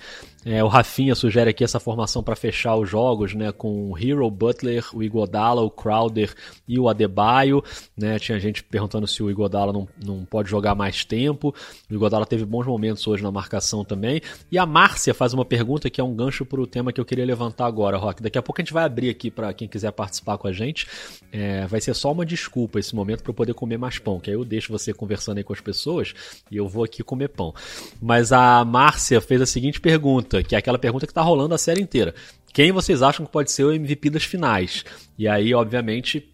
É, 0.49 0.63
o 0.63 0.67
Rafinha 0.69 1.13
sugere 1.13 1.49
aqui 1.49 1.61
essa 1.61 1.77
formação 1.77 2.23
para 2.23 2.33
fechar 2.33 2.77
os 2.77 2.89
jogos, 2.89 3.33
né, 3.33 3.51
com 3.51 3.91
o 3.91 3.97
Hero, 3.97 4.31
Butler, 4.31 4.85
o 4.93 5.03
Igodala, 5.03 5.61
o 5.61 5.69
Crowder 5.69 6.33
e 6.65 6.79
o 6.79 6.87
Adebayo, 6.87 7.61
né, 7.97 8.17
tinha 8.17 8.39
gente 8.39 8.63
perguntando 8.63 9.05
se 9.05 9.21
o 9.21 9.29
Igodala 9.29 9.73
não, 9.73 9.89
não 10.01 10.23
pode 10.23 10.49
jogar 10.49 10.73
mais 10.73 11.03
tempo, 11.03 11.53
o 11.91 11.93
Igodala 11.93 12.25
teve 12.25 12.45
bons 12.45 12.65
momentos 12.65 13.05
hoje 13.05 13.21
na 13.21 13.29
marcação 13.29 13.83
também, 13.83 14.21
e 14.49 14.57
a 14.57 14.65
Márcia 14.65 15.13
faz 15.13 15.33
uma 15.33 15.43
pergunta 15.43 15.89
que 15.89 15.99
é 15.99 16.03
um 16.03 16.15
gancho 16.15 16.45
para 16.45 16.61
o 16.61 16.65
tema 16.65 16.93
que 16.93 17.01
eu 17.01 17.05
queria 17.05 17.25
levantar 17.25 17.65
agora, 17.65 17.97
Rock, 17.97 18.23
daqui 18.23 18.37
a 18.37 18.41
pouco 18.41 18.61
a 18.61 18.63
gente 18.63 18.71
vai 18.71 18.85
abrir 18.85 19.09
aqui 19.09 19.29
para 19.29 19.53
quem 19.53 19.67
quiser 19.67 19.91
participar 19.91 20.37
com 20.37 20.47
a 20.47 20.53
gente, 20.53 20.87
é, 21.29 21.67
vai 21.67 21.81
ser 21.81 21.93
só 21.93 22.09
uma 22.09 22.25
desculpa 22.25 22.79
esse 22.79 22.95
momento 22.95 23.21
para 23.21 23.31
eu 23.31 23.35
poder 23.35 23.53
comer 23.53 23.77
mais 23.77 23.99
pão, 23.99 24.17
que 24.17 24.29
aí 24.29 24.37
eu 24.37 24.45
deixo 24.45 24.71
você 24.71 24.93
conversando 24.93 25.39
aí 25.39 25.43
com 25.43 25.51
as 25.51 25.59
pessoas 25.59 26.13
e 26.49 26.55
eu 26.55 26.69
vou 26.69 26.85
aqui 26.85 27.03
comer 27.03 27.27
pão, 27.27 27.53
mas 28.01 28.31
a 28.31 28.63
Márcia 28.63 29.19
fez 29.19 29.41
a 29.41 29.45
seguinte 29.45 29.81
pergunta, 29.81 30.36
pergunta, 30.37 30.43
que 30.43 30.55
é 30.55 30.57
aquela 30.57 30.79
pergunta 30.79 31.05
que 31.05 31.11
está 31.11 31.21
rolando 31.21 31.55
a 31.55 31.57
série 31.57 31.81
inteira. 31.81 32.13
Quem 32.53 32.71
vocês 32.71 33.01
acham 33.01 33.25
que 33.25 33.31
pode 33.31 33.51
ser 33.51 33.63
o 33.63 33.71
MVP 33.71 34.09
das 34.09 34.23
finais? 34.23 34.83
E 35.17 35.27
aí, 35.27 35.53
obviamente, 35.53 36.27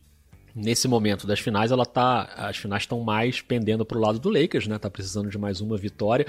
nesse 0.55 0.87
momento 0.87 1.25
das 1.27 1.39
finais, 1.39 1.71
ela 1.71 1.85
tá, 1.85 2.29
as 2.37 2.57
finais 2.57 2.83
estão 2.83 3.01
mais 3.01 3.41
pendendo 3.41 3.85
para 3.85 3.97
o 3.97 4.01
lado 4.01 4.19
do 4.19 4.29
Lakers, 4.29 4.67
né? 4.67 4.77
Tá 4.77 4.89
precisando 4.89 5.29
de 5.29 5.37
mais 5.37 5.61
uma 5.61 5.77
vitória 5.77 6.25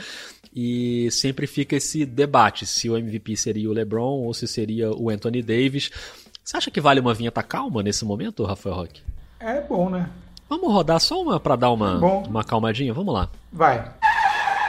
e 0.55 1.09
sempre 1.11 1.47
fica 1.47 1.77
esse 1.77 2.07
debate 2.07 2.65
se 2.67 2.89
o 2.89 2.97
MVP 2.97 3.37
seria 3.37 3.69
o 3.69 3.73
LeBron 3.73 4.23
ou 4.23 4.33
se 4.33 4.47
seria 4.47 4.93
o 4.93 5.11
Anthony 5.11 5.43
Davis. 5.43 5.91
Você 6.43 6.57
acha 6.57 6.71
que 6.71 6.81
vale 6.81 7.01
uma 7.01 7.15
vinheta 7.15 7.43
calma 7.43 7.83
nesse 7.83 8.05
momento, 8.05 8.45
Rafael 8.45 8.77
Roque? 8.77 9.03
É 9.41 9.61
bom, 9.61 9.91
né? 9.91 10.09
Vamos 10.49 10.73
rodar 10.73 11.01
só 11.01 11.21
uma 11.21 11.41
para 11.41 11.57
dar 11.57 11.71
uma, 11.71 11.97
uma 11.97 12.45
calmadinha? 12.45 12.93
Vamos 12.93 13.15
lá. 13.15 13.29
Vai. 13.51 13.93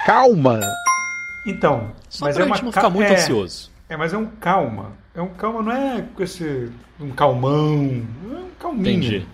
Calma. 0.05 0.59
Então, 1.45 1.91
Só 2.10 2.25
mas 2.25 2.38
é 2.38 2.43
uma 2.43 2.58
não 2.58 2.71
ficar 2.71 2.89
muito 2.89 3.12
é, 3.12 3.15
ansioso. 3.15 3.71
É, 3.88 3.95
mas 3.95 4.13
é 4.13 4.17
um 4.17 4.25
calma. 4.25 4.93
É 5.13 5.21
um 5.21 5.29
calma, 5.29 5.62
não 5.62 5.71
é 5.71 6.03
com 6.13 6.23
esse 6.23 6.71
um 6.99 7.12
calmão, 7.12 8.05
é 8.31 8.38
um 8.38 8.49
calminho. 8.60 8.97
Entendi. 8.97 9.27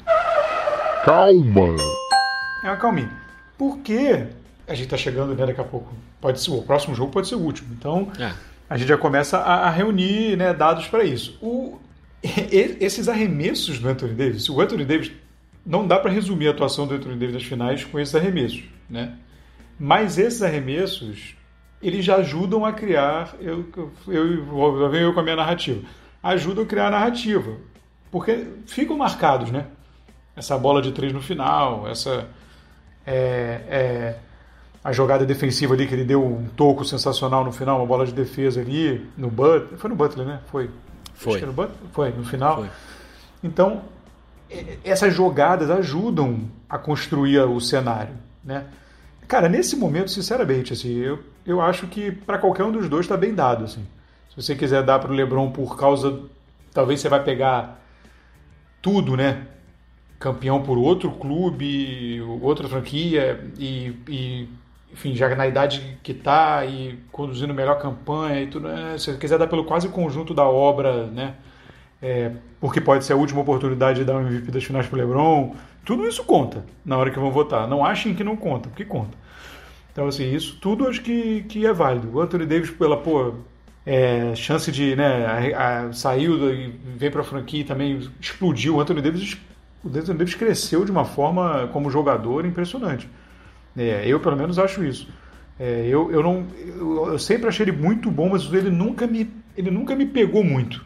Calma. 1.06 1.76
É 2.64 2.68
uma 2.68 2.78
calminha. 2.78 3.12
Porque 3.58 4.28
a 4.68 4.76
gente 4.76 4.90
tá 4.90 4.98
chegando, 4.98 5.34
né, 5.36 5.46
daqui 5.46 5.62
a 5.62 5.64
pouco. 5.64 5.94
Pode 6.20 6.42
ser 6.42 6.52
o 6.52 6.62
próximo 6.62 6.94
jogo 6.96 7.12
pode 7.12 7.28
ser 7.28 7.36
o 7.36 7.40
último. 7.40 7.74
Então, 7.74 8.12
é. 8.20 8.34
a 8.70 8.78
gente 8.78 8.90
já 8.90 8.98
começa 8.98 9.38
a, 9.38 9.68
a 9.68 9.70
reunir, 9.70 10.36
né, 10.36 10.54
dados 10.54 10.88
para 10.88 11.04
isso. 11.04 11.38
O, 11.42 11.80
esses 12.24 13.08
arremessos 13.08 13.80
do 13.80 13.88
Anthony 13.88 14.14
Davis, 14.14 14.50
o 14.50 14.60
Anthony 14.60 14.86
Davis 14.86 15.12
não 15.66 15.88
dá 15.88 15.98
para 15.98 16.12
resumir 16.12 16.48
a 16.48 16.52
atuação 16.52 16.86
do 16.86 16.96
Anthony 16.96 17.16
Davis 17.16 17.36
nas 17.36 17.44
finais 17.44 17.84
com 17.84 18.00
esses 18.00 18.14
arremessos, 18.16 18.64
né? 18.90 19.14
Mas 19.80 20.18
esses 20.18 20.42
arremessos 20.42 21.36
eles 21.82 22.06
já 22.06 22.18
ajudam 22.18 22.66
a 22.66 22.72
criar, 22.74 23.36
eu, 23.40 23.66
eu, 23.76 23.92
eu, 24.08 24.96
eu 24.96 25.14
com 25.14 25.20
a 25.20 25.24
minha 25.24 25.36
narrativa, 25.36 25.82
ajudam 26.22 26.64
a 26.64 26.68
criar 26.68 26.88
a 26.88 26.92
narrativa, 26.92 27.58
porque 28.12 28.48
ficam 28.68 28.98
marcados, 28.98 29.52
né? 29.52 29.66
Essa 30.36 30.58
bola 30.58 30.82
de 30.82 30.92
três 30.92 31.12
no 31.14 31.22
final, 31.22 31.88
essa 31.88 32.28
É, 33.06 33.62
é, 33.68 34.16
a 34.84 34.92
jogada 34.92 35.26
defensiva 35.26 35.74
ali 35.74 35.88
que 35.88 35.94
ele 35.94 36.04
deu 36.04 36.24
um 36.26 36.48
toco 36.56 36.84
sensacional 36.84 37.44
no 37.44 37.52
final, 37.52 37.78
uma 37.78 37.86
bola 37.86 38.06
de 38.06 38.14
defesa 38.14 38.62
ali 38.62 39.08
no 39.16 39.30
Butler. 39.30 39.78
Foi 39.78 39.90
no 39.90 39.96
Butler, 39.96 40.26
né? 40.26 40.40
Foi. 40.48 40.70
Foi. 41.14 41.40
no 41.42 41.54
Butler? 41.54 41.78
Foi, 41.92 42.10
no 42.12 42.24
final. 42.24 42.58
Foi. 42.58 42.70
Então, 43.44 43.84
essas 44.84 45.14
jogadas 45.14 45.70
ajudam 45.70 46.50
a 46.68 46.78
construir 46.78 47.40
o 47.40 47.60
cenário, 47.60 48.16
né? 48.44 48.66
Cara, 49.28 49.48
nesse 49.48 49.76
momento, 49.76 50.10
sinceramente, 50.12 50.74
assim, 50.74 50.94
eu, 50.98 51.20
eu 51.46 51.62
acho 51.62 51.88
que 51.88 52.12
para 52.12 52.38
qualquer 52.38 52.64
um 52.64 52.72
dos 52.72 52.88
dois 52.90 53.06
está 53.06 53.18
bem 53.18 53.34
dado, 53.34 53.66
assim. 53.66 53.86
Se 54.30 54.42
você 54.42 54.56
quiser 54.56 54.84
dar 54.84 55.00
para 55.00 55.12
o 55.12 55.14
LeBron 55.14 55.52
por 55.52 55.78
causa, 55.78 56.22
talvez 56.74 57.00
você 57.00 57.10
vai 57.10 57.24
pegar 57.24 57.82
tudo, 58.82 59.18
né? 59.18 59.48
Campeão 60.20 60.62
por 60.62 60.78
outro 60.78 61.12
clube, 61.12 62.22
outra 62.42 62.68
franquia 62.68 63.44
e, 63.58 63.96
e 64.08 64.50
enfim, 64.94 65.16
já 65.16 65.34
na 65.36 65.48
idade 65.48 65.98
que 66.04 66.12
está 66.12 66.66
e 66.66 67.00
conduzindo 67.12 67.54
melhor 67.54 67.80
campanha 67.80 68.42
e 68.42 68.48
tudo, 68.48 68.68
né? 68.68 68.98
se 68.98 69.06
você 69.06 69.18
quiser 69.18 69.38
dar 69.38 69.48
pelo 69.48 69.64
quase 69.66 69.88
conjunto 69.90 70.34
da 70.34 70.46
obra, 70.46 71.08
né? 71.08 71.36
É, 72.02 72.32
porque 72.60 72.82
pode 72.82 73.06
ser 73.06 73.14
a 73.14 73.16
última 73.16 73.42
oportunidade 73.42 74.00
de 74.00 74.06
dar 74.06 74.16
um 74.16 74.22
MVP 74.22 74.52
das 74.52 74.64
finais 74.64 74.88
para 74.88 74.98
o 74.98 75.00
LeBron, 75.00 75.56
tudo 75.86 76.08
isso 76.08 76.24
conta 76.24 76.66
na 76.84 76.98
hora 76.98 77.12
que 77.12 77.20
vão 77.20 77.32
votar. 77.32 77.68
Não 77.68 77.86
achem 77.86 78.14
que 78.14 78.24
não 78.24 78.36
conta, 78.36 78.70
porque 78.70 78.84
conta. 78.86 79.18
Então, 79.92 80.08
assim, 80.08 80.34
isso 80.34 80.58
tudo 80.62 80.88
acho 80.88 81.02
que, 81.02 81.44
que 81.44 81.66
é 81.66 81.74
válido. 81.74 82.10
O 82.14 82.22
Anthony 82.22 82.46
Davis, 82.46 82.72
pela 82.72 82.98
pô, 82.98 83.34
é, 83.86 84.34
chance 84.36 84.72
de, 84.72 84.96
né, 84.96 85.54
a, 85.56 85.88
a, 85.88 85.94
saiu 85.94 86.54
e 86.54 86.68
veio 86.96 87.12
para 87.12 87.22
a 87.22 87.26
franquia 87.26 87.62
e 87.62 87.64
também 87.64 88.10
explodiu. 88.20 88.76
O 88.76 88.82
Anthony 88.82 89.02
Davis, 89.02 89.38
o 89.84 89.90
Anthony 89.90 90.18
Davis 90.18 90.36
cresceu 90.36 90.86
de 90.86 90.92
uma 90.92 91.04
forma 91.04 91.68
como 91.74 91.90
jogador 91.90 92.46
impressionante. 92.46 93.10
É, 93.76 94.04
eu, 94.06 94.20
pelo 94.20 94.36
menos, 94.36 94.60
acho 94.60 94.84
isso. 94.84 95.08
É, 95.60 95.86
eu, 95.88 96.12
eu, 96.12 96.24
não, 96.24 96.46
eu, 96.58 97.08
eu, 97.10 97.20
sempre 97.20 97.48
achei 97.48 97.66
ele 97.66 97.72
muito 97.72 98.10
bom, 98.10 98.30
mas 98.30 98.52
ele 98.52 98.70
nunca 98.70 99.06
me, 99.06 99.30
ele 99.56 99.70
nunca 99.70 99.96
me 99.96 100.06
pegou 100.06 100.44
muito, 100.44 100.84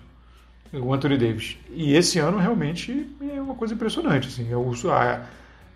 o 0.74 0.94
Anthony 0.94 1.18
Davis. 1.18 1.58
E 1.72 1.94
esse 1.94 2.20
ano 2.20 2.38
realmente 2.38 3.08
é 3.22 3.40
uma 3.40 3.56
coisa 3.56 3.74
impressionante. 3.74 4.28
Assim, 4.28 4.48
eu, 4.50 4.72
a, 4.92 5.22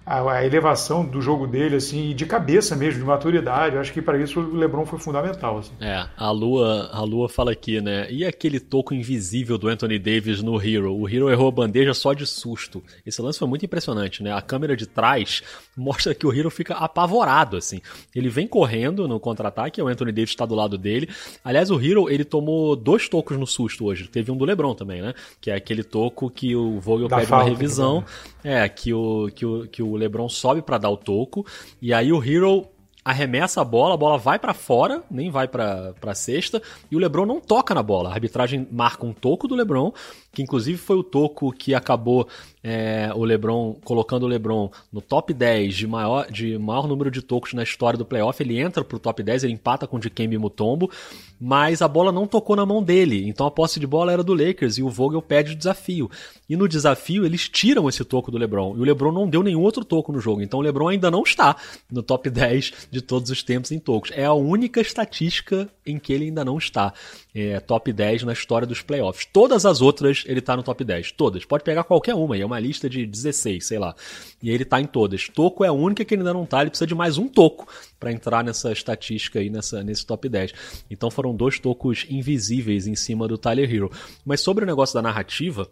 a, 0.10 0.32
a, 0.32 0.46
elevação 0.46 1.06
do 1.06 1.22
jogo 1.22 1.46
dele, 1.46 1.76
assim, 1.76 2.16
de 2.16 2.26
cabeça 2.26 2.76
mesmo, 2.76 3.00
de 3.00 3.06
maturidade. 3.06 3.76
Eu 3.76 3.82
acho 3.82 3.94
que 3.94 4.02
para 4.02 4.18
isso 4.18 4.40
o 4.40 4.56
LeBron 4.56 4.84
foi 4.84 4.98
fundamental. 4.98 5.60
Assim. 5.60 5.72
É, 5.80 6.08
a 6.18 6.32
Lua, 6.32 6.90
a 6.92 7.02
Lua 7.04 7.30
fala 7.30 7.52
aqui, 7.52 7.80
né? 7.80 8.08
E 8.10 8.26
aquele 8.26 8.60
toco 8.60 8.96
invisível 8.96 9.56
do 9.60 9.68
Anthony 9.68 10.00
Davis 10.00 10.42
no 10.42 10.60
Hero? 10.60 10.96
O 10.96 11.08
Hero 11.08 11.30
errou 11.30 11.50
a 11.50 11.52
bandeja 11.52 11.94
só 11.94 12.14
de 12.14 12.26
susto. 12.26 12.84
Esse 13.06 13.22
lance 13.22 13.38
foi 13.38 13.48
muito 13.48 13.64
impressionante, 13.64 14.24
né? 14.24 14.34
A 14.34 14.42
câmera 14.42 14.76
de 14.76 14.88
trás 14.88 15.44
mostra 15.78 16.16
que 16.16 16.26
o 16.26 16.34
Hero 16.34 16.50
fica 16.50 16.74
apavorado, 16.74 17.56
assim. 17.56 17.80
Ele 18.16 18.30
vem 18.30 18.48
correndo 18.48 19.08
no 19.08 19.20
contra-ataque, 19.20 19.80
o 19.80 19.88
Anthony 19.88 20.12
Davis 20.12 20.32
está 20.32 20.46
do 20.46 20.56
lado 20.56 20.76
dele. 20.76 21.08
Aliás, 21.44 21.70
o 21.70 21.80
Hero, 21.80 22.10
ele 22.10 22.26
tomou 22.26 22.76
dois 22.76 23.08
tocos 23.08 23.38
no 23.38 23.46
susto 23.46 23.86
hoje. 23.86 24.08
Teve 24.08 24.32
um 24.32 24.38
do 24.38 24.44
LeBron 24.44 24.74
também, 24.74 25.04
né? 25.04 25.14
Que 25.40 25.52
é 25.52 25.56
aquele 25.56 25.84
toco 25.84 26.32
que 26.32 26.56
o 26.56 26.80
Vogel 26.80 27.08
da 27.08 27.18
pede 27.18 27.32
uma 27.32 27.44
revisão. 27.44 28.04
É, 28.44 28.68
que 28.68 28.94
o, 28.94 29.30
que 29.36 29.46
o, 29.46 29.68
que 29.68 29.84
o 29.84 29.99
LeBron 30.00 30.30
sobe 30.30 30.62
para 30.62 30.78
dar 30.78 30.90
o 30.90 30.98
toco. 30.98 31.46
E 31.82 31.94
aí 31.94 32.12
o 32.12 32.24
Hero 32.24 32.68
arremessa 33.10 33.62
a 33.62 33.66
bola, 33.66 33.96
a 33.96 33.98
bola 33.98 34.18
vai 34.18 34.38
para 34.38 34.54
fora, 34.54 35.04
nem 35.10 35.30
vai 35.30 35.48
para 35.48 36.14
cesta, 36.14 36.62
e 36.92 36.96
o 36.96 37.00
LeBron 37.00 37.26
não 37.26 37.40
toca 37.40 37.74
na 37.74 37.82
bola. 37.82 38.10
A 38.10 38.14
arbitragem 38.14 38.68
marca 38.72 39.06
um 39.06 39.14
toco 39.14 39.48
do 39.48 39.56
LeBron, 39.56 39.92
que 40.32 40.44
inclusive 40.44 40.78
foi 40.78 40.98
o 40.98 41.04
toco 41.04 41.52
que 41.52 41.74
acabou 41.74 42.28
é, 42.64 43.10
o 43.16 43.24
LeBron 43.24 43.76
colocando 43.84 44.24
o 44.24 44.28
LeBron 44.28 44.70
no 44.92 45.02
top 45.02 45.34
10 45.34 45.76
de 45.76 45.88
maior, 45.88 46.30
de 46.30 46.58
maior 46.58 46.88
número 46.88 47.10
de 47.10 47.22
tocos 47.22 47.54
na 47.54 47.64
história 47.64 47.98
do 47.98 48.06
playoff. 48.06 48.42
Ele 48.42 48.60
entra 48.60 48.84
pro 48.84 49.00
top 49.00 49.24
10, 49.24 49.44
ele 49.44 49.54
empata 49.54 49.88
com 49.88 49.98
o 49.98 50.00
Dikembe 50.00 50.38
Mutombo, 50.38 50.92
mas 51.40 51.82
a 51.82 51.88
bola 51.88 52.12
não 52.12 52.28
tocou 52.28 52.56
na 52.56 52.66
mão 52.66 52.84
dele. 52.84 53.28
Então 53.28 53.48
a 53.48 53.52
posse 53.52 53.80
de 53.80 53.88
bola 53.88 54.12
era 54.12 54.24
do 54.24 54.34
Lakers 54.34 54.78
e 54.78 54.84
o 54.84 54.90
Vogel 54.90 55.22
pede 55.22 55.54
o 55.54 55.56
desafio. 55.56 56.12
E 56.50 56.56
no 56.56 56.68
desafio 56.68 57.26
eles 57.26 57.48
tiram 57.48 57.88
esse 57.88 58.04
toco 58.04 58.30
do 58.30 58.38
LeBron. 58.38 58.76
E 58.76 58.80
o 58.80 58.84
LeBron 58.84 59.12
não 59.12 59.28
deu 59.28 59.42
nenhum 59.42 59.62
outro 59.62 59.86
toco 59.86 60.12
no 60.12 60.20
jogo. 60.20 60.42
Então 60.42 60.60
o 60.60 60.64
LeBron 60.64 60.90
ainda 60.90 61.10
não 61.10 61.24
está 61.24 61.56
no 61.90 62.04
top 62.04 62.30
10 62.30 62.74
de 62.92 62.99
todos 63.02 63.30
os 63.30 63.44
tempos 63.44 63.72
em 63.72 63.80
tocos. 63.80 64.12
É 64.14 64.26
a 64.26 64.34
única 64.34 64.82
estatística 64.82 65.70
em 65.86 65.98
que 65.98 66.14
ele 66.14 66.26
ainda 66.26 66.44
não 66.46 66.58
está. 66.58 66.94
É, 67.34 67.60
top 67.60 67.92
10 67.94 68.24
na 68.24 68.34
história 68.34 68.68
dos 68.68 68.82
playoffs. 68.82 69.28
Todas 69.32 69.66
as 69.66 69.82
outras 69.82 70.24
ele 70.26 70.40
está 70.40 70.56
no 70.56 70.64
top 70.64 70.84
10. 70.84 71.12
Todas. 71.14 71.46
Pode 71.46 71.64
pegar 71.64 71.84
qualquer 71.84 72.16
uma. 72.16 72.38
E 72.38 72.42
é 72.42 72.46
uma 72.46 72.60
lista 72.60 72.90
de 72.90 73.06
16, 73.06 73.66
sei 73.66 73.80
lá. 73.80 73.96
E 74.42 74.50
ele 74.50 74.64
está 74.64 74.80
em 74.80 74.86
todas. 74.86 75.28
Toco 75.30 75.64
é 75.64 75.68
a 75.68 75.74
única 75.74 76.04
que 76.04 76.14
ele 76.14 76.22
ainda 76.22 76.34
não 76.34 76.44
está. 76.44 76.62
Ele 76.62 76.70
precisa 76.70 76.88
de 76.88 76.96
mais 76.96 77.18
um 77.18 77.28
toco 77.28 77.68
para 78.00 78.12
entrar 78.12 78.44
nessa 78.44 78.72
estatística 78.72 79.40
aí, 79.40 79.50
nessa, 79.50 79.84
nesse 79.84 80.06
top 80.06 80.28
10. 80.28 80.54
Então 80.90 81.10
foram 81.10 81.36
dois 81.36 81.60
tocos 81.60 82.06
invisíveis 82.10 82.88
em 82.88 82.96
cima 82.96 83.28
do 83.28 83.38
Tyler 83.38 83.74
Hero. 83.74 83.92
Mas 84.26 84.42
sobre 84.42 84.64
o 84.64 84.68
negócio 84.68 84.94
da 84.94 85.02
narrativa 85.02 85.70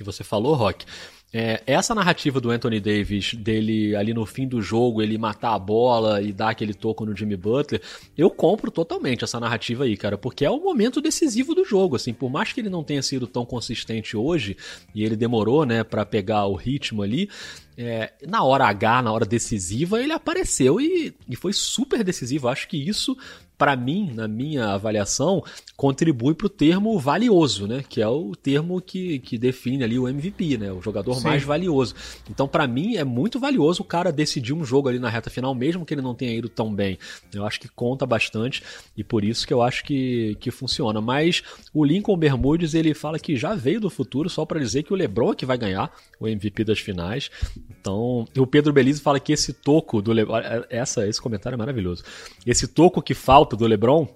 que 0.00 0.04
você 0.04 0.24
falou, 0.24 0.54
Rock. 0.54 0.86
É, 1.32 1.62
essa 1.64 1.94
narrativa 1.94 2.40
do 2.40 2.50
Anthony 2.50 2.80
Davis, 2.80 3.34
dele 3.34 3.94
ali 3.94 4.12
no 4.12 4.26
fim 4.26 4.48
do 4.48 4.60
jogo, 4.60 5.00
ele 5.00 5.16
matar 5.16 5.54
a 5.54 5.58
bola 5.58 6.20
e 6.20 6.32
dar 6.32 6.50
aquele 6.50 6.74
toco 6.74 7.06
no 7.06 7.16
Jimmy 7.16 7.36
Butler, 7.36 7.80
eu 8.18 8.28
compro 8.28 8.68
totalmente 8.68 9.22
essa 9.22 9.38
narrativa 9.38 9.84
aí, 9.84 9.96
cara, 9.96 10.18
porque 10.18 10.44
é 10.44 10.50
o 10.50 10.60
momento 10.60 11.00
decisivo 11.00 11.54
do 11.54 11.64
jogo, 11.64 11.94
assim, 11.94 12.12
por 12.12 12.28
mais 12.30 12.52
que 12.52 12.60
ele 12.60 12.68
não 12.68 12.82
tenha 12.82 13.00
sido 13.00 13.28
tão 13.28 13.46
consistente 13.46 14.16
hoje, 14.16 14.56
e 14.92 15.04
ele 15.04 15.14
demorou, 15.14 15.64
né, 15.64 15.84
para 15.84 16.04
pegar 16.04 16.46
o 16.46 16.56
ritmo 16.56 17.00
ali, 17.00 17.30
é, 17.78 18.12
na 18.26 18.42
hora 18.42 18.66
H, 18.66 19.00
na 19.00 19.12
hora 19.12 19.24
decisiva, 19.24 20.02
ele 20.02 20.12
apareceu 20.12 20.80
e, 20.80 21.14
e 21.28 21.36
foi 21.36 21.52
super 21.52 22.04
decisivo. 22.04 22.48
Acho 22.48 22.68
que 22.68 22.76
isso 22.76 23.16
para 23.60 23.76
mim, 23.76 24.10
na 24.14 24.26
minha 24.26 24.68
avaliação, 24.68 25.44
contribui 25.76 26.34
para 26.34 26.46
o 26.46 26.48
termo 26.48 26.98
valioso, 26.98 27.66
né? 27.66 27.84
Que 27.86 28.00
é 28.00 28.08
o 28.08 28.34
termo 28.34 28.80
que, 28.80 29.18
que 29.18 29.36
define 29.36 29.84
ali 29.84 29.98
o 29.98 30.08
MVP, 30.08 30.56
né? 30.56 30.72
O 30.72 30.80
jogador 30.80 31.12
Sim. 31.16 31.24
mais 31.24 31.42
valioso. 31.42 31.94
Então, 32.30 32.48
para 32.48 32.66
mim, 32.66 32.96
é 32.96 33.04
muito 33.04 33.38
valioso 33.38 33.82
o 33.82 33.84
cara 33.84 34.10
decidir 34.10 34.54
um 34.54 34.64
jogo 34.64 34.88
ali 34.88 34.98
na 34.98 35.10
reta 35.10 35.28
final, 35.28 35.54
mesmo 35.54 35.84
que 35.84 35.92
ele 35.92 36.00
não 36.00 36.14
tenha 36.14 36.32
ido 36.32 36.48
tão 36.48 36.74
bem. 36.74 36.98
Eu 37.34 37.44
acho 37.44 37.60
que 37.60 37.68
conta 37.68 38.06
bastante 38.06 38.62
e 38.96 39.04
por 39.04 39.22
isso 39.22 39.46
que 39.46 39.52
eu 39.52 39.60
acho 39.60 39.84
que, 39.84 40.38
que 40.40 40.50
funciona. 40.50 40.98
Mas 41.02 41.42
o 41.74 41.84
Lincoln 41.84 42.16
Bermudes, 42.16 42.72
ele 42.72 42.94
fala 42.94 43.18
que 43.18 43.36
já 43.36 43.54
veio 43.54 43.78
do 43.78 43.90
futuro 43.90 44.30
só 44.30 44.46
para 44.46 44.58
dizer 44.58 44.84
que 44.84 44.92
o 44.94 44.96
LeBron 44.96 45.32
é 45.32 45.34
que 45.34 45.44
vai 45.44 45.58
ganhar 45.58 45.92
o 46.18 46.26
MVP 46.26 46.64
das 46.64 46.78
finais. 46.78 47.30
Então, 47.78 48.24
o 48.38 48.46
Pedro 48.46 48.72
Belize 48.72 49.02
fala 49.02 49.20
que 49.20 49.34
esse 49.34 49.52
toco 49.52 50.00
do 50.00 50.12
LeBron, 50.12 50.40
essa, 50.70 51.06
esse 51.06 51.20
comentário 51.20 51.56
é 51.56 51.58
maravilhoso. 51.58 52.02
Esse 52.46 52.66
toco 52.66 53.02
que 53.02 53.12
falta 53.12 53.49
do 53.56 53.66
LeBron 53.66 54.08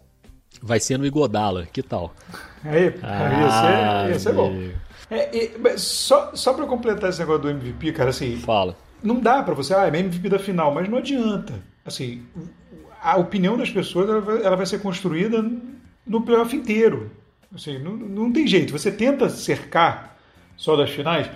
vai 0.62 0.80
ser 0.80 0.98
no 0.98 1.06
Igodala. 1.06 1.66
Que 1.72 1.82
tal? 1.82 2.14
Aí, 2.64 2.94
ah, 3.02 3.38
ia 3.40 3.50
ser, 3.50 4.12
ia 4.12 4.18
ser 4.18 4.32
bom. 4.32 4.52
É, 5.10 5.44
é, 5.44 5.76
só 5.76 6.34
só 6.34 6.54
para 6.54 6.66
completar 6.66 7.10
esse 7.10 7.18
negócio 7.18 7.42
do 7.42 7.50
MVP, 7.50 7.92
cara, 7.92 8.10
assim. 8.10 8.36
Fala. 8.38 8.76
Não 9.02 9.20
dá 9.20 9.42
para 9.42 9.54
você, 9.54 9.74
ah, 9.74 9.86
é 9.86 9.98
MVP 9.98 10.28
da 10.28 10.38
final, 10.38 10.72
mas 10.74 10.88
não 10.88 10.98
adianta. 10.98 11.52
Assim, 11.84 12.22
a 13.02 13.16
opinião 13.18 13.56
das 13.56 13.70
pessoas 13.70 14.08
ela 14.08 14.20
vai, 14.20 14.42
ela 14.42 14.56
vai 14.56 14.66
ser 14.66 14.80
construída 14.80 15.44
no 16.06 16.22
playoff 16.22 16.56
inteiro. 16.56 17.10
Assim, 17.54 17.78
não, 17.78 17.92
não 17.92 18.32
tem 18.32 18.46
jeito. 18.46 18.72
Você 18.72 18.90
tenta 18.90 19.28
cercar 19.28 20.16
só 20.56 20.74
das 20.74 20.90
finais, 20.90 21.30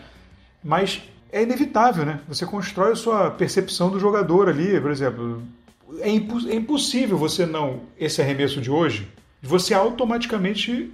mas 0.65 1.03
é 1.31 1.43
inevitável, 1.43 2.07
né? 2.07 2.21
Você 2.27 2.47
constrói 2.47 2.93
a 2.93 2.97
sua 2.97 3.31
percepção 3.31 3.91
do 3.91 4.01
jogador 4.01 4.49
ali, 4.49 4.81
por 4.81 4.91
exemplo 4.91 5.43
é, 6.01 6.11
impo 6.11 6.49
é 6.49 6.55
impossível 6.55 7.17
você 7.17 7.47
não, 7.47 7.81
esse 7.99 8.21
arremesso 8.21 8.61
de 8.61 8.71
hoje, 8.71 9.09
você 9.43 9.75
automaticamente. 9.75 10.93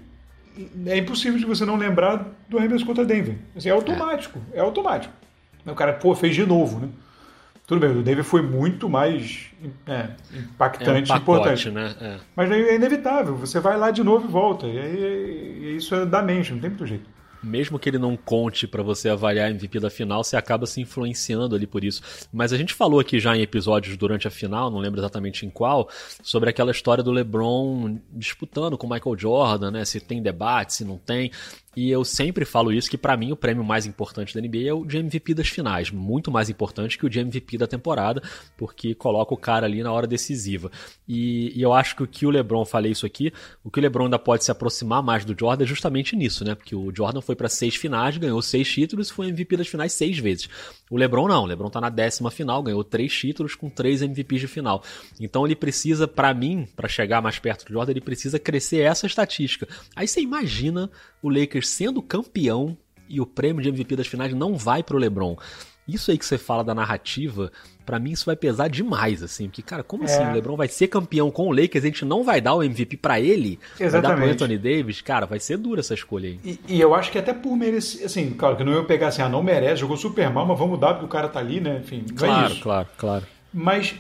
É 0.87 0.97
impossível 0.97 1.37
de 1.37 1.45
você 1.45 1.65
não 1.65 1.75
lembrar 1.75 2.33
do 2.49 2.59
arremesso 2.59 2.87
contra 2.87 3.05
Denver. 3.05 3.37
Assim, 3.57 3.69
é 3.69 3.73
automático, 3.73 4.39
é. 4.53 4.59
é 4.59 4.61
automático. 4.61 5.13
O 5.67 5.75
cara, 5.75 5.95
pô, 5.95 6.15
fez 6.15 6.35
de 6.35 6.47
novo, 6.47 6.79
né? 6.79 6.89
Tudo 7.67 7.81
bem, 7.81 7.91
o 7.91 8.03
Denver 8.03 8.23
foi 8.23 8.43
muito 8.43 8.89
mais 8.89 9.47
é, 9.87 10.11
impactante 10.33 11.11
é 11.11 11.15
um 11.15 11.17
importante. 11.17 11.71
Né? 11.71 11.95
É. 12.01 12.17
Mas 12.37 12.51
é 12.51 12.75
inevitável, 12.75 13.35
você 13.35 13.59
vai 13.59 13.77
lá 13.77 13.91
de 13.91 14.05
novo 14.05 14.29
e 14.29 14.31
volta. 14.31 14.67
E, 14.67 14.77
e, 14.77 15.59
e 15.63 15.77
isso 15.77 15.95
é 15.95 16.07
da 16.07 16.23
mente, 16.23 16.53
não 16.53 16.61
tem 16.61 16.71
muito 16.71 16.87
jeito 16.87 17.14
mesmo 17.45 17.79
que 17.79 17.89
ele 17.89 17.99
não 17.99 18.17
conte 18.17 18.67
para 18.67 18.83
você 18.83 19.09
avaliar 19.09 19.49
a 19.49 19.51
MVP 19.51 19.79
da 19.81 19.91
final, 19.91 20.25
você 20.25 20.37
acaba 20.37 20.67
se 20.67 20.81
influenciando 20.81 21.55
ali 21.55 21.67
por 21.67 21.85
isso. 21.85 22.03
Mas 22.33 22.53
a 22.53 22.57
gente 22.57 22.75
falou 22.75 23.01
aqui 23.01 23.21
já 23.21 23.37
em 23.37 23.43
episódios 23.43 23.97
durante 23.97 24.27
a 24.27 24.31
final, 24.31 24.71
não 24.71 24.79
lembro 24.79 25.01
exatamente 25.01 25.45
em 25.47 25.51
qual, 25.51 25.89
sobre 26.23 26.51
aquela 26.51 26.71
história 26.71 27.05
do 27.05 27.13
LeBron 27.13 27.99
disputando 28.13 28.79
com 28.79 28.87
o 28.87 28.91
Michael 28.91 29.19
Jordan, 29.19 29.71
né? 29.71 29.85
Se 29.85 30.01
tem 30.01 30.23
debate, 30.23 30.75
se 30.75 30.85
não 30.85 30.99
tem. 30.99 31.31
E 31.77 31.91
eu 31.91 32.05
sempre 32.05 32.45
falo 32.45 32.73
isso, 32.73 32.91
que 32.91 32.99
para 32.99 33.17
mim 33.17 33.33
o 33.33 33.37
prêmio 33.37 33.65
mais 33.65 33.87
importante 33.87 34.35
da 34.35 34.41
NBA 34.41 34.69
é 34.69 34.73
o 34.73 34.85
de 34.85 34.99
MVP 34.99 35.35
das 35.35 35.49
finais. 35.49 35.91
Muito 35.91 36.31
mais 36.31 36.49
importante 36.51 36.99
que 36.99 37.07
o 37.07 37.11
de 37.11 37.21
MVP 37.21 37.59
da 37.59 37.67
temporada, 37.67 38.23
porque 38.57 38.95
coloca 38.95 39.35
o 39.35 39.37
cara 39.37 39.67
ali 39.67 39.83
na 39.83 39.93
hora 39.93 40.07
decisiva. 40.07 40.71
E, 41.09 41.53
e 41.59 41.63
eu 41.63 41.73
acho 41.73 41.97
que 41.97 42.03
o 42.03 42.07
que 42.07 42.27
o 42.27 42.31
LeBron, 42.31 42.65
falei 42.65 42.93
isso 42.93 43.07
aqui, 43.07 43.33
o 43.63 43.71
que 43.71 43.79
o 43.79 43.83
LeBron 43.83 44.05
ainda 44.05 44.19
pode 44.19 44.45
se 44.45 44.51
aproximar 44.51 45.03
mais 45.03 45.25
do 45.25 45.35
Jordan 45.39 45.65
é 45.65 45.67
justamente 45.67 46.17
nisso, 46.17 46.45
né? 46.45 46.55
Porque 46.55 46.75
o 46.75 46.93
Jordan 46.95 47.21
foi 47.21 47.35
para 47.35 47.49
seis 47.49 47.77
finais, 47.77 48.17
ganhou 48.17 48.41
seis 48.43 48.69
títulos 48.69 49.11
foi 49.11 49.29
MVP 49.29 49.57
das 49.57 49.69
finais 49.69 49.93
seis 49.93 50.19
vezes. 50.19 50.49
O 50.91 50.97
LeBron 50.97 51.29
não, 51.29 51.43
o 51.43 51.47
LeBron 51.47 51.71
tá 51.71 51.81
na 51.81 51.89
décima 51.89 52.31
final, 52.31 52.63
ganhou 52.63 52.85
três 52.85 53.13
títulos 53.13 53.55
com 53.55 53.71
três 53.71 54.03
MVPs 54.03 54.41
de 54.41 54.49
final. 54.49 54.83
Então 55.19 55.47
ele 55.47 55.57
precisa, 55.57 56.07
para 56.07 56.33
mim, 56.35 56.67
para 56.77 56.89
chegar 56.89 57.23
mais 57.23 57.39
perto 57.39 57.65
do 57.65 57.73
Jordan, 57.73 57.93
ele 57.93 58.01
precisa 58.01 58.39
crescer 58.39 58.81
essa 58.81 59.07
estatística. 59.07 59.67
Aí 59.97 60.07
você 60.07 60.21
imagina 60.21 60.91
o 61.23 61.31
Lakers 61.31 61.64
sendo 61.65 62.03
campeão 62.03 62.77
e 63.09 63.21
o 63.21 63.27
prêmio 63.27 63.63
de 63.63 63.69
MVP 63.69 63.97
das 63.97 64.07
finais 64.07 64.33
não 64.33 64.57
vai 64.57 64.83
pro 64.83 64.99
LeBron. 64.99 65.37
Isso 65.87 66.11
aí 66.11 66.17
que 66.17 66.25
você 66.25 66.39
fala 66.39 66.65
da 66.65 66.75
narrativa, 66.75 67.53
para 67.85 67.99
mim 67.99 68.13
isso 68.13 68.25
vai 68.25 68.35
pesar 68.35 68.69
demais, 68.69 69.23
assim. 69.23 69.49
Porque, 69.49 69.61
cara, 69.61 69.83
como 69.83 70.05
assim? 70.05 70.15
é. 70.15 70.23
assim? 70.23 70.31
O 70.31 70.35
LeBron 70.35 70.57
vai 70.57 70.69
ser 70.69 70.89
campeão 70.89 71.31
com 71.31 71.49
o 71.49 71.53
Lakers, 71.53 71.85
a 71.85 71.87
gente 71.87 72.05
não 72.07 72.25
vai 72.25 72.41
dar 72.41 72.55
o 72.55 72.63
MVP 72.63 72.97
para 72.97 73.21
ele? 73.21 73.59
Exatamente. 73.79 73.93
Vai 73.93 74.03
dar 74.03 74.17
pro 74.17 74.31
Anthony 74.31 74.59
Davis? 74.59 75.01
Cara, 75.03 75.27
vai 75.27 75.39
ser 75.39 75.59
dura 75.59 75.81
essa 75.81 75.93
escolha 75.93 76.29
aí. 76.31 76.41
E, 76.43 76.59
e 76.69 76.81
eu 76.81 76.95
acho 76.95 77.13
que 77.13 77.19
até 77.19 77.35
por 77.35 77.55
merecer, 77.55 78.07
assim, 78.07 78.31
claro 78.31 78.57
que 78.57 78.65
não 78.65 78.73
eu 78.73 78.87
pegar 78.87 79.09
assim, 79.09 79.21
ah, 79.21 79.29
não 79.29 79.43
merece, 79.43 79.83
jogou 79.83 79.97
super 79.97 80.31
mal, 80.31 80.47
mas 80.47 80.59
vamos 80.59 80.81
dar 80.81 80.95
porque 80.95 81.05
o 81.05 81.09
cara 81.09 81.29
tá 81.29 81.39
ali, 81.39 81.61
né? 81.61 81.81
Enfim, 81.85 82.07
claro, 82.17 82.47
é 82.47 82.53
isso. 82.53 82.63
claro, 82.63 82.89
claro. 82.97 83.27
Mas 83.53 83.95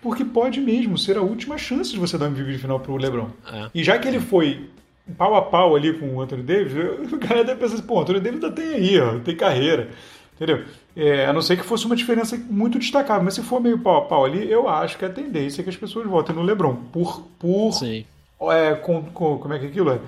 porque 0.00 0.24
pode 0.24 0.60
mesmo 0.60 0.96
ser 0.96 1.16
a 1.16 1.22
última 1.22 1.58
chance 1.58 1.92
de 1.92 1.98
você 1.98 2.16
dar 2.18 2.26
um 2.26 2.28
MVP 2.28 2.52
de 2.52 2.58
final 2.58 2.80
pro 2.80 2.96
LeBron. 2.96 3.28
É. 3.52 3.70
E 3.74 3.84
já 3.84 3.98
que 3.98 4.08
ele 4.08 4.18
foi 4.18 4.68
pau 5.12 5.34
a 5.34 5.42
pau 5.42 5.76
ali 5.76 5.92
com 5.92 6.16
o 6.16 6.20
Anthony 6.20 6.42
Davis, 6.42 6.72
o 7.12 7.18
cara 7.18 7.44
deve 7.44 7.60
pensar 7.60 7.74
assim, 7.74 7.86
pô, 7.86 7.96
o 7.96 8.00
Anthony 8.00 8.20
Davis 8.20 8.42
ainda 8.42 8.54
tem 8.54 8.74
aí, 8.74 9.00
ó, 9.00 9.18
tem 9.20 9.36
carreira. 9.36 9.88
Entendeu? 10.34 10.64
É, 10.96 11.26
a 11.26 11.32
não 11.32 11.40
ser 11.40 11.56
que 11.56 11.62
fosse 11.62 11.86
uma 11.86 11.94
diferença 11.94 12.36
muito 12.36 12.78
destacável, 12.78 13.22
mas 13.22 13.34
se 13.34 13.42
for 13.42 13.60
meio 13.60 13.78
pau 13.78 13.98
a 13.98 14.02
pau 14.02 14.24
ali, 14.24 14.50
eu 14.50 14.68
acho 14.68 14.98
que 14.98 15.04
a 15.04 15.08
tendência 15.08 15.60
é 15.60 15.64
que 15.64 15.70
as 15.70 15.76
pessoas 15.76 16.06
votem 16.06 16.34
no 16.34 16.42
LeBron. 16.42 16.74
Por. 16.92 17.22
por 17.38 17.72
Sim. 17.72 18.04
É, 18.50 18.74
com, 18.74 19.02
com, 19.02 19.38
como 19.38 19.54
é 19.54 19.58
que 19.58 19.66
é 19.66 19.68
aquilo 19.68 19.90
é? 19.90 19.98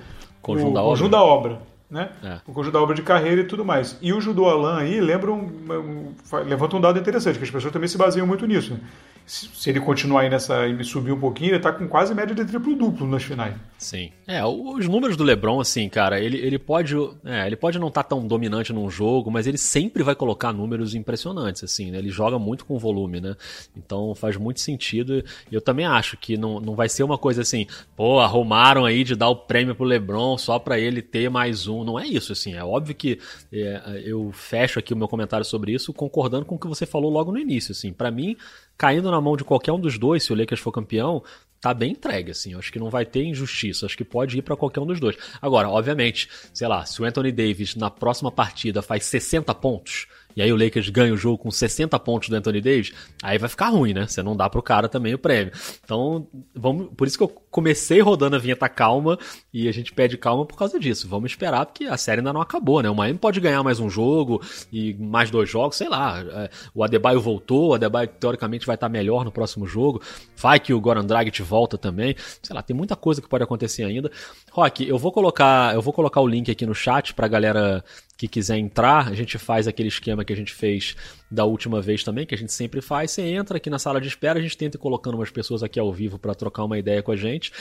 Conjunto 0.42 0.74
da 0.74 0.80
obra. 0.80 0.90
Conjunto 0.90 1.10
da 1.10 1.22
obra. 1.22 1.62
Né? 1.88 2.10
É. 2.22 2.40
O 2.46 2.52
conjunto 2.52 2.72
da 2.72 2.82
obra 2.82 2.94
de 2.94 3.02
carreira 3.02 3.42
e 3.42 3.44
tudo 3.44 3.64
mais. 3.64 3.96
E 4.02 4.12
o 4.12 4.20
Judô 4.20 4.46
Alan 4.46 4.78
aí 4.78 5.00
lembra 5.00 5.32
um, 5.32 5.38
um, 5.38 6.14
levanta 6.44 6.76
um 6.76 6.80
dado 6.80 6.98
interessante, 6.98 7.38
que 7.38 7.44
as 7.44 7.50
pessoas 7.50 7.72
também 7.72 7.88
se 7.88 7.96
baseiam 7.96 8.26
muito 8.26 8.44
nisso. 8.46 8.74
Né? 8.74 8.80
Se 9.26 9.68
ele 9.68 9.80
continuar 9.80 10.20
aí 10.20 10.30
nessa 10.30 10.68
e 10.68 10.84
subir 10.84 11.10
um 11.10 11.18
pouquinho, 11.18 11.54
ele 11.54 11.58
tá 11.58 11.72
com 11.72 11.88
quase 11.88 12.14
média 12.14 12.32
de 12.32 12.44
triplo-duplo 12.44 13.08
nas 13.08 13.24
finais. 13.24 13.54
Sim. 13.76 14.12
É, 14.26 14.44
os 14.44 14.88
números 14.88 15.16
do 15.16 15.24
LeBron, 15.24 15.60
assim, 15.60 15.88
cara, 15.88 16.20
ele, 16.20 16.38
ele 16.38 16.58
pode. 16.58 16.94
É, 17.24 17.44
ele 17.46 17.56
pode 17.56 17.78
não 17.78 17.88
estar 17.88 18.04
tá 18.04 18.10
tão 18.10 18.26
dominante 18.26 18.72
num 18.72 18.88
jogo, 18.88 19.28
mas 19.28 19.48
ele 19.48 19.58
sempre 19.58 20.04
vai 20.04 20.14
colocar 20.14 20.52
números 20.52 20.94
impressionantes, 20.94 21.64
assim, 21.64 21.90
né? 21.90 21.98
Ele 21.98 22.10
joga 22.10 22.38
muito 22.38 22.64
com 22.64 22.78
volume, 22.78 23.20
né? 23.20 23.36
Então 23.76 24.14
faz 24.14 24.36
muito 24.36 24.60
sentido. 24.60 25.24
E 25.50 25.54
eu 25.54 25.60
também 25.60 25.86
acho 25.86 26.16
que 26.16 26.36
não, 26.36 26.60
não 26.60 26.76
vai 26.76 26.88
ser 26.88 27.02
uma 27.02 27.18
coisa 27.18 27.42
assim, 27.42 27.66
pô, 27.96 28.20
arrumaram 28.20 28.84
aí 28.84 29.02
de 29.02 29.16
dar 29.16 29.28
o 29.28 29.36
prêmio 29.36 29.74
pro 29.74 29.84
LeBron 29.84 30.38
só 30.38 30.58
para 30.58 30.78
ele 30.78 31.02
ter 31.02 31.28
mais 31.28 31.66
um. 31.66 31.82
Não 31.82 31.98
é 31.98 32.06
isso, 32.06 32.30
assim. 32.32 32.54
É 32.54 32.64
óbvio 32.64 32.94
que 32.94 33.18
é, 33.52 34.02
eu 34.04 34.30
fecho 34.32 34.78
aqui 34.78 34.94
o 34.94 34.96
meu 34.96 35.08
comentário 35.08 35.44
sobre 35.44 35.72
isso 35.72 35.92
concordando 35.92 36.46
com 36.46 36.54
o 36.54 36.58
que 36.58 36.68
você 36.68 36.86
falou 36.86 37.10
logo 37.10 37.32
no 37.32 37.38
início, 37.38 37.72
assim. 37.72 37.92
para 37.92 38.10
mim, 38.10 38.36
caindo 38.76 39.10
na 39.10 39.20
mão 39.20 39.36
de 39.36 39.44
qualquer 39.44 39.72
um 39.72 39.80
dos 39.80 39.98
dois, 39.98 40.24
se 40.24 40.32
o 40.32 40.36
Lakers 40.36 40.60
for 40.60 40.72
campeão, 40.72 41.22
tá 41.60 41.72
bem 41.72 41.92
entregue, 41.92 42.30
assim. 42.30 42.52
Eu 42.52 42.58
acho 42.58 42.72
que 42.72 42.78
não 42.78 42.90
vai 42.90 43.04
ter 43.04 43.24
injustiça. 43.24 43.86
Acho 43.86 43.96
que 43.96 44.04
pode 44.04 44.38
ir 44.38 44.42
para 44.42 44.56
qualquer 44.56 44.80
um 44.80 44.86
dos 44.86 45.00
dois. 45.00 45.16
Agora, 45.40 45.68
obviamente, 45.68 46.28
sei 46.52 46.68
lá, 46.68 46.84
se 46.84 47.00
o 47.00 47.04
Anthony 47.04 47.32
Davis 47.32 47.74
na 47.74 47.90
próxima 47.90 48.30
partida 48.30 48.82
faz 48.82 49.04
60 49.04 49.54
pontos 49.54 50.06
e 50.36 50.42
aí 50.42 50.52
o 50.52 50.56
Lakers 50.56 50.90
ganha 50.90 51.14
o 51.14 51.16
jogo 51.16 51.38
com 51.38 51.50
60 51.50 51.98
pontos 51.98 52.28
do 52.28 52.36
Anthony 52.36 52.60
Davis, 52.60 52.92
aí 53.22 53.38
vai 53.38 53.48
ficar 53.48 53.68
ruim, 53.68 53.94
né? 53.94 54.06
Você 54.06 54.22
não 54.22 54.36
dá 54.36 54.50
pro 54.50 54.62
cara 54.62 54.88
também 54.88 55.14
o 55.14 55.18
prêmio. 55.18 55.52
Então, 55.82 56.28
vamos, 56.54 56.90
por 56.94 57.06
isso 57.06 57.16
que 57.16 57.24
eu 57.24 57.28
comecei 57.50 58.00
rodando 58.00 58.36
a 58.36 58.38
vinheta 58.38 58.68
calma 58.68 59.18
e 59.52 59.66
a 59.66 59.72
gente 59.72 59.92
pede 59.92 60.18
calma 60.18 60.44
por 60.44 60.58
causa 60.58 60.78
disso. 60.78 61.08
Vamos 61.08 61.30
esperar 61.30 61.64
porque 61.64 61.84
a 61.84 61.96
série 61.96 62.20
ainda 62.20 62.32
não 62.32 62.40
acabou, 62.42 62.82
né? 62.82 62.90
O 62.90 62.94
Miami 62.94 63.18
pode 63.18 63.40
ganhar 63.40 63.62
mais 63.62 63.80
um 63.80 63.88
jogo 63.88 64.42
e 64.70 64.92
mais 64.94 65.30
dois 65.30 65.48
jogos, 65.48 65.76
sei 65.76 65.88
lá. 65.88 66.20
É, 66.20 66.50
o 66.74 66.84
Adebayo 66.84 67.18
voltou, 67.18 67.70
o 67.70 67.74
Adebayo 67.74 68.08
teoricamente 68.08 68.66
vai 68.66 68.74
estar 68.74 68.90
melhor 68.90 69.24
no 69.24 69.32
próximo 69.32 69.66
jogo. 69.66 70.02
Vai 70.36 70.60
que 70.60 70.74
o 70.74 70.80
Goran 70.80 71.06
Dragic 71.06 71.40
volta 71.42 71.78
também. 71.78 72.14
Sei 72.42 72.54
lá, 72.54 72.60
tem 72.62 72.76
muita 72.76 72.94
coisa 72.94 73.22
que 73.22 73.28
pode 73.28 73.42
acontecer 73.42 73.84
ainda. 73.84 74.10
Rock, 74.52 74.86
eu 74.86 74.98
vou 74.98 75.10
colocar, 75.10 75.74
eu 75.74 75.80
vou 75.80 75.94
colocar 75.94 76.20
o 76.20 76.26
link 76.26 76.50
aqui 76.50 76.66
no 76.66 76.74
chat 76.74 77.14
pra 77.14 77.26
galera 77.26 77.82
que 78.16 78.26
quiser 78.26 78.56
entrar, 78.56 79.08
a 79.08 79.14
gente 79.14 79.38
faz 79.38 79.68
aquele 79.68 79.88
esquema 79.88 80.24
que 80.24 80.32
a 80.32 80.36
gente 80.36 80.52
fez 80.54 80.96
da 81.30 81.44
última 81.44 81.80
vez 81.80 82.04
também, 82.04 82.24
que 82.24 82.34
a 82.34 82.38
gente 82.38 82.52
sempre 82.52 82.80
faz. 82.80 83.10
Você 83.10 83.22
entra 83.22 83.56
aqui 83.56 83.68
na 83.68 83.78
sala 83.78 84.00
de 84.00 84.08
espera, 84.08 84.38
a 84.38 84.42
gente 84.42 84.56
tenta 84.56 84.76
ir 84.76 84.80
colocando 84.80 85.14
umas 85.14 85.30
pessoas 85.30 85.62
aqui 85.62 85.78
ao 85.78 85.92
vivo 85.92 86.18
para 86.18 86.34
trocar 86.34 86.64
uma 86.64 86.78
ideia 86.78 87.02
com 87.02 87.12
a 87.12 87.16
gente. 87.16 87.52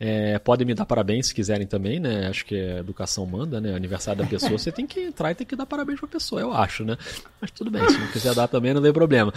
É, 0.00 0.38
podem 0.38 0.64
me 0.64 0.74
dar 0.74 0.86
parabéns 0.86 1.26
se 1.26 1.34
quiserem 1.34 1.66
também, 1.66 1.98
né? 1.98 2.28
Acho 2.28 2.44
que 2.44 2.54
a 2.54 2.78
educação 2.78 3.26
manda, 3.26 3.60
né? 3.60 3.74
Aniversário 3.74 4.22
da 4.22 4.28
pessoa, 4.28 4.56
você 4.56 4.70
tem 4.70 4.86
que 4.86 5.00
entrar 5.00 5.32
e 5.32 5.34
tem 5.34 5.46
que 5.46 5.56
dar 5.56 5.66
parabéns 5.66 5.98
pra 5.98 6.08
pessoa, 6.08 6.40
eu 6.40 6.52
acho, 6.52 6.84
né? 6.84 6.96
Mas 7.40 7.50
tudo 7.50 7.68
bem, 7.68 7.86
se 7.88 7.98
não 7.98 8.06
quiser 8.06 8.32
dar 8.32 8.46
também 8.46 8.72
não 8.72 8.80
tem 8.80 8.92
problema. 8.92 9.32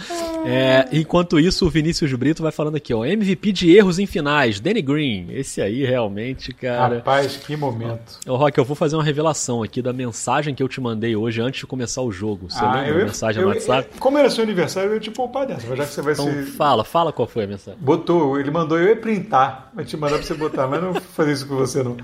É, 0.46 0.88
enquanto 0.92 1.40
isso, 1.40 1.66
o 1.66 1.70
Vinícius 1.70 2.12
Brito 2.14 2.44
vai 2.44 2.52
falando 2.52 2.76
aqui, 2.76 2.94
ó. 2.94 3.04
MVP 3.04 3.50
de 3.50 3.76
erros 3.76 3.98
em 3.98 4.06
finais, 4.06 4.60
Danny 4.60 4.82
Green. 4.82 5.26
Esse 5.30 5.60
aí 5.60 5.84
realmente, 5.84 6.52
cara. 6.52 6.96
Rapaz, 6.96 7.36
que 7.36 7.56
momento. 7.56 8.20
Ô, 8.24 8.36
Rock, 8.36 8.56
eu 8.56 8.64
vou 8.64 8.76
fazer 8.76 8.94
uma 8.94 9.04
revelação 9.04 9.64
aqui 9.64 9.82
da 9.82 9.92
mensagem 9.92 10.54
que 10.54 10.62
eu 10.62 10.68
te 10.68 10.80
mandei 10.80 11.16
hoje 11.16 11.40
antes 11.40 11.60
de 11.60 11.66
começar 11.66 12.02
o 12.02 12.12
jogo. 12.12 12.48
Você 12.48 12.64
ah, 12.64 12.82
lembra 12.82 13.02
a 13.02 13.06
mensagem 13.06 13.42
eu, 13.42 13.48
no 13.48 13.54
WhatsApp? 13.54 13.71
Como 13.98 14.18
era 14.18 14.28
seu 14.30 14.44
aniversário, 14.44 14.90
eu 14.90 14.94
ia 14.94 15.00
te 15.00 15.10
poupar 15.10 15.46
dessa, 15.46 15.74
já 15.74 15.84
que 15.84 15.92
você 15.92 16.02
vai 16.02 16.12
então, 16.12 16.24
ser. 16.26 16.46
Fala, 16.46 16.84
fala 16.84 17.12
qual 17.12 17.26
foi 17.26 17.44
a 17.44 17.46
mensagem. 17.46 17.80
Botou, 17.80 18.38
ele 18.38 18.50
mandou 18.50 18.78
eu 18.78 18.88
ia 18.88 18.96
printar, 18.96 19.70
mas 19.74 19.88
te 19.88 19.96
mandar 19.96 20.16
pra 20.16 20.26
você 20.26 20.34
botar, 20.34 20.66
mas 20.66 20.82
não 20.82 20.94
fazer 20.94 21.32
isso 21.32 21.46
com 21.46 21.56
você 21.56 21.82
não. 21.82 21.96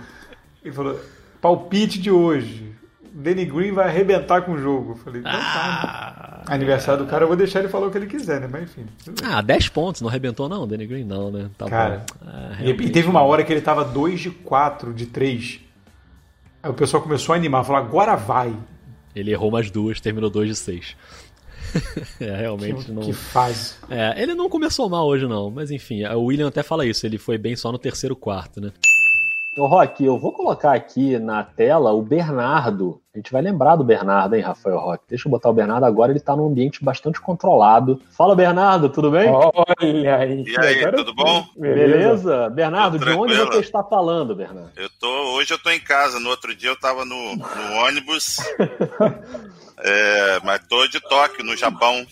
Ele 0.64 0.74
falou: 0.74 0.98
palpite 1.40 1.98
de 1.98 2.10
hoje. 2.10 2.68
Danny 3.12 3.46
Green 3.46 3.72
vai 3.72 3.88
arrebentar 3.88 4.42
com 4.42 4.52
o 4.52 4.58
jogo. 4.58 4.92
Eu 4.92 4.96
falei, 4.96 5.20
então 5.20 5.32
tá. 5.32 6.42
Ah, 6.46 6.54
Aniversário 6.54 7.04
do 7.04 7.10
cara, 7.10 7.24
eu 7.24 7.28
vou 7.28 7.36
deixar 7.36 7.58
ele 7.58 7.68
falar 7.68 7.88
o 7.88 7.90
que 7.90 7.98
ele 7.98 8.06
quiser, 8.06 8.40
né? 8.40 8.48
Mas 8.50 8.62
enfim. 8.62 8.86
Ah, 9.24 9.40
10 9.42 9.68
pontos, 9.70 10.00
não 10.00 10.08
arrebentou 10.08 10.48
não, 10.48 10.66
Danny 10.68 10.86
Green 10.86 11.04
não, 11.04 11.30
né? 11.30 11.50
Tá 11.58 11.66
cara, 11.66 12.06
ah, 12.24 12.62
e 12.62 12.90
teve 12.90 13.08
uma 13.08 13.22
hora 13.22 13.42
que 13.42 13.52
ele 13.52 13.60
tava 13.60 13.84
2 13.84 14.20
de 14.20 14.30
4, 14.30 14.94
de 14.94 15.06
3. 15.06 15.60
Aí 16.62 16.70
o 16.70 16.74
pessoal 16.74 17.02
começou 17.02 17.32
a 17.32 17.36
animar, 17.36 17.64
falou, 17.64 17.82
agora 17.82 18.14
vai. 18.14 18.54
Ele 19.14 19.32
errou 19.32 19.50
mais 19.50 19.70
duas, 19.70 20.00
terminou 20.00 20.30
2 20.30 20.48
de 20.50 20.56
6. 20.56 20.96
é, 22.20 22.36
realmente 22.36 22.86
que, 22.86 22.92
não. 22.92 23.02
Que 23.02 23.12
fase. 23.12 23.74
É, 23.88 24.20
ele 24.20 24.34
não 24.34 24.48
começou 24.48 24.88
mal 24.88 25.06
hoje, 25.06 25.26
não. 25.26 25.50
Mas 25.50 25.70
enfim, 25.70 26.04
o 26.04 26.24
William 26.24 26.48
até 26.48 26.62
fala 26.62 26.86
isso, 26.86 27.06
ele 27.06 27.18
foi 27.18 27.38
bem 27.38 27.56
só 27.56 27.72
no 27.72 27.78
terceiro 27.78 28.16
quarto, 28.16 28.60
né? 28.60 28.72
Ô, 29.58 29.66
Rock, 29.66 30.04
eu 30.04 30.16
vou 30.18 30.32
colocar 30.32 30.72
aqui 30.72 31.18
na 31.18 31.42
tela 31.42 31.92
o 31.92 32.00
Bernardo. 32.00 33.00
A 33.18 33.20
gente 33.20 33.32
vai 33.32 33.42
lembrar 33.42 33.74
do 33.74 33.82
Bernardo, 33.82 34.36
hein, 34.36 34.42
Rafael 34.42 34.78
Rock? 34.78 35.02
Deixa 35.08 35.26
eu 35.26 35.30
botar 35.32 35.50
o 35.50 35.52
Bernardo 35.52 35.84
agora, 35.84 36.12
ele 36.12 36.20
tá 36.20 36.36
num 36.36 36.46
ambiente 36.46 36.84
bastante 36.84 37.20
controlado. 37.20 38.00
Fala, 38.16 38.36
Bernardo, 38.36 38.88
tudo 38.88 39.10
bem? 39.10 39.28
Olha 39.28 40.16
aí. 40.16 40.44
E 40.46 40.56
aí, 40.56 40.92
tudo 40.92 41.12
bom? 41.12 41.44
Beleza? 41.56 42.48
Bernardo, 42.48 42.96
de 42.96 43.10
onde 43.10 43.34
você 43.34 43.58
está 43.58 43.82
falando, 43.82 44.36
Bernardo? 44.36 44.70
Eu 44.76 44.88
tô, 45.00 45.08
hoje 45.34 45.52
eu 45.52 45.58
tô 45.58 45.68
em 45.68 45.80
casa, 45.80 46.20
no 46.20 46.30
outro 46.30 46.54
dia 46.54 46.70
eu 46.70 46.78
tava 46.78 47.04
no, 47.04 47.34
no 47.34 47.72
ônibus. 47.84 48.38
é, 49.82 50.38
mas 50.44 50.60
tô 50.68 50.86
de 50.86 51.00
Tóquio, 51.00 51.44
no 51.44 51.56
Japão. 51.56 52.06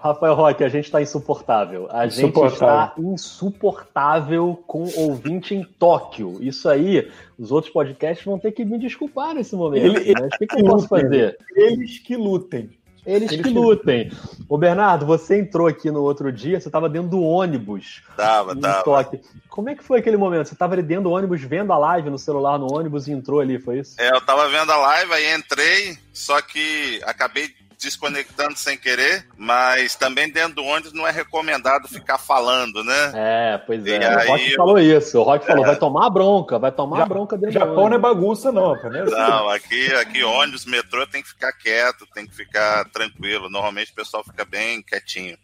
Rafael 0.00 0.34
Roque, 0.34 0.62
a 0.62 0.68
gente 0.68 0.84
está 0.84 1.02
insuportável. 1.02 1.88
A 1.90 2.06
gente 2.06 2.38
está 2.46 2.94
insuportável 2.96 4.62
com 4.66 4.84
ouvinte 4.96 5.54
em 5.54 5.64
Tóquio. 5.64 6.38
Isso 6.40 6.68
aí, 6.68 7.10
os 7.38 7.50
outros 7.50 7.72
podcasts 7.72 8.24
vão 8.24 8.38
ter 8.38 8.52
que 8.52 8.64
me 8.64 8.78
desculpar 8.78 9.34
nesse 9.34 9.56
momento. 9.56 9.98
Ele, 9.98 10.14
né? 10.14 10.28
O 10.32 10.38
que, 10.38 10.46
que 10.46 10.60
eu 10.60 10.64
posso 10.64 10.88
fazer? 10.88 11.36
Eles 11.56 11.98
que 11.98 12.16
lutem. 12.16 12.70
Eles, 13.04 13.32
Eles 13.32 13.46
que 13.46 13.50
lutem. 13.50 14.12
Ô, 14.48 14.58
Bernardo, 14.58 15.06
você 15.06 15.40
entrou 15.40 15.66
aqui 15.66 15.90
no 15.90 16.02
outro 16.02 16.30
dia, 16.30 16.60
você 16.60 16.68
estava 16.68 16.88
dentro 16.88 17.08
do 17.08 17.22
ônibus. 17.22 18.02
Tava, 18.16 18.54
tava. 18.54 18.84
Tóquio. 18.84 19.20
Como 19.48 19.70
é 19.70 19.74
que 19.74 19.82
foi 19.82 19.98
aquele 19.98 20.18
momento? 20.18 20.46
Você 20.46 20.54
estava 20.54 20.74
ali 20.74 20.82
dentro 20.82 21.04
do 21.04 21.10
ônibus, 21.10 21.40
vendo 21.42 21.72
a 21.72 21.78
live 21.78 22.10
no 22.10 22.18
celular 22.18 22.58
no 22.58 22.72
ônibus 22.72 23.08
e 23.08 23.12
entrou 23.12 23.40
ali, 23.40 23.58
foi 23.58 23.78
isso? 23.78 23.98
É, 23.98 24.10
eu 24.10 24.18
estava 24.18 24.48
vendo 24.48 24.70
a 24.70 24.76
live, 24.76 25.12
aí 25.12 25.34
entrei, 25.34 25.96
só 26.12 26.40
que 26.42 27.00
acabei 27.04 27.48
desconectando 27.78 28.58
sem 28.58 28.76
querer, 28.76 29.24
mas 29.36 29.94
também 29.94 30.28
dentro 30.28 30.56
do 30.56 30.64
ônibus 30.64 30.92
não 30.92 31.06
é 31.06 31.12
recomendado 31.12 31.86
ficar 31.86 32.18
falando, 32.18 32.82
né? 32.82 33.12
É, 33.14 33.58
pois 33.58 33.86
é. 33.86 34.02
E 34.02 34.06
o 34.06 34.28
Rock 34.28 34.50
eu... 34.50 34.56
falou 34.56 34.78
isso. 34.78 35.18
O 35.18 35.22
Rock 35.22 35.46
falou, 35.46 35.64
é. 35.64 35.68
vai 35.68 35.76
tomar 35.76 36.10
bronca, 36.10 36.58
vai 36.58 36.72
tomar 36.72 36.98
Já, 36.98 37.06
bronca 37.06 37.36
dentro 37.36 37.52
Japão 37.52 37.74
do 37.74 37.80
ônibus. 37.80 37.90
não 37.90 38.10
é 38.10 38.14
bagunça, 38.14 38.52
não, 38.52 38.74
né? 38.90 39.04
Não, 39.04 39.48
aqui, 39.48 39.94
aqui 39.94 40.24
ônibus, 40.24 40.66
metrô 40.66 41.06
tem 41.06 41.22
que 41.22 41.28
ficar 41.28 41.52
quieto, 41.52 42.06
tem 42.12 42.26
que 42.26 42.34
ficar 42.34 42.84
tranquilo. 42.90 43.48
Normalmente 43.48 43.92
o 43.92 43.94
pessoal 43.94 44.24
fica 44.24 44.44
bem 44.44 44.82
quietinho. 44.82 45.38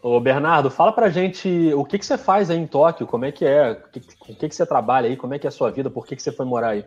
Ô 0.00 0.20
Bernardo, 0.20 0.70
fala 0.70 0.92
pra 0.92 1.08
gente 1.08 1.72
o 1.74 1.84
que, 1.84 1.98
que 1.98 2.06
você 2.06 2.16
faz 2.16 2.50
aí 2.50 2.58
em 2.58 2.66
Tóquio, 2.66 3.06
como 3.06 3.24
é 3.24 3.32
que 3.32 3.44
é, 3.44 3.72
o 3.72 3.90
que, 3.90 4.00
que, 4.00 4.48
que 4.48 4.54
você 4.54 4.64
trabalha 4.64 5.08
aí, 5.08 5.16
como 5.16 5.34
é 5.34 5.38
que 5.38 5.46
é 5.46 5.48
a 5.48 5.52
sua 5.52 5.72
vida, 5.72 5.90
por 5.90 6.06
que, 6.06 6.14
que 6.14 6.22
você 6.22 6.30
foi 6.30 6.46
morar 6.46 6.70
aí? 6.70 6.84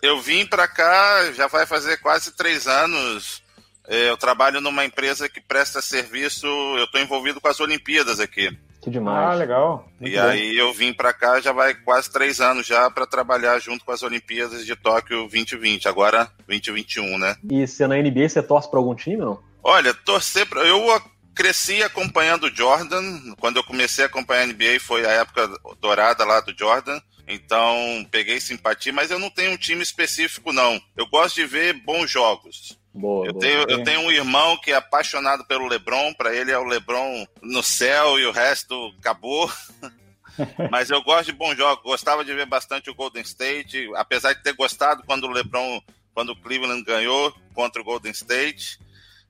Eu 0.00 0.20
vim 0.20 0.46
para 0.46 0.68
cá, 0.68 1.32
já 1.32 1.48
vai 1.48 1.66
fazer 1.66 1.96
quase 1.98 2.36
três 2.36 2.66
anos. 2.66 3.42
É, 3.88 4.08
eu 4.08 4.16
trabalho 4.16 4.60
numa 4.60 4.84
empresa 4.84 5.28
que 5.28 5.40
presta 5.40 5.82
serviço. 5.82 6.46
Eu 6.46 6.84
estou 6.84 7.00
envolvido 7.00 7.40
com 7.40 7.48
as 7.48 7.60
Olimpíadas 7.60 8.20
aqui. 8.20 8.50
Que 8.82 8.90
demais. 8.90 9.28
Ah, 9.28 9.34
legal. 9.34 9.88
Muito 10.00 10.12
e 10.12 10.16
bom. 10.16 10.22
aí 10.22 10.58
eu 10.58 10.72
vim 10.72 10.92
para 10.92 11.12
cá 11.12 11.40
já 11.40 11.52
vai 11.52 11.72
quase 11.72 12.10
três 12.10 12.40
anos 12.40 12.66
já 12.66 12.90
para 12.90 13.06
trabalhar 13.06 13.60
junto 13.60 13.84
com 13.84 13.92
as 13.92 14.02
Olimpíadas 14.02 14.66
de 14.66 14.74
Tóquio 14.74 15.18
2020, 15.18 15.86
agora 15.86 16.28
2021, 16.48 17.16
né? 17.16 17.36
E 17.48 17.64
você 17.64 17.86
na 17.86 17.96
NBA 17.96 18.28
você 18.28 18.42
torce 18.42 18.68
para 18.68 18.80
algum 18.80 18.94
time, 18.94 19.18
não? 19.18 19.40
Olha, 19.62 19.94
torcer 19.94 20.48
para 20.48 20.66
eu 20.66 20.84
cresci 21.32 21.80
acompanhando 21.80 22.44
o 22.44 22.54
Jordan. 22.54 23.34
Quando 23.38 23.58
eu 23.58 23.64
comecei 23.64 24.04
a 24.04 24.08
acompanhar 24.08 24.42
a 24.42 24.46
NBA 24.46 24.80
foi 24.80 25.06
a 25.06 25.12
época 25.12 25.48
dourada 25.80 26.24
lá 26.24 26.40
do 26.40 26.52
Jordan. 26.56 27.00
Então 27.28 28.04
peguei 28.10 28.40
simpatia, 28.40 28.92
mas 28.92 29.12
eu 29.12 29.18
não 29.20 29.30
tenho 29.30 29.52
um 29.52 29.56
time 29.56 29.80
específico 29.80 30.52
não. 30.52 30.80
Eu 30.96 31.06
gosto 31.06 31.36
de 31.36 31.46
ver 31.46 31.74
bons 31.84 32.10
jogos. 32.10 32.81
Boa, 32.94 33.26
eu, 33.26 33.32
boa, 33.32 33.40
tenho, 33.40 33.60
eu 33.68 33.84
tenho 33.84 34.00
um 34.00 34.10
irmão 34.10 34.56
que 34.58 34.70
é 34.70 34.74
apaixonado 34.74 35.44
pelo 35.46 35.66
LeBron, 35.66 36.12
para 36.14 36.34
ele 36.34 36.50
é 36.50 36.58
o 36.58 36.64
LeBron 36.64 37.26
no 37.40 37.62
céu 37.62 38.18
e 38.18 38.26
o 38.26 38.32
resto 38.32 38.94
acabou. 38.98 39.50
Mas 40.70 40.90
eu 40.90 41.02
gosto 41.02 41.26
de 41.26 41.32
bons 41.32 41.56
jogos, 41.56 41.82
gostava 41.82 42.24
de 42.24 42.34
ver 42.34 42.46
bastante 42.46 42.90
o 42.90 42.94
Golden 42.94 43.22
State, 43.22 43.90
apesar 43.96 44.32
de 44.32 44.42
ter 44.42 44.54
gostado 44.54 45.02
quando 45.04 45.24
o 45.24 45.30
LeBron, 45.30 45.80
quando 46.14 46.30
o 46.30 46.36
Cleveland 46.36 46.82
ganhou 46.84 47.34
contra 47.54 47.80
o 47.80 47.84
Golden 47.84 48.12
State. 48.12 48.78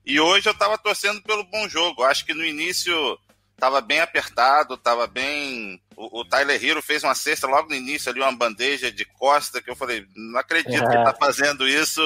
E 0.05 0.19
hoje 0.19 0.47
eu 0.47 0.53
estava 0.53 0.77
torcendo 0.77 1.21
pelo 1.21 1.43
bom 1.45 1.67
jogo. 1.67 2.03
Acho 2.03 2.25
que 2.25 2.33
no 2.33 2.45
início 2.45 3.17
estava 3.53 3.79
bem 3.79 4.01
apertado, 4.01 4.73
estava 4.73 5.07
bem. 5.07 5.81
O, 5.95 6.21
o, 6.21 6.25
Tyler 6.25 6.61
Hero 6.63 6.81
fez 6.81 7.03
uma 7.03 7.15
cesta 7.15 7.47
logo 7.47 7.69
no 7.69 7.75
início 7.75 8.11
ali, 8.11 8.19
uma 8.19 8.35
bandeja 8.35 8.91
de 8.91 9.05
costa, 9.05 9.61
que 9.61 9.69
eu 9.69 9.75
falei, 9.75 10.05
não 10.15 10.39
acredito 10.39 10.73
é. 10.73 10.79
que 10.79 10.85
ele 10.85 10.97
está 10.97 11.13
fazendo 11.13 11.67
isso 11.67 12.01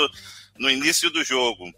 no 0.58 0.70
início 0.70 1.10
do 1.10 1.24
jogo. 1.24 1.74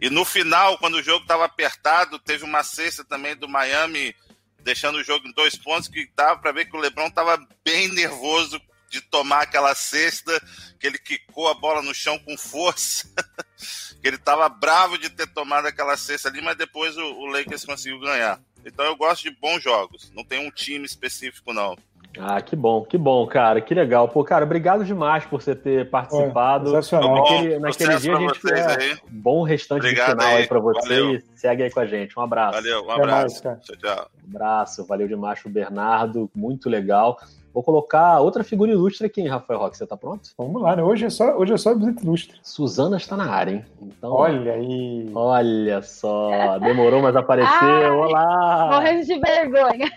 E 0.00 0.08
no 0.08 0.24
final, 0.24 0.78
quando 0.78 0.94
o 0.94 1.02
jogo 1.02 1.22
estava 1.22 1.44
apertado, 1.44 2.18
teve 2.18 2.44
uma 2.44 2.62
cesta 2.62 3.04
também 3.04 3.36
do 3.36 3.48
Miami, 3.48 4.14
deixando 4.62 4.96
o 4.96 5.04
jogo 5.04 5.28
em 5.28 5.32
dois 5.32 5.56
pontos, 5.56 5.88
que 5.88 6.10
dava 6.16 6.40
para 6.40 6.52
ver 6.52 6.66
que 6.66 6.76
o 6.76 6.80
Lebron 6.80 7.08
estava 7.08 7.38
bem 7.64 7.88
nervoso 7.88 8.60
de 8.88 9.00
tomar 9.00 9.42
aquela 9.42 9.74
cesta, 9.74 10.40
que 10.78 10.86
ele 10.86 10.98
quicou 10.98 11.48
a 11.48 11.54
bola 11.54 11.80
no 11.80 11.94
chão 11.94 12.18
com 12.18 12.36
força, 12.36 13.08
que 14.02 14.08
ele 14.08 14.16
estava 14.16 14.48
bravo 14.48 14.98
de 14.98 15.08
ter 15.10 15.28
tomado 15.28 15.66
aquela 15.66 15.96
cesta 15.96 16.28
ali, 16.28 16.40
mas 16.40 16.56
depois 16.56 16.96
o, 16.96 17.04
o 17.04 17.26
Lakers 17.26 17.64
conseguiu 17.64 18.00
ganhar. 18.00 18.40
Então 18.64 18.84
eu 18.84 18.96
gosto 18.96 19.22
de 19.22 19.30
bons 19.30 19.62
jogos, 19.62 20.10
não 20.12 20.24
tem 20.24 20.44
um 20.44 20.50
time 20.50 20.84
específico 20.84 21.52
não. 21.52 21.78
Ah, 22.18 22.40
que 22.42 22.56
bom, 22.56 22.84
que 22.84 22.98
bom, 22.98 23.24
cara, 23.26 23.60
que 23.60 23.72
legal. 23.72 24.08
Pô, 24.08 24.24
cara, 24.24 24.44
obrigado 24.44 24.84
demais 24.84 25.24
por 25.24 25.40
você 25.40 25.54
ter 25.54 25.88
participado. 25.88 26.72
naquele, 26.72 27.58
naquele 27.58 27.96
dia 27.98 28.16
a 28.16 28.20
gente 28.20 28.52
é 28.52 28.98
bom 29.08 29.42
restante 29.44 29.78
obrigado 29.80 30.06
de 30.06 30.12
final 30.12 30.34
aí, 30.34 30.42
aí 30.42 30.48
para 30.48 30.58
você 30.58 30.88
valeu. 30.88 31.14
e 31.14 31.24
segue 31.36 31.62
aí 31.62 31.70
com 31.70 31.80
a 31.80 31.86
gente. 31.86 32.18
Um 32.18 32.22
abraço. 32.22 32.54
Valeu, 32.54 32.84
um 32.84 32.90
abraço. 32.90 33.44
Mais, 33.44 33.60
tchau, 33.64 33.76
tchau. 33.76 34.10
Um 34.24 34.36
abraço, 34.36 34.86
valeu 34.86 35.06
demais 35.06 35.40
pro 35.40 35.50
Bernardo, 35.50 36.28
muito 36.34 36.68
legal. 36.68 37.16
Vou 37.52 37.62
colocar 37.62 38.20
outra 38.20 38.44
figura 38.44 38.70
ilustre 38.70 39.06
aqui, 39.06 39.20
hein, 39.20 39.28
Rafael 39.28 39.58
Roque. 39.58 39.76
Você 39.76 39.86
tá 39.86 39.96
pronto? 39.96 40.30
Vamos 40.38 40.62
lá, 40.62 40.76
né? 40.76 40.82
Hoje 40.82 41.06
é 41.06 41.10
só, 41.10 41.36
hoje 41.36 41.52
é 41.52 41.56
só 41.56 41.74
visita 41.74 42.02
ilustre. 42.02 42.38
Suzana 42.42 42.96
está 42.96 43.16
na 43.16 43.28
área, 43.30 43.52
hein? 43.52 43.64
Então, 43.82 44.12
olha 44.12 44.52
aí. 44.52 45.10
Olha 45.14 45.82
só, 45.82 46.58
demorou, 46.58 47.02
mas 47.02 47.16
apareceu. 47.16 47.50
Ai, 47.52 47.90
Olá! 47.90 48.70
Morrendo 48.72 49.04
de 49.04 49.18
vergonha. 49.18 49.90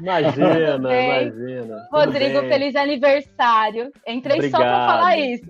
Imagina, 0.00 0.76
imagina. 0.76 1.88
Rodrigo, 1.92 2.40
feliz 2.40 2.74
aniversário. 2.74 3.92
Entrei 4.06 4.36
obrigado. 4.38 4.60
só 4.60 4.66
para 4.66 4.86
falar 4.86 5.18
isso. 5.18 5.44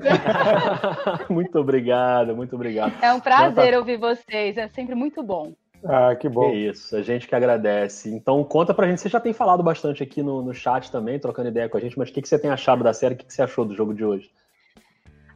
muito 1.30 1.58
obrigado, 1.58 2.36
muito 2.36 2.54
obrigado. 2.54 2.92
É 3.02 3.12
um 3.12 3.20
prazer 3.20 3.72
tá... 3.72 3.78
ouvir 3.78 3.96
vocês, 3.96 4.56
é 4.56 4.68
sempre 4.68 4.94
muito 4.94 5.22
bom. 5.22 5.52
Ah, 5.84 6.14
que 6.14 6.28
bom. 6.28 6.50
É 6.50 6.54
isso, 6.54 6.96
a 6.96 7.02
gente 7.02 7.28
que 7.28 7.34
agradece. 7.34 8.08
Então, 8.10 8.42
conta 8.44 8.74
pra 8.74 8.86
gente. 8.86 9.00
Você 9.00 9.08
já 9.08 9.20
tem 9.20 9.32
falado 9.32 9.62
bastante 9.62 10.02
aqui 10.02 10.22
no, 10.22 10.42
no 10.42 10.54
chat 10.54 10.90
também, 10.90 11.18
trocando 11.18 11.48
ideia 11.48 11.68
com 11.68 11.76
a 11.76 11.80
gente, 11.80 11.98
mas 11.98 12.08
o 12.08 12.12
que, 12.12 12.22
que 12.22 12.28
você 12.28 12.38
tem 12.38 12.50
achado 12.50 12.82
da 12.82 12.92
série? 12.92 13.14
O 13.14 13.16
que, 13.16 13.24
que 13.24 13.32
você 13.32 13.42
achou 13.42 13.64
do 13.64 13.74
jogo 13.74 13.94
de 13.94 14.04
hoje? 14.04 14.30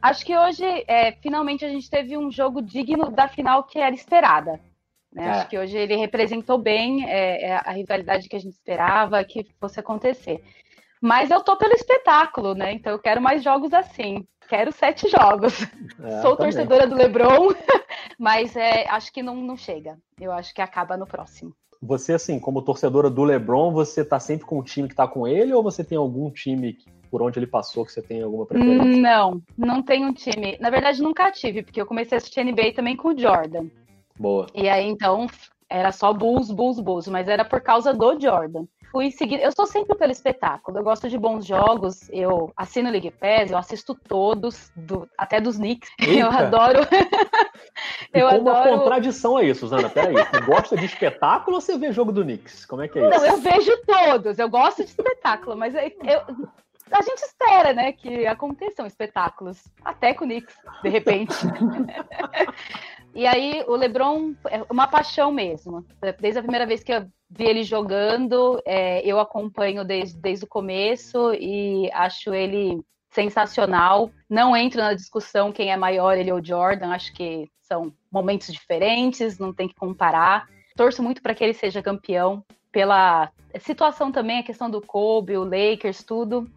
Acho 0.01 0.25
que 0.25 0.35
hoje, 0.35 0.65
é, 0.87 1.11
finalmente, 1.13 1.63
a 1.63 1.69
gente 1.69 1.89
teve 1.89 2.17
um 2.17 2.31
jogo 2.31 2.61
digno 2.61 3.11
da 3.11 3.27
final 3.27 3.63
que 3.63 3.77
era 3.77 3.93
esperada. 3.93 4.59
Né? 5.13 5.25
É. 5.25 5.29
Acho 5.29 5.49
que 5.49 5.57
hoje 5.57 5.77
ele 5.77 5.95
representou 5.95 6.57
bem 6.57 7.07
é, 7.07 7.43
é 7.43 7.55
a 7.55 7.71
rivalidade 7.71 8.27
que 8.27 8.35
a 8.35 8.39
gente 8.39 8.53
esperava 8.53 9.23
que 9.23 9.45
fosse 9.59 9.79
acontecer. 9.79 10.43
Mas 10.99 11.31
eu 11.31 11.41
tô 11.41 11.55
pelo 11.57 11.73
espetáculo, 11.73 12.53
né? 12.53 12.73
Então 12.73 12.91
eu 12.91 12.99
quero 12.99 13.21
mais 13.21 13.43
jogos 13.43 13.73
assim 13.73 14.25
quero 14.51 14.71
sete 14.73 15.07
jogos. 15.07 15.61
É, 16.03 16.21
Sou 16.21 16.35
também. 16.35 16.51
torcedora 16.51 16.85
do 16.85 16.95
LeBron, 16.95 17.53
mas 18.21 18.55
é, 18.55 18.87
acho 18.87 19.11
que 19.11 19.23
não, 19.23 19.35
não 19.35 19.57
chega. 19.57 19.97
Eu 20.19 20.31
acho 20.31 20.53
que 20.53 20.61
acaba 20.61 20.95
no 20.95 21.07
próximo. 21.07 21.55
Você, 21.81 22.13
assim, 22.13 22.39
como 22.39 22.61
torcedora 22.61 23.09
do 23.09 23.23
LeBron, 23.23 23.71
você 23.71 24.05
tá 24.05 24.19
sempre 24.19 24.45
com 24.45 24.59
o 24.59 24.63
time 24.63 24.87
que 24.87 24.93
tá 24.93 25.07
com 25.07 25.27
ele 25.27 25.51
ou 25.51 25.63
você 25.63 25.83
tem 25.83 25.97
algum 25.97 26.29
time 26.29 26.77
por 27.09 27.23
onde 27.23 27.39
ele 27.39 27.47
passou 27.47 27.83
que 27.83 27.91
você 27.91 27.99
tem 27.99 28.21
alguma 28.21 28.45
preferência? 28.45 29.01
Não, 29.01 29.41
não 29.57 29.81
tenho 29.81 30.07
um 30.07 30.13
time. 30.13 30.55
Na 30.59 30.69
verdade, 30.69 31.01
nunca 31.01 31.31
tive, 31.31 31.63
porque 31.63 31.81
eu 31.81 31.85
comecei 31.87 32.15
a 32.15 32.19
assistir 32.19 32.43
NBA 32.43 32.73
também 32.75 32.95
com 32.95 33.07
o 33.07 33.17
Jordan. 33.17 33.65
Boa. 34.19 34.45
E 34.53 34.69
aí, 34.69 34.87
então, 34.87 35.25
era 35.67 35.91
só 35.91 36.13
Bulls, 36.13 36.51
Bulls, 36.51 36.79
Bulls, 36.79 37.07
mas 37.07 37.27
era 37.27 37.43
por 37.43 37.59
causa 37.59 37.91
do 37.91 38.21
Jordan 38.21 38.65
fui 38.91 39.09
seguir. 39.09 39.41
Eu 39.41 39.51
sou 39.51 39.65
sempre 39.65 39.95
pelo 39.95 40.11
espetáculo. 40.11 40.77
Eu 40.77 40.83
gosto 40.83 41.09
de 41.09 41.17
bons 41.17 41.45
jogos. 41.45 42.09
Eu 42.09 42.51
assino 42.55 42.89
o 42.89 42.91
League 42.91 43.11
Pass, 43.11 43.49
eu 43.49 43.57
assisto 43.57 43.95
todos, 43.95 44.71
do, 44.75 45.07
até 45.17 45.39
dos 45.39 45.57
Knicks. 45.57 45.89
Eita. 45.99 46.19
Eu 46.19 46.29
adoro. 46.29 46.79
eu 48.13 48.27
como 48.27 48.49
adoro. 48.49 48.69
uma 48.69 48.79
contradição 48.79 49.39
é 49.39 49.45
isso, 49.45 49.61
Susana? 49.61 49.89
Peraí. 49.89 50.13
Você 50.13 50.41
gosta 50.41 50.77
de 50.77 50.85
espetáculo 50.85 51.55
ou 51.55 51.61
você 51.61 51.77
vê 51.77 51.91
jogo 51.91 52.11
do 52.11 52.23
Knicks? 52.23 52.65
Como 52.65 52.81
é 52.81 52.87
que 52.87 52.99
é 52.99 53.09
isso? 53.09 53.19
Não, 53.19 53.25
eu 53.25 53.37
vejo 53.37 53.71
todos. 53.85 54.37
Eu 54.37 54.49
gosto 54.49 54.83
de 54.83 54.89
espetáculo, 54.89 55.55
mas 55.55 55.73
eu, 55.73 55.81
eu 55.81 56.49
a 56.91 57.01
gente 57.01 57.21
espera, 57.21 57.73
né, 57.73 57.93
que 57.93 58.27
aconteçam 58.27 58.85
espetáculos, 58.85 59.63
até 59.83 60.13
com 60.13 60.25
o 60.25 60.27
Knicks, 60.27 60.55
de 60.83 60.89
repente. 60.89 61.33
e 63.13 63.27
aí, 63.27 63.63
o 63.67 63.75
LeBron 63.75 64.33
é 64.49 64.63
uma 64.69 64.87
paixão 64.87 65.31
mesmo. 65.31 65.85
Desde 66.19 66.39
a 66.39 66.43
primeira 66.43 66.65
vez 66.65 66.83
que 66.83 66.93
eu 66.93 67.05
vi 67.29 67.45
ele 67.45 67.63
jogando, 67.63 68.61
é, 68.65 69.05
eu 69.05 69.19
acompanho 69.19 69.83
desde, 69.83 70.17
desde 70.19 70.45
o 70.45 70.47
começo 70.47 71.33
e 71.33 71.89
acho 71.93 72.33
ele 72.33 72.81
sensacional. 73.09 74.11
Não 74.29 74.55
entro 74.55 74.79
na 74.81 74.93
discussão 74.93 75.51
quem 75.51 75.71
é 75.71 75.77
maior, 75.77 76.17
ele 76.17 76.31
ou 76.31 76.43
Jordan, 76.43 76.91
acho 76.91 77.13
que 77.13 77.49
são 77.61 77.93
momentos 78.11 78.51
diferentes, 78.51 79.37
não 79.37 79.53
tem 79.53 79.67
que 79.67 79.75
comparar. 79.75 80.47
Torço 80.75 81.03
muito 81.03 81.21
para 81.21 81.35
que 81.35 81.43
ele 81.43 81.53
seja 81.53 81.81
campeão, 81.81 82.43
pela 82.71 83.29
situação 83.59 84.11
também, 84.11 84.39
a 84.39 84.43
questão 84.43 84.69
do 84.69 84.81
Kobe, 84.81 85.37
o 85.37 85.43
Lakers, 85.43 86.03
tudo. 86.03 86.49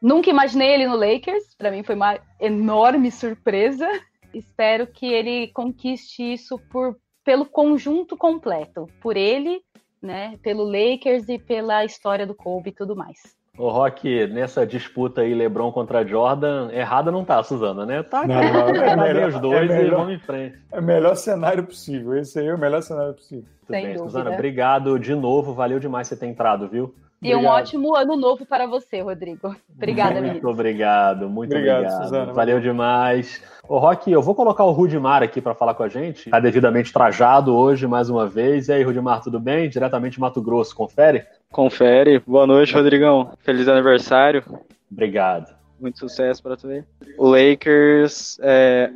Nunca 0.00 0.30
imaginei 0.30 0.74
ele 0.74 0.86
no 0.86 0.96
Lakers, 0.96 1.54
para 1.56 1.70
mim 1.70 1.82
foi 1.82 1.94
uma 1.94 2.18
enorme 2.40 3.10
surpresa. 3.10 3.88
Espero 4.34 4.86
que 4.86 5.06
ele 5.06 5.48
conquiste 5.48 6.32
isso 6.32 6.58
por, 6.70 6.96
pelo 7.24 7.46
conjunto 7.46 8.16
completo, 8.16 8.88
por 9.00 9.16
ele, 9.16 9.62
né, 10.00 10.38
pelo 10.42 10.64
Lakers 10.64 11.28
e 11.28 11.38
pela 11.38 11.84
história 11.84 12.26
do 12.26 12.34
Kobe 12.34 12.70
e 12.70 12.74
tudo 12.74 12.96
mais. 12.96 13.18
O 13.58 13.68
Rock, 13.68 14.26
nessa 14.28 14.66
disputa 14.66 15.20
aí, 15.20 15.34
LeBron 15.34 15.70
contra 15.72 16.06
Jordan, 16.06 16.70
errada 16.72 17.10
não 17.10 17.22
tá, 17.22 17.42
Suzana, 17.42 17.84
né? 17.84 18.02
Tá, 18.02 18.26
não, 18.26 18.34
não, 18.34 18.82
é 18.82 18.96
melhor, 18.96 19.28
os 19.28 19.40
dois 19.40 19.70
é 19.70 19.76
melhor, 19.76 19.86
e 19.86 19.90
vamos 19.90 20.14
em 20.14 20.18
frente. 20.18 20.58
É 20.72 20.80
o 20.80 20.82
melhor 20.82 21.14
cenário 21.14 21.62
possível. 21.62 22.16
Esse 22.16 22.38
aí 22.38 22.46
é 22.46 22.54
o 22.54 22.58
melhor 22.58 22.82
cenário 22.82 23.12
possível. 23.12 23.44
Tudo 23.60 23.76
Sem 23.76 23.84
bem, 23.84 23.94
dúvida. 23.94 24.10
Suzana, 24.10 24.30
obrigado 24.32 24.98
de 24.98 25.14
novo. 25.14 25.52
Valeu 25.52 25.78
demais 25.78 26.08
você 26.08 26.16
ter 26.16 26.26
entrado, 26.26 26.66
viu? 26.66 26.94
E 27.22 27.34
um 27.36 27.46
ótimo 27.46 27.94
ano 27.94 28.16
novo 28.16 28.44
para 28.44 28.66
você, 28.66 29.00
Rodrigo. 29.00 29.54
Obrigada, 29.74 30.20
Muito 30.20 30.48
obrigado, 30.48 31.28
muito 31.28 31.54
obrigado. 31.54 31.84
obrigado. 31.84 32.02
Suzana, 32.02 32.32
valeu 32.32 32.60
demais. 32.60 33.42
Ô, 33.68 33.78
Rock, 33.78 34.10
eu 34.10 34.20
vou 34.20 34.34
colocar 34.34 34.64
o 34.64 34.72
Rudimar 34.72 35.22
aqui 35.22 35.40
para 35.40 35.54
falar 35.54 35.74
com 35.74 35.84
a 35.84 35.88
gente. 35.88 36.26
Está 36.26 36.40
devidamente 36.40 36.92
trajado 36.92 37.54
hoje, 37.54 37.86
mais 37.86 38.10
uma 38.10 38.26
vez. 38.26 38.68
E 38.68 38.72
aí, 38.72 38.82
Rudimar, 38.82 39.22
tudo 39.22 39.38
bem? 39.38 39.68
Diretamente 39.68 40.14
de 40.14 40.20
Mato 40.20 40.42
Grosso, 40.42 40.74
confere? 40.74 41.24
Confere. 41.50 42.18
Boa 42.26 42.46
noite, 42.46 42.74
Rodrigão. 42.74 43.30
Feliz 43.38 43.68
aniversário. 43.68 44.42
Obrigado 44.90 45.61
muito 45.82 45.98
sucesso 45.98 46.42
para 46.42 46.56
tu 46.56 46.68
ver. 46.68 46.86
O 47.18 47.28
Lakers 47.28 48.38
é, 48.40 48.90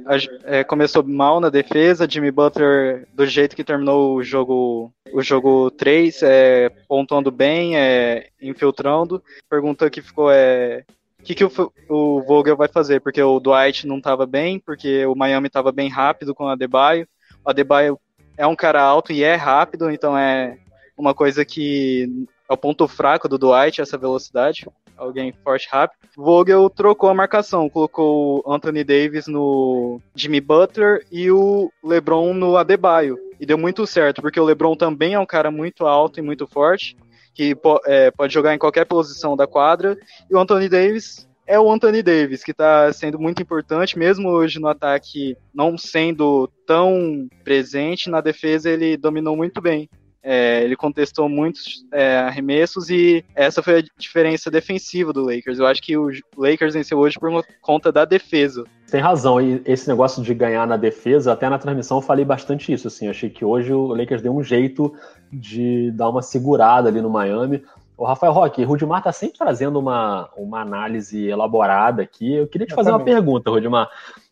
é, 0.45 0.65
começou 0.65 1.03
mal 1.03 1.41
na 1.41 1.51
defesa, 1.51 2.09
Jimmy 2.09 2.31
Butler, 2.31 3.07
do 3.13 3.27
jeito 3.27 3.57
que 3.57 3.65
terminou 3.65 4.15
o 4.15 4.23
jogo 4.23 4.93
o 5.13 5.23
jogo 5.23 5.71
3, 5.71 6.23
é, 6.23 6.69
pontuando 6.89 7.31
bem, 7.31 7.77
é, 7.77 8.29
infiltrando. 8.41 9.23
Pergunta 9.49 9.89
que 9.91 10.03
ficou 10.03 10.31
é 10.31 10.85
o 11.21 11.25
que, 11.25 11.35
que 11.35 11.45
o, 11.45 11.51
o 11.89 12.23
Vogel 12.23 12.57
vai 12.57 12.69
fazer? 12.69 13.01
Porque 13.01 13.21
o 13.21 13.41
Dwight 13.41 13.87
não 13.87 13.99
estava 13.99 14.27
bem, 14.27 14.61
porque 14.61 15.05
o 15.07 15.15
Miami 15.15 15.49
estava 15.49 15.73
bem 15.73 15.89
rápido 15.89 16.35
com 16.35 16.45
o 16.45 16.49
Adebayo. 16.49 17.09
O 17.45 17.51
Adebayo 17.51 17.99
é 18.37 18.47
um 18.47 18.55
cara 18.55 18.83
alto 18.83 19.13
e 19.13 19.25
é 19.25 19.35
rápido, 19.35 19.91
então 19.91 20.17
é 20.17 20.59
uma 20.97 21.15
coisa 21.15 21.45
que 21.45 22.27
é 22.49 22.53
o 22.53 22.57
ponto 22.57 22.87
fraco 22.87 23.29
do 23.29 23.39
Dwight, 23.39 23.81
essa 23.81 23.99
velocidade. 23.99 24.67
Alguém 24.97 25.33
forte 25.45 25.69
rápido. 25.71 25.99
Vogel 26.17 26.71
trocou 26.71 27.11
a 27.11 27.15
marcação, 27.15 27.69
colocou 27.69 28.43
o 28.45 28.53
Anthony 28.53 28.83
Davis 28.83 29.27
no 29.27 30.01
Jimmy 30.15 30.41
Butler 30.41 31.05
e 31.11 31.31
o 31.31 31.71
LeBron 31.85 32.33
no 32.33 32.57
Adebayo. 32.57 33.19
E 33.39 33.45
deu 33.45 33.59
muito 33.59 33.87
certo, 33.87 34.23
porque 34.23 34.41
o 34.41 34.45
LeBron 34.45 34.75
também 34.75 35.15
é 35.15 35.19
um 35.19 35.27
cara 35.27 35.51
muito 35.51 35.87
alto 35.87 36.19
e 36.19 36.23
muito 36.23 36.47
forte, 36.47 36.97
que 37.35 37.55
é, 37.85 38.11
pode 38.11 38.33
jogar 38.33 38.55
em 38.55 38.59
qualquer 38.59 38.87
posição 38.87 39.37
da 39.37 39.47
quadra. 39.47 39.97
E 40.31 40.35
o 40.35 40.39
Anthony 40.39 40.69
Davis 40.69 41.29
é 41.47 41.61
o 41.61 41.71
Anthony 41.71 42.03
Davis, 42.03 42.43
que 42.43 42.51
está 42.51 42.93
sendo 42.93 43.19
muito 43.19 43.41
importante, 43.41 43.99
mesmo 43.99 44.29
hoje 44.29 44.59
no 44.59 44.69
ataque 44.69 45.37
não 45.55 45.79
sendo 45.79 46.51
tão 46.67 47.29
presente, 47.45 48.11
na 48.11 48.21
defesa 48.21 48.71
ele 48.71 48.97
dominou 48.97 49.37
muito 49.37 49.61
bem. 49.61 49.89
É, 50.29 50.65
ele 50.65 50.75
contestou 50.75 51.29
muitos 51.29 51.87
é, 51.93 52.19
arremessos 52.19 52.91
e 52.91 53.25
essa 53.33 53.63
foi 53.63 53.79
a 53.79 53.85
diferença 53.97 54.51
defensiva 54.51 55.13
do 55.13 55.25
Lakers. 55.25 55.61
Eu 55.61 55.67
acho 55.69 55.81
que 55.81 55.97
o 55.97 56.11
Lakers 56.37 56.75
venceu 56.75 56.99
hoje 56.99 57.17
por 57.17 57.45
conta 57.61 57.93
da 57.93 58.05
defesa. 58.05 58.65
Tem 58.91 59.01
razão, 59.01 59.41
e 59.41 59.63
esse 59.65 59.87
negócio 59.87 60.21
de 60.25 60.35
ganhar 60.35 60.67
na 60.67 60.77
defesa, 60.77 61.33
até 61.33 61.49
na 61.49 61.61
transmissão 61.61 61.99
eu 61.99 62.03
falei 62.03 62.25
bastante 62.25 62.73
isso. 62.73 62.89
Assim, 62.89 63.07
achei 63.07 63.31
que 63.31 63.45
hoje 63.45 63.73
o 63.73 63.95
Lakers 63.95 64.21
deu 64.21 64.37
um 64.37 64.43
jeito 64.43 64.93
de 65.33 65.93
dar 65.93 66.09
uma 66.09 66.23
segurada 66.23 66.89
ali 66.89 67.01
no 67.01 67.09
Miami. 67.09 67.63
O 67.97 68.05
Rafael 68.05 68.33
Roque, 68.33 68.65
Rudimar 68.65 68.99
está 68.99 69.13
sempre 69.13 69.39
trazendo 69.39 69.79
uma, 69.79 70.29
uma 70.37 70.61
análise 70.61 71.25
elaborada 71.25 72.03
aqui. 72.03 72.35
Eu 72.35 72.49
queria 72.49 72.67
te 72.67 72.75
fazer 72.75 72.91
uma 72.91 73.05
pergunta, 73.05 73.49
Rudimar. 73.49 73.89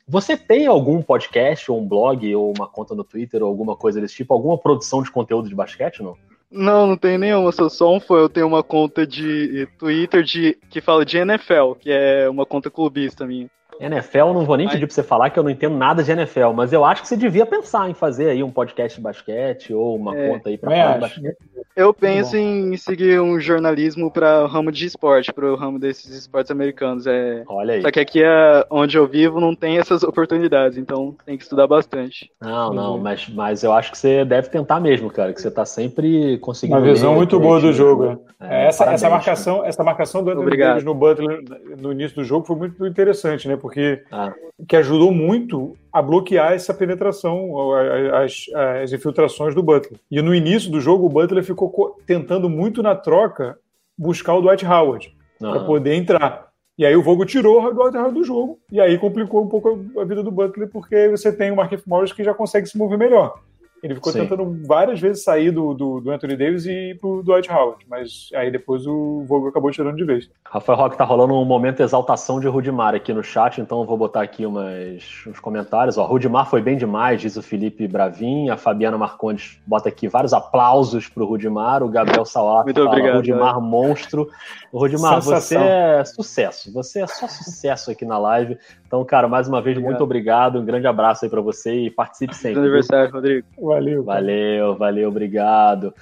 Você 0.07 0.37
tem 0.37 0.67
algum 0.67 1.01
podcast, 1.01 1.71
ou 1.71 1.81
um 1.81 1.89
blog, 1.89 2.35
ou 2.35 2.53
uma 2.57 2.69
conta 2.69 2.95
no 2.95 3.03
Twitter, 3.03 3.43
ou 3.43 3.49
alguma 3.49 3.75
coisa 3.75 4.01
desse 4.01 4.17
tipo? 4.17 4.35
Alguma 4.35 4.59
produção 4.59 5.03
de 5.03 5.11
conteúdo 5.11 5.49
de 5.49 5.55
basquete, 5.55 6.03
não? 6.03 6.17
Não, 6.51 6.87
não 6.87 6.97
tem 6.97 7.19
nenhuma, 7.19 7.51
sou 7.51 7.71
só 7.71 7.93
um 7.93 7.99
fã. 7.99 8.17
Eu 8.17 8.29
tenho 8.29 8.47
uma 8.47 8.63
conta 8.63 9.07
de 9.07 9.67
Twitter 9.79 10.23
de, 10.23 10.57
que 10.71 10.81
fala 10.81 11.05
de 11.05 11.17
NFL, 11.17 11.73
que 11.81 11.91
é 11.91 12.29
uma 12.29 12.47
conta 12.47 12.71
clubista 12.71 13.27
minha. 13.27 13.51
NFL, 13.81 14.33
não 14.33 14.45
vou 14.45 14.57
nem 14.57 14.69
pedir 14.69 14.87
pra 14.87 14.95
você 14.95 15.03
falar 15.03 15.31
que 15.31 15.39
eu 15.39 15.43
não 15.43 15.51
entendo 15.51 15.77
nada 15.77 16.03
de 16.03 16.11
NFL, 16.11 16.53
mas 16.55 16.73
eu 16.73 16.85
acho 16.85 17.03
que 17.03 17.09
você 17.09 17.17
devia 17.17 17.47
pensar 17.47 17.89
em 17.89 17.95
fazer 17.95 18.31
aí 18.31 18.43
um 18.43 18.51
podcast 18.51 18.99
de 18.99 19.03
basquete 19.03 19.73
ou 19.73 19.97
uma 19.97 20.17
é, 20.17 20.29
conta 20.29 20.49
aí 20.49 20.59
pra 20.59 20.71
falar 20.71 20.95
de 20.95 21.01
basquete. 21.01 21.37
Eu 21.77 21.93
penso 21.93 22.37
em 22.37 22.77
seguir 22.77 23.21
um 23.21 23.41
jornalismo 23.41 24.09
para 24.09 24.45
o 24.45 24.47
ramo 24.47 24.71
de 24.71 24.87
esporte, 24.87 25.33
para 25.33 25.53
o 25.53 25.57
ramo 25.57 25.77
desses 25.77 26.17
esportes 26.17 26.51
americanos. 26.53 27.05
É... 27.05 27.43
Olha 27.49 27.75
aí. 27.75 27.83
Só 27.83 27.91
que 27.91 27.99
aqui 27.99 28.23
é 28.23 28.65
onde 28.71 28.97
eu 28.97 29.09
vivo 29.09 29.41
não 29.41 29.57
tem 29.57 29.79
essas 29.79 30.05
oportunidades, 30.05 30.79
então 30.79 31.17
tem 31.27 31.37
que 31.37 31.43
estudar 31.43 31.67
bastante. 31.67 32.31
Não, 32.41 32.73
não, 32.73 32.99
mas, 32.99 33.29
mas 33.29 33.65
eu 33.65 33.73
acho 33.73 33.91
que 33.91 33.99
você 33.99 34.25
deve 34.25 34.51
tentar 34.51 34.79
mesmo, 34.79 35.11
cara, 35.11 35.33
que 35.33 35.41
você 35.41 35.51
tá 35.51 35.65
sempre 35.65 36.39
conseguindo. 36.39 36.79
Uma 36.79 36.87
visão 36.87 37.11
ler, 37.11 37.17
muito 37.17 37.41
boa 37.41 37.61
do 37.61 37.73
jogo. 37.73 38.25
É, 38.41 38.69
essa, 38.69 38.85
parabéns, 38.85 39.03
essa 39.03 39.11
marcação, 39.11 39.65
essa 39.65 39.85
marcação 39.85 40.23
do 40.23 40.31
Anthony 40.31 40.57
Davis 40.57 40.85
no 40.85 40.95
Butler 40.95 41.43
no 41.77 41.91
início 41.91 42.17
do 42.17 42.25
jogo 42.25 42.47
foi 42.47 42.57
muito 42.57 42.87
interessante, 42.87 43.49
né? 43.49 43.57
Porque 43.65 44.03
ah. 44.13 44.31
que 44.69 44.77
ajudou 44.77 45.11
muito 45.11 45.75
a 45.91 46.03
bloquear 46.03 46.53
essa 46.53 46.75
penetração, 46.75 47.73
as, 48.13 48.45
as 48.83 48.93
infiltrações 48.93 49.55
do 49.55 49.63
Butler. 49.63 49.99
E 50.11 50.21
no 50.21 50.35
início 50.35 50.71
do 50.71 50.83
jogo, 50.83 51.07
o 51.07 51.09
Butler 51.09 51.43
ficou 51.43 51.97
tentando 52.07 52.51
muito 52.51 52.83
na 52.83 52.95
troca 52.95 53.59
buscar 53.97 54.35
o 54.35 54.43
Dwight 54.43 54.67
Howard 54.67 55.17
ah. 55.43 55.51
para 55.51 55.65
poder 55.65 55.95
entrar. 55.95 56.49
E 56.77 56.85
aí 56.85 56.95
o 56.95 57.03
Vogel 57.03 57.25
tirou 57.25 57.65
o 57.65 57.73
Dwight 57.73 57.97
Howard 57.97 58.19
do 58.19 58.23
jogo, 58.23 58.59
e 58.71 58.79
aí 58.79 58.99
complicou 58.99 59.43
um 59.43 59.49
pouco 59.49 59.81
a 59.99 60.05
vida 60.05 60.23
do 60.23 60.31
Butler, 60.31 60.69
porque 60.69 61.09
você 61.09 61.33
tem 61.33 61.51
o 61.51 61.57
Marquinhos 61.57 61.87
Morris 61.87 62.13
que 62.13 62.23
já 62.23 62.35
consegue 62.35 62.67
se 62.67 62.77
mover 62.77 62.99
melhor. 62.99 63.41
Ele 63.85 63.95
ficou 63.97 64.11
Sim. 64.11 64.21
tentando 64.21 64.67
várias 64.67 64.99
vezes 64.99 65.23
sair 65.23 65.51
do, 65.51 65.75
do, 65.75 66.01
do, 66.01 66.11
Anthony 66.11 66.39
Davis 66.39 66.65
e 66.65 66.93
ir 66.93 66.99
pro 66.99 67.23
Dwight 67.23 67.53
Howard, 67.53 67.85
mas 67.87 68.31
aí 68.35 68.51
depois 68.51 68.87
o 68.87 69.27
Vogel 69.29 69.49
acabou 69.49 69.71
tirando 69.71 69.95
de 69.95 70.05
vez. 70.05 70.31
Rafael 70.43 70.79
Roque 70.79 70.97
tá 70.97 71.05
rolando 71.05 71.35
um 71.35 71.45
momento 71.45 71.77
de 71.77 71.83
exaltação 71.83 72.41
de 72.41 72.49
Rudimar 72.49 72.95
aqui 72.95 73.13
no 73.13 73.23
chat, 73.23 73.61
então 73.61 73.81
eu 73.81 73.87
vou 73.87 73.99
botar 73.99 74.23
aqui 74.23 74.47
umas, 74.47 75.05
uns 75.27 75.39
comentários. 75.39 75.99
Ó, 75.99 76.07
Rudimar 76.07 76.49
foi 76.49 76.63
bem 76.63 76.79
demais, 76.79 77.21
diz 77.21 77.37
o 77.37 77.43
Felipe 77.43 77.87
Bravin. 77.87 78.49
A 78.49 78.57
Fabiana 78.57 78.97
Marcondes 78.97 79.61
bota 79.67 79.91
aqui 79.91 80.09
vários 80.09 80.33
aplausos 80.33 81.07
pro 81.11 81.27
Rudimar. 81.27 81.83
O 81.83 81.89
Gabriel 81.91 82.25
Salata 82.25 82.65
Muito 82.65 82.77
fala, 82.79 82.89
obrigado, 82.89 83.17
Rudimar 83.17 83.61
monstro. 83.61 84.31
Rudimar, 84.73 85.21
Sensação. 85.21 85.61
você 85.61 85.67
é 85.67 86.05
sucesso. 86.07 86.73
Você 86.73 87.03
é 87.03 87.07
só 87.07 87.29
sucesso 87.29 87.91
aqui 87.91 88.07
na 88.07 88.17
live. 88.17 88.57
Então, 88.87 89.05
cara, 89.05 89.29
mais 89.29 89.47
uma 89.47 89.61
vez, 89.61 89.77
obrigado. 89.77 89.91
muito 89.91 90.05
obrigado. 90.05 90.61
Um 90.61 90.65
grande 90.65 90.87
abraço 90.87 91.25
aí 91.25 91.31
para 91.31 91.41
você 91.41 91.75
e 91.75 91.91
participe 91.91 92.35
sempre. 92.35 92.55
Feliz 92.55 92.69
aniversário, 92.69 93.13
Rodrigo. 93.13 93.47
Valeu. 93.75 94.05
Valeu, 94.05 94.77
valeu, 94.77 95.09
obrigado. 95.09 95.93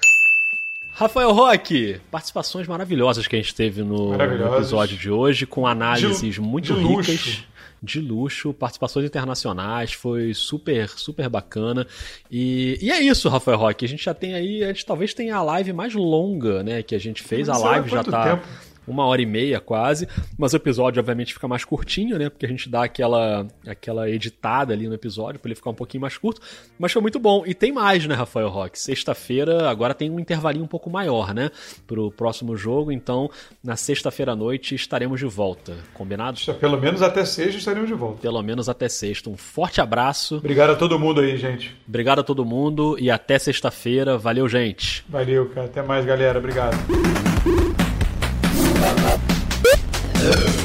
Rafael 0.92 1.32
Roque, 1.32 1.98
participações 2.10 2.68
maravilhosas 2.68 3.26
que 3.26 3.34
a 3.34 3.38
gente 3.38 3.54
teve 3.54 3.82
no, 3.82 4.16
no 4.16 4.56
episódio 4.56 4.96
de 4.96 5.10
hoje, 5.10 5.46
com 5.46 5.66
análises 5.66 6.34
de, 6.34 6.40
muito 6.40 6.74
de 6.74 6.80
ricas. 6.80 7.08
Luxo. 7.08 7.52
De 7.82 8.00
luxo, 8.00 8.52
participações 8.52 9.06
internacionais, 9.06 9.92
foi 9.92 10.32
super, 10.34 10.88
super 10.90 11.28
bacana. 11.28 11.84
E, 12.30 12.78
e 12.80 12.92
é 12.92 13.00
isso, 13.00 13.28
Rafael 13.28 13.58
Roque. 13.58 13.84
A 13.84 13.88
gente 13.88 14.04
já 14.04 14.14
tem 14.14 14.34
aí, 14.34 14.62
a 14.62 14.68
gente 14.68 14.86
talvez 14.86 15.12
tenha 15.12 15.34
a 15.34 15.42
live 15.42 15.72
mais 15.72 15.92
longa, 15.94 16.62
né? 16.62 16.82
Que 16.82 16.94
a 16.94 17.00
gente 17.00 17.22
fez. 17.24 17.48
a 17.48 17.56
live 17.56 17.88
já 17.90 18.04
tá. 18.04 18.36
Tempo? 18.36 18.46
Uma 18.86 19.04
hora 19.06 19.22
e 19.22 19.26
meia 19.26 19.60
quase, 19.60 20.08
mas 20.38 20.52
o 20.52 20.56
episódio 20.56 21.00
obviamente 21.00 21.34
fica 21.34 21.48
mais 21.48 21.64
curtinho, 21.64 22.18
né? 22.18 22.28
Porque 22.28 22.46
a 22.46 22.48
gente 22.48 22.68
dá 22.68 22.84
aquela, 22.84 23.46
aquela 23.66 24.08
editada 24.08 24.72
ali 24.72 24.88
no 24.88 24.94
episódio 24.94 25.40
para 25.40 25.48
ele 25.48 25.54
ficar 25.54 25.70
um 25.70 25.74
pouquinho 25.74 26.00
mais 26.00 26.16
curto, 26.16 26.40
mas 26.78 26.92
foi 26.92 27.02
muito 27.02 27.18
bom. 27.18 27.44
E 27.46 27.54
tem 27.54 27.72
mais, 27.72 28.06
né, 28.06 28.14
Rafael 28.14 28.48
Rock? 28.48 28.78
Sexta-feira 28.78 29.68
agora 29.68 29.94
tem 29.94 30.10
um 30.10 30.18
intervalinho 30.18 30.64
um 30.64 30.68
pouco 30.68 30.90
maior, 30.90 31.34
né? 31.34 31.50
Pro 31.86 32.10
próximo 32.10 32.56
jogo, 32.56 32.92
então 32.92 33.30
na 33.62 33.76
sexta-feira 33.76 34.32
à 34.32 34.36
noite 34.36 34.74
estaremos 34.74 35.20
de 35.20 35.26
volta, 35.26 35.76
combinado? 35.94 36.38
Pelo 36.60 36.80
menos 36.80 37.02
até 37.02 37.24
sexta 37.24 37.58
estaremos 37.58 37.88
de 37.88 37.94
volta. 37.94 38.20
Pelo 38.20 38.42
menos 38.42 38.68
até 38.68 38.88
sexta. 38.88 39.30
Um 39.30 39.36
forte 39.36 39.80
abraço. 39.80 40.36
Obrigado 40.36 40.70
a 40.70 40.76
todo 40.76 40.98
mundo 40.98 41.20
aí, 41.20 41.36
gente. 41.36 41.76
Obrigado 41.86 42.20
a 42.20 42.24
todo 42.24 42.44
mundo 42.44 42.96
e 42.98 43.10
até 43.10 43.38
sexta-feira. 43.38 44.18
Valeu, 44.18 44.48
gente. 44.48 45.04
Valeu, 45.08 45.48
cara. 45.50 45.66
Até 45.66 45.82
mais, 45.82 46.04
galera. 46.04 46.38
Obrigado. 46.38 47.31
Live. 50.22 50.61